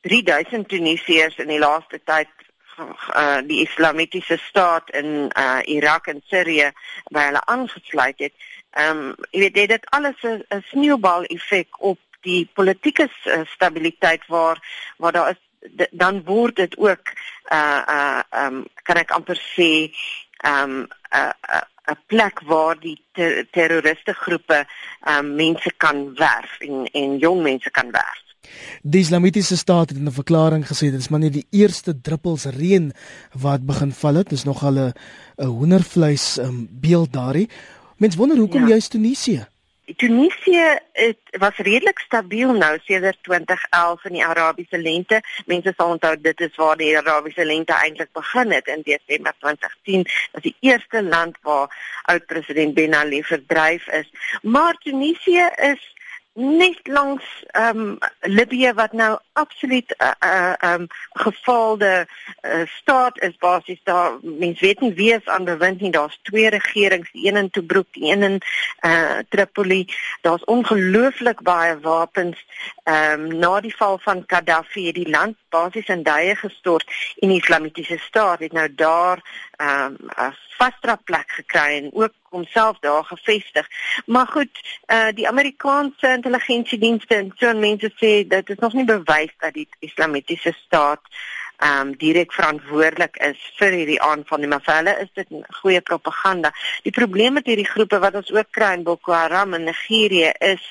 3000 0.01 0.67
Tunisiërs 0.67 1.37
in 1.37 1.47
die 1.47 1.59
laaste 1.59 1.99
tyd 2.03 2.42
uh, 2.77 3.41
die 3.47 3.61
islamitiese 3.63 4.37
staat 4.37 4.89
in 4.89 5.31
uh, 5.37 5.59
Irak 5.65 6.07
en 6.07 6.21
Sirië 6.25 6.71
by 7.11 7.27
hulle 7.29 7.45
aangesluit 7.45 8.19
het. 8.19 8.33
Ehm 8.73 8.97
um, 8.97 9.15
jy 9.31 9.39
weet 9.39 9.53
dit 9.53 9.71
het 9.71 9.85
alles 9.89 10.23
'n 10.23 10.63
sneeubal 10.71 11.23
effek 11.23 11.81
op 11.81 11.99
die 12.21 12.49
politieke 12.53 13.09
uh, 13.25 13.41
stabiliteit 13.45 14.27
waar 14.27 14.57
waar 14.97 15.11
daar 15.11 15.29
is 15.29 15.41
dan 15.91 16.23
word 16.23 16.55
dit 16.55 16.77
ook 16.77 17.13
uh 17.51 17.81
uh 17.87 18.21
um 18.45 18.65
kan 18.83 18.97
ek 18.97 19.11
amper 19.11 19.39
sê 19.55 19.91
um 20.43 20.73
'n 20.81 20.87
uh, 21.11 21.61
'n 21.91 21.99
plek 22.07 22.39
waar 22.47 22.79
die 22.79 22.97
ter 23.11 23.45
terroriste 23.51 24.13
groepe 24.13 24.65
um 25.07 25.35
mense 25.35 25.71
kan 25.77 26.15
werf 26.15 26.59
en 26.59 26.85
en 26.91 27.17
jong 27.17 27.41
mense 27.41 27.69
kan 27.69 27.91
werf. 27.91 28.32
Die 28.81 28.99
Islamitiese 28.99 29.57
staat 29.57 29.89
het 29.89 29.97
in 29.97 30.07
'n 30.07 30.11
verklaring 30.11 30.65
gesê 30.67 30.91
dit 30.91 30.99
is 30.99 31.07
maar 31.07 31.19
net 31.19 31.33
die 31.33 31.47
eerste 31.49 32.01
druppels 32.01 32.45
reën 32.45 32.91
wat 33.31 33.65
begin 33.65 33.91
val 33.91 34.15
het. 34.15 34.29
Dis 34.29 34.43
nog 34.43 34.63
al 34.63 34.77
'n 34.77 34.93
'n 35.37 35.45
hoendervleis 35.45 36.37
um, 36.37 36.67
beeld 36.71 37.13
daarin. 37.13 37.49
Mens 37.97 38.15
wonder 38.15 38.37
hoekom 38.37 38.61
ja. 38.61 38.67
juist 38.67 38.91
Tunesië? 38.91 39.47
Tunesië 39.95 40.79
het 40.91 41.17
was 41.31 41.55
redelik 41.55 41.99
stabiel 41.99 42.53
nou 42.53 42.79
sedert 42.83 43.17
2011 43.21 44.05
in 44.05 44.13
die 44.13 44.25
Arabiese 44.25 44.77
lente. 44.77 45.21
Mense 45.45 45.73
sal 45.77 45.89
onthou 45.89 46.15
dit 46.21 46.39
is 46.39 46.55
waar 46.55 46.77
die 46.77 46.97
Arabiese 46.97 47.45
lente 47.45 47.73
eintlik 47.73 48.11
begin 48.11 48.51
het 48.51 48.67
in 48.67 48.81
Desember 48.83 49.33
2010. 49.39 50.03
Dit 50.03 50.29
was 50.31 50.41
die 50.41 50.55
eerste 50.59 51.03
land 51.03 51.37
waar 51.41 52.01
oud 52.01 52.25
president 52.25 52.73
Ben 52.73 52.93
Ali 52.93 53.23
verdryf 53.23 53.87
is. 53.87 54.09
Maar 54.41 54.73
Tunesië 54.73 55.49
is 55.55 55.93
net 56.33 56.87
langs 56.87 57.23
ehm 57.47 57.79
um, 57.79 57.97
Libië 58.19 58.73
wat 58.73 58.91
nou 58.91 59.19
absoluut 59.33 59.95
'n 59.97 60.03
uh, 60.03 60.11
uh, 60.19 60.53
ehm 60.57 60.81
um, 60.81 60.87
gefaalde 61.13 62.07
uh, 62.41 62.61
staat 62.65 63.21
is 63.21 63.37
basies 63.37 63.79
daar 63.83 64.11
mens 64.21 64.59
weet 64.59 64.79
nie 64.79 64.93
wie 64.93 65.13
is 65.13 65.25
aan 65.25 65.43
bewind 65.43 65.81
nie 65.81 65.91
daar's 65.91 66.19
twee 66.21 66.49
regerings 66.49 67.11
die 67.11 67.27
een 67.27 67.37
in 67.37 67.49
Tobruk 67.49 67.87
die 67.91 68.11
een 68.11 68.23
in 68.23 68.41
uh, 68.81 69.17
Tripoli. 69.29 69.87
Daar's 70.21 70.43
ongelooflik 70.43 71.41
baie 71.41 71.79
wapens 71.79 72.45
ehm 72.83 73.21
um, 73.21 73.37
na 73.37 73.59
die 73.59 73.75
val 73.75 73.97
van 73.97 74.23
Gaddafi 74.27 74.85
het 74.85 74.95
die 74.95 75.09
land 75.09 75.35
basies 75.49 75.87
in 75.87 76.03
duie 76.03 76.35
gestort 76.35 77.15
en 77.19 77.29
die 77.29 77.41
Islamitiese 77.41 77.97
staat 77.97 78.39
het 78.39 78.51
nou 78.51 78.73
daar 78.75 79.21
ehm 79.55 79.85
um, 79.85 80.09
'n 80.17 80.35
vaste 80.57 80.99
plek 81.03 81.31
gekry 81.31 81.77
en 81.77 81.89
ook 81.93 82.13
homself 82.33 82.79
daar 82.79 83.03
gevestig. 83.03 83.67
Maar 84.05 84.27
goed, 84.27 84.53
uh 84.87 85.11
die 85.15 85.27
Amerikaanse 85.27 86.13
intelligensiedienste 86.17 87.15
en 87.15 87.31
so 87.35 87.53
mense 87.53 87.91
sê 88.01 88.13
dit 88.27 88.49
is 88.49 88.61
nog 88.65 88.73
nie 88.73 88.85
bewys 88.85 89.33
dat 89.37 89.53
die 89.53 89.67
Islamitiese 89.79 90.53
staat 90.65 91.01
ehm 91.57 91.87
um, 91.87 91.91
direk 91.97 92.33
verantwoordelik 92.33 93.17
is 93.17 93.39
vir 93.59 93.75
hierdie 93.77 94.01
aanval 94.01 94.41
nie, 94.41 94.47
maar 94.51 94.63
vir 94.65 94.75
hulle 94.75 94.93
is 95.03 95.11
dit 95.13 95.29
goeie 95.61 95.81
propaganda. 95.81 96.51
Die 96.83 96.91
probleem 96.91 97.37
met 97.37 97.45
hierdie 97.47 97.67
groepe 97.69 97.99
wat 98.03 98.17
ons 98.19 98.31
ook 98.33 98.49
kry 98.51 98.71
in 98.77 98.83
Boko 98.83 99.13
Haram 99.13 99.53
in 99.53 99.69
Nigerië 99.69 100.33
is 100.39 100.65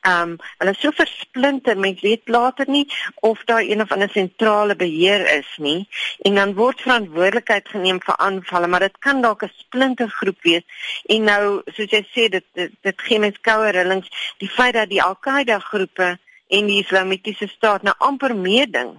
ehm 0.00 0.32
um, 0.32 0.32
hulle 0.58 0.74
is 0.74 0.80
so 0.80 0.90
versplinter, 0.96 1.76
mens 1.78 2.00
weet 2.00 2.28
later 2.28 2.68
nie 2.68 2.86
of 3.20 3.44
daar 3.44 3.62
een 3.62 3.84
of 3.84 3.92
ander 3.92 4.10
sentrale 4.10 4.76
beheer 4.76 5.26
is 5.36 5.54
nie 5.58 5.88
en 6.24 6.34
dan 6.40 6.56
word 6.58 6.80
verantwoordelikheid 6.80 7.68
geneem 7.68 8.00
vir 8.04 8.16
aanvalle, 8.16 8.66
maar 8.66 8.86
dit 8.88 8.98
kan 8.98 9.22
dalk 9.22 9.44
'n 9.44 9.52
splintergroep 9.56 10.42
wees. 10.42 10.66
En 11.06 11.24
nou, 11.24 11.62
soos 11.66 11.90
jy 11.90 12.04
sê, 12.10 12.28
dit 12.28 12.44
dit, 12.52 12.72
dit 12.80 13.00
gee 13.08 13.18
mens 13.18 13.40
koue 13.40 13.70
rillings 13.70 14.08
die 14.38 14.50
feit 14.50 14.74
dat 14.74 14.88
die 14.88 15.02
Al-Qaeda 15.02 15.58
groepe 15.58 16.18
en 16.48 16.66
die 16.66 16.82
Islamitiese 16.82 17.48
staat 17.48 17.82
nou 17.82 17.94
amper 17.98 18.36
meeding 18.36 18.96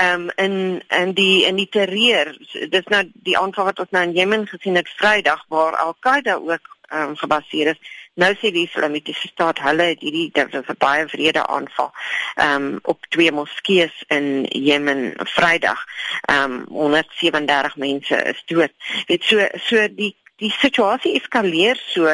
um, 0.00 0.30
in 0.36 0.82
in 0.88 1.12
die 1.12 1.44
in 1.44 1.56
die 1.56 1.68
terreur 1.68 2.36
dis 2.52 2.86
nou 2.88 3.02
die 3.12 3.38
aanval 3.38 3.64
wat 3.64 3.78
ons 3.78 3.90
nou 3.90 4.04
in 4.08 4.14
Jemen 4.16 4.46
gesien 4.46 4.76
het 4.76 4.88
Vrydag 4.96 5.44
waar 5.48 5.76
Al-Qaeda 5.76 6.34
ook 6.34 6.76
um, 6.92 7.16
gebaseer 7.16 7.66
is. 7.66 7.80
Nou 8.14 8.34
sê 8.36 8.50
die 8.52 8.66
Islamitiese 8.68 9.28
staat 9.28 9.60
hulle 9.64 9.92
het 9.92 10.00
hierdie 10.04 10.30
dit 10.32 10.52
was 10.52 10.68
'n 10.68 10.78
baie 10.78 11.08
vrede 11.08 11.46
aanval 11.46 11.92
um, 12.36 12.78
op 12.82 13.06
twee 13.08 13.32
moskeeë 13.32 13.90
in 14.08 14.44
Jemen 14.44 15.14
Vrydag. 15.16 15.84
Um, 16.30 16.64
137 16.68 17.76
mense 17.76 18.16
is 18.16 18.42
dood. 18.46 18.72
Weet 19.06 19.24
so 19.24 19.48
so 19.56 19.88
die 19.88 20.16
die 20.36 20.50
situasie 20.50 21.14
eskaleer 21.20 21.80
so 21.86 22.08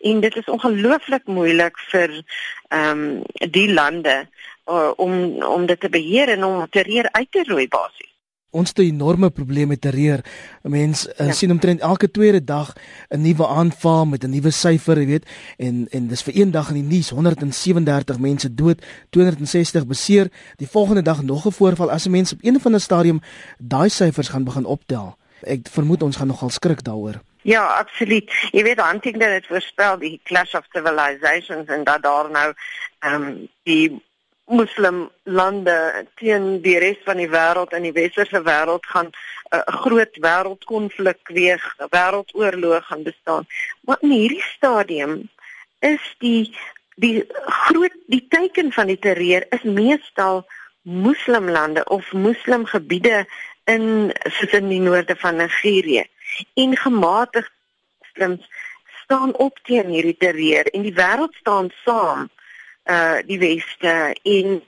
en 0.00 0.20
dit 0.20 0.36
is 0.36 0.50
ongelooflik 0.56 1.26
moeilik 1.26 1.78
vir 1.90 2.22
ehm 2.68 2.90
um, 2.90 3.22
die 3.50 3.72
lande 3.72 4.28
uh, 4.66 4.90
om 4.96 5.42
om 5.42 5.66
dit 5.66 5.80
te 5.80 5.88
beheer 5.88 6.28
en 6.28 6.44
om 6.44 6.66
terreur 6.70 7.08
uit 7.12 7.30
te 7.30 7.44
roei 7.46 7.68
basies. 7.68 8.12
Ons 8.54 8.68
het 8.68 8.78
'n 8.78 8.82
enorme 8.82 9.30
probleem 9.30 9.68
met 9.68 9.80
terreur. 9.80 10.24
Mense 10.62 11.14
uh, 11.18 11.26
ja. 11.26 11.32
sien 11.32 11.50
omtrent 11.50 11.80
elke 11.80 12.10
tweede 12.10 12.44
dag 12.44 12.72
'n 13.08 13.20
nuwe 13.20 13.46
aanval 13.46 14.06
met 14.06 14.24
'n 14.24 14.30
nuwe 14.30 14.50
syfer, 14.50 14.98
jy 14.98 15.06
weet, 15.06 15.26
en 15.56 15.86
en 15.90 16.06
dis 16.08 16.22
vir 16.22 16.36
een 16.36 16.50
dag 16.50 16.68
in 16.68 16.74
die 16.74 16.96
nuus 16.96 17.10
137 17.10 18.18
mense 18.18 18.54
dood, 18.54 18.84
260 19.10 19.86
beseer. 19.86 20.30
Die 20.56 20.68
volgende 20.68 21.02
dag 21.02 21.22
nog 21.22 21.46
'n 21.46 21.52
voorval 21.52 21.90
as 21.90 22.06
'n 22.06 22.10
mens 22.10 22.32
op 22.32 22.38
een 22.42 22.56
of 22.56 22.66
ander 22.66 22.80
stadium 22.80 23.20
daai 23.58 23.88
syfers 23.88 24.28
gaan 24.28 24.44
begin 24.44 24.64
optel. 24.64 25.16
Ek 25.40 25.68
vermoed 25.70 26.02
ons 26.02 26.16
gaan 26.16 26.26
nogal 26.26 26.50
skrik 26.50 26.84
daaroor. 26.84 27.20
Ja, 27.42 27.66
absoluut. 27.66 28.32
Jy 28.50 28.62
weet 28.62 28.80
Hunting 28.80 29.20
het 29.22 29.46
voorspel 29.46 29.98
die 29.98 30.20
clash 30.24 30.54
of 30.54 30.64
civilizations 30.72 31.68
en 31.68 31.84
dat 31.84 32.02
daar 32.02 32.30
nou 32.30 32.52
ehm 32.98 33.22
um, 33.22 33.48
die 33.62 34.02
moslim 34.44 35.08
lande 35.22 36.06
teen 36.20 36.60
die 36.62 36.76
res 36.78 37.00
van 37.04 37.16
die 37.16 37.28
wêreld 37.32 37.72
in 37.72 37.86
die 37.88 37.94
westerse 37.96 38.42
wêreld 38.44 38.84
gaan 38.92 39.08
'n 39.08 39.56
uh, 39.56 39.80
groot 39.84 40.16
wêreldkonflik 40.20 41.32
weer, 41.36 41.60
'n 41.78 41.88
wêreldoorlog 41.90 42.84
gaan 42.86 43.02
bestaan. 43.02 43.46
Maar 43.80 43.96
in 44.00 44.10
hierdie 44.10 44.44
stadium 44.56 45.28
is 45.80 46.14
die 46.18 46.56
die 46.96 47.24
groot 47.66 47.96
die 48.06 48.26
teken 48.28 48.72
van 48.72 48.86
die 48.86 48.98
terreur 48.98 49.46
is 49.50 49.62
meestal 49.62 50.46
moslimlande 50.82 51.84
of 51.84 52.12
moslimgebiede 52.12 53.26
in 53.64 54.12
soos 54.22 54.52
in 54.52 54.68
die 54.68 54.80
noorde 54.80 55.16
van 55.16 55.36
Nigerië. 55.36 56.04
En 56.54 56.76
gematigd 56.76 57.52
moslims 58.00 58.48
staan 59.02 59.34
op 59.34 59.58
teen 59.62 59.88
hierdie 59.88 60.16
terreur 60.16 60.66
en 60.66 60.82
die 60.82 60.94
wêreld 60.94 61.34
staan 61.40 61.70
saam 61.84 62.30
die 62.84 63.38
weste 63.40 63.92
en 64.12 64.58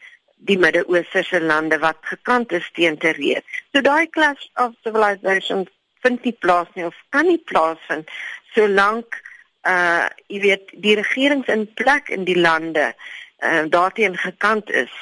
die 0.49 0.57
Midde-Oosterse 0.57 1.41
lande 1.41 1.77
wat 1.83 1.99
gekant 2.09 2.53
is 2.57 2.65
teen 2.73 2.97
terreur. 2.97 3.43
So 3.73 3.83
daai 3.85 4.07
clash 4.09 4.47
of 4.57 4.73
civilizations 4.85 5.69
vind 6.07 6.25
nie 6.25 6.37
plaas 6.45 6.69
nie 6.75 6.87
of 6.87 6.97
kan 7.15 7.27
nie 7.29 7.41
plaasvind 7.51 8.11
solank 8.55 9.21
uh 9.67 10.07
jy 10.31 10.41
weet 10.45 10.75
die 10.85 10.95
regerings 10.99 11.49
in 11.53 11.67
plek 11.81 12.11
in 12.15 12.27
die 12.29 12.39
lande 12.39 12.93
ehm 13.37 13.65
uh, 13.65 13.71
daarteen 13.71 14.17
gekant 14.17 14.71
is. 14.71 14.93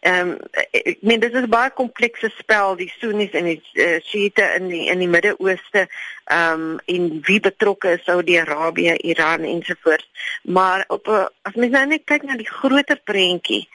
Ehm 0.00 0.28
um, 0.28 0.38
ek 0.70 0.96
meen 1.00 1.20
dit 1.20 1.34
is 1.34 1.40
'n 1.42 1.48
baie 1.48 1.70
komplekse 1.70 2.30
spel 2.36 2.76
die 2.76 2.92
Sunnis 2.98 3.30
en 3.30 3.44
die 3.44 3.62
uh, 3.72 4.00
Shiite 4.02 4.42
in 4.58 4.68
die 4.68 4.86
in 4.86 4.98
die 4.98 5.08
Midde-Ooste 5.08 5.88
ehm 6.24 6.60
um, 6.60 6.78
en 6.84 7.20
wie 7.22 7.40
betrokke 7.40 7.88
is 7.88 8.04
Saudi-Arabië, 8.04 8.96
Iran 8.96 9.42
ensovoorts. 9.42 10.10
Maar 10.42 10.84
op 10.88 11.06
'n 11.06 11.28
as 11.42 11.54
mens 11.54 11.72
nou 11.72 11.86
net 11.86 12.04
kyk 12.04 12.22
na 12.22 12.36
die 12.36 12.50
groter 12.50 13.00
prentjie, 13.04 13.68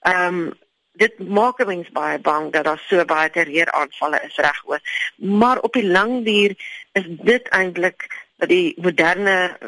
ehm 0.00 0.34
um, 0.34 0.52
dit 0.92 1.18
maak 1.18 1.60
mens 1.66 1.90
baie 1.94 2.18
bang 2.18 2.52
dat 2.52 2.64
daar 2.64 2.82
so 2.88 3.04
baie 3.04 3.30
terreuraanvalle 3.30 4.22
is 4.26 4.36
regoor. 4.36 4.80
Maar 5.16 5.60
op 5.60 5.72
die 5.72 5.86
lang 5.86 6.24
duur 6.24 6.54
is 6.92 7.04
dit 7.06 7.48
eintlik 7.48 8.08
die 8.46 8.74
moderne 8.76 9.58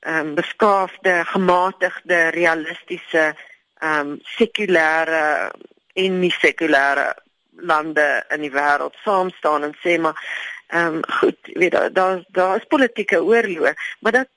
ehm 0.00 0.26
um, 0.26 0.34
beskaafde, 0.34 1.24
gematigde, 1.24 2.28
realistiese 2.28 3.34
ehm 3.78 4.00
um, 4.00 4.18
sekulêre 4.22 5.50
en 5.92 6.20
nie 6.20 6.34
sekulêre 6.40 7.14
lande 7.50 8.24
in 8.34 8.40
die 8.40 8.52
wêreld 8.54 8.94
saam 9.04 9.30
staan 9.30 9.62
en 9.62 9.74
sê 9.82 9.98
maar 10.00 10.18
ehm 10.66 10.94
um, 10.94 11.00
goed, 11.18 11.38
weet 11.54 11.72
daar 11.72 11.92
daar 11.92 12.24
daar 12.28 12.56
is 12.56 12.64
politieke 12.68 13.22
oorlog, 13.24 13.74
maar 14.00 14.12
dat 14.12 14.28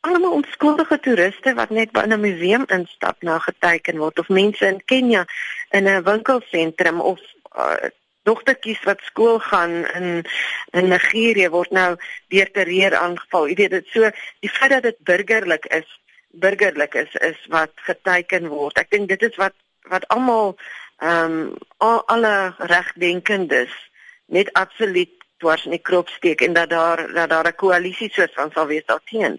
almal 0.00 0.32
onskuldige 0.32 1.00
toeriste 1.00 1.54
wat 1.54 1.70
net 1.70 1.92
by 1.92 2.04
'n 2.06 2.20
museum 2.20 2.64
instap 2.66 3.22
nou 3.22 3.40
geteken 3.40 3.98
word 3.98 4.18
of 4.18 4.28
mense 4.28 4.66
in 4.66 4.84
Kenja 4.84 5.24
in 5.70 5.84
'n 5.88 6.02
winkelsentrum 6.02 7.00
of 7.00 7.20
uh, 7.56 7.90
dogtertjies 8.28 8.82
wat 8.88 9.04
skool 9.10 9.38
gaan 9.50 9.80
in 9.98 10.08
in 10.78 10.90
Nigerië 10.92 11.48
word 11.54 11.72
nou 11.80 11.90
deur 12.34 12.50
terreur 12.52 12.96
aangeval. 12.96 13.48
Jy 13.48 13.56
weet 13.62 13.76
dit 13.78 13.94
so 13.94 14.10
die 14.44 14.52
feit 14.52 14.74
dat 14.76 14.86
dit 14.88 15.00
burgerlik 15.10 15.66
is, 15.80 15.88
burgerlik 16.44 16.94
is 17.04 17.14
is 17.30 17.40
wat 17.54 17.72
geteken 17.88 18.50
word. 18.52 18.78
Ek 18.78 18.92
dink 18.94 19.08
dit 19.08 19.22
is 19.30 19.40
wat 19.40 19.56
wat 19.88 20.08
almal 20.14 20.56
ehm 20.98 21.32
um, 21.32 21.56
al, 21.78 22.02
alle 22.10 22.54
regdenkendes 22.58 23.74
net 24.26 24.52
absoluut 24.52 25.12
dwars 25.38 25.64
in 25.64 25.76
die 25.76 25.84
krop 25.90 26.08
steek 26.08 26.40
en 26.42 26.52
dat 26.52 26.70
daar 26.70 27.06
dat 27.14 27.30
daar 27.30 27.48
'n 27.48 27.60
koalisie 27.62 28.10
soos 28.12 28.34
van 28.34 28.50
sal 28.54 28.66
wees 28.66 28.86
daarteen. 28.86 29.38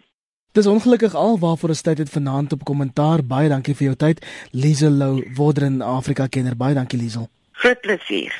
Dis 0.52 0.68
ongelukkig 0.68 1.14
al 1.14 1.40
waarvoor 1.40 1.70
ons 1.70 1.82
tyd 1.82 1.98
het 1.98 2.10
vanaand 2.10 2.52
op 2.52 2.64
kommentaar. 2.64 3.26
Baie 3.26 3.50
dankie 3.50 3.76
vir 3.76 3.86
jou 3.86 3.96
tyd. 3.96 4.26
Liesel 4.52 4.92
Lou, 4.92 5.30
Wodren 5.36 5.82
Afrika 5.82 6.28
kenner. 6.28 6.56
Baie 6.58 6.74
dankie 6.74 7.00
Liesel. 7.00 7.30
Groot 7.52 7.82
plesier. 7.82 8.34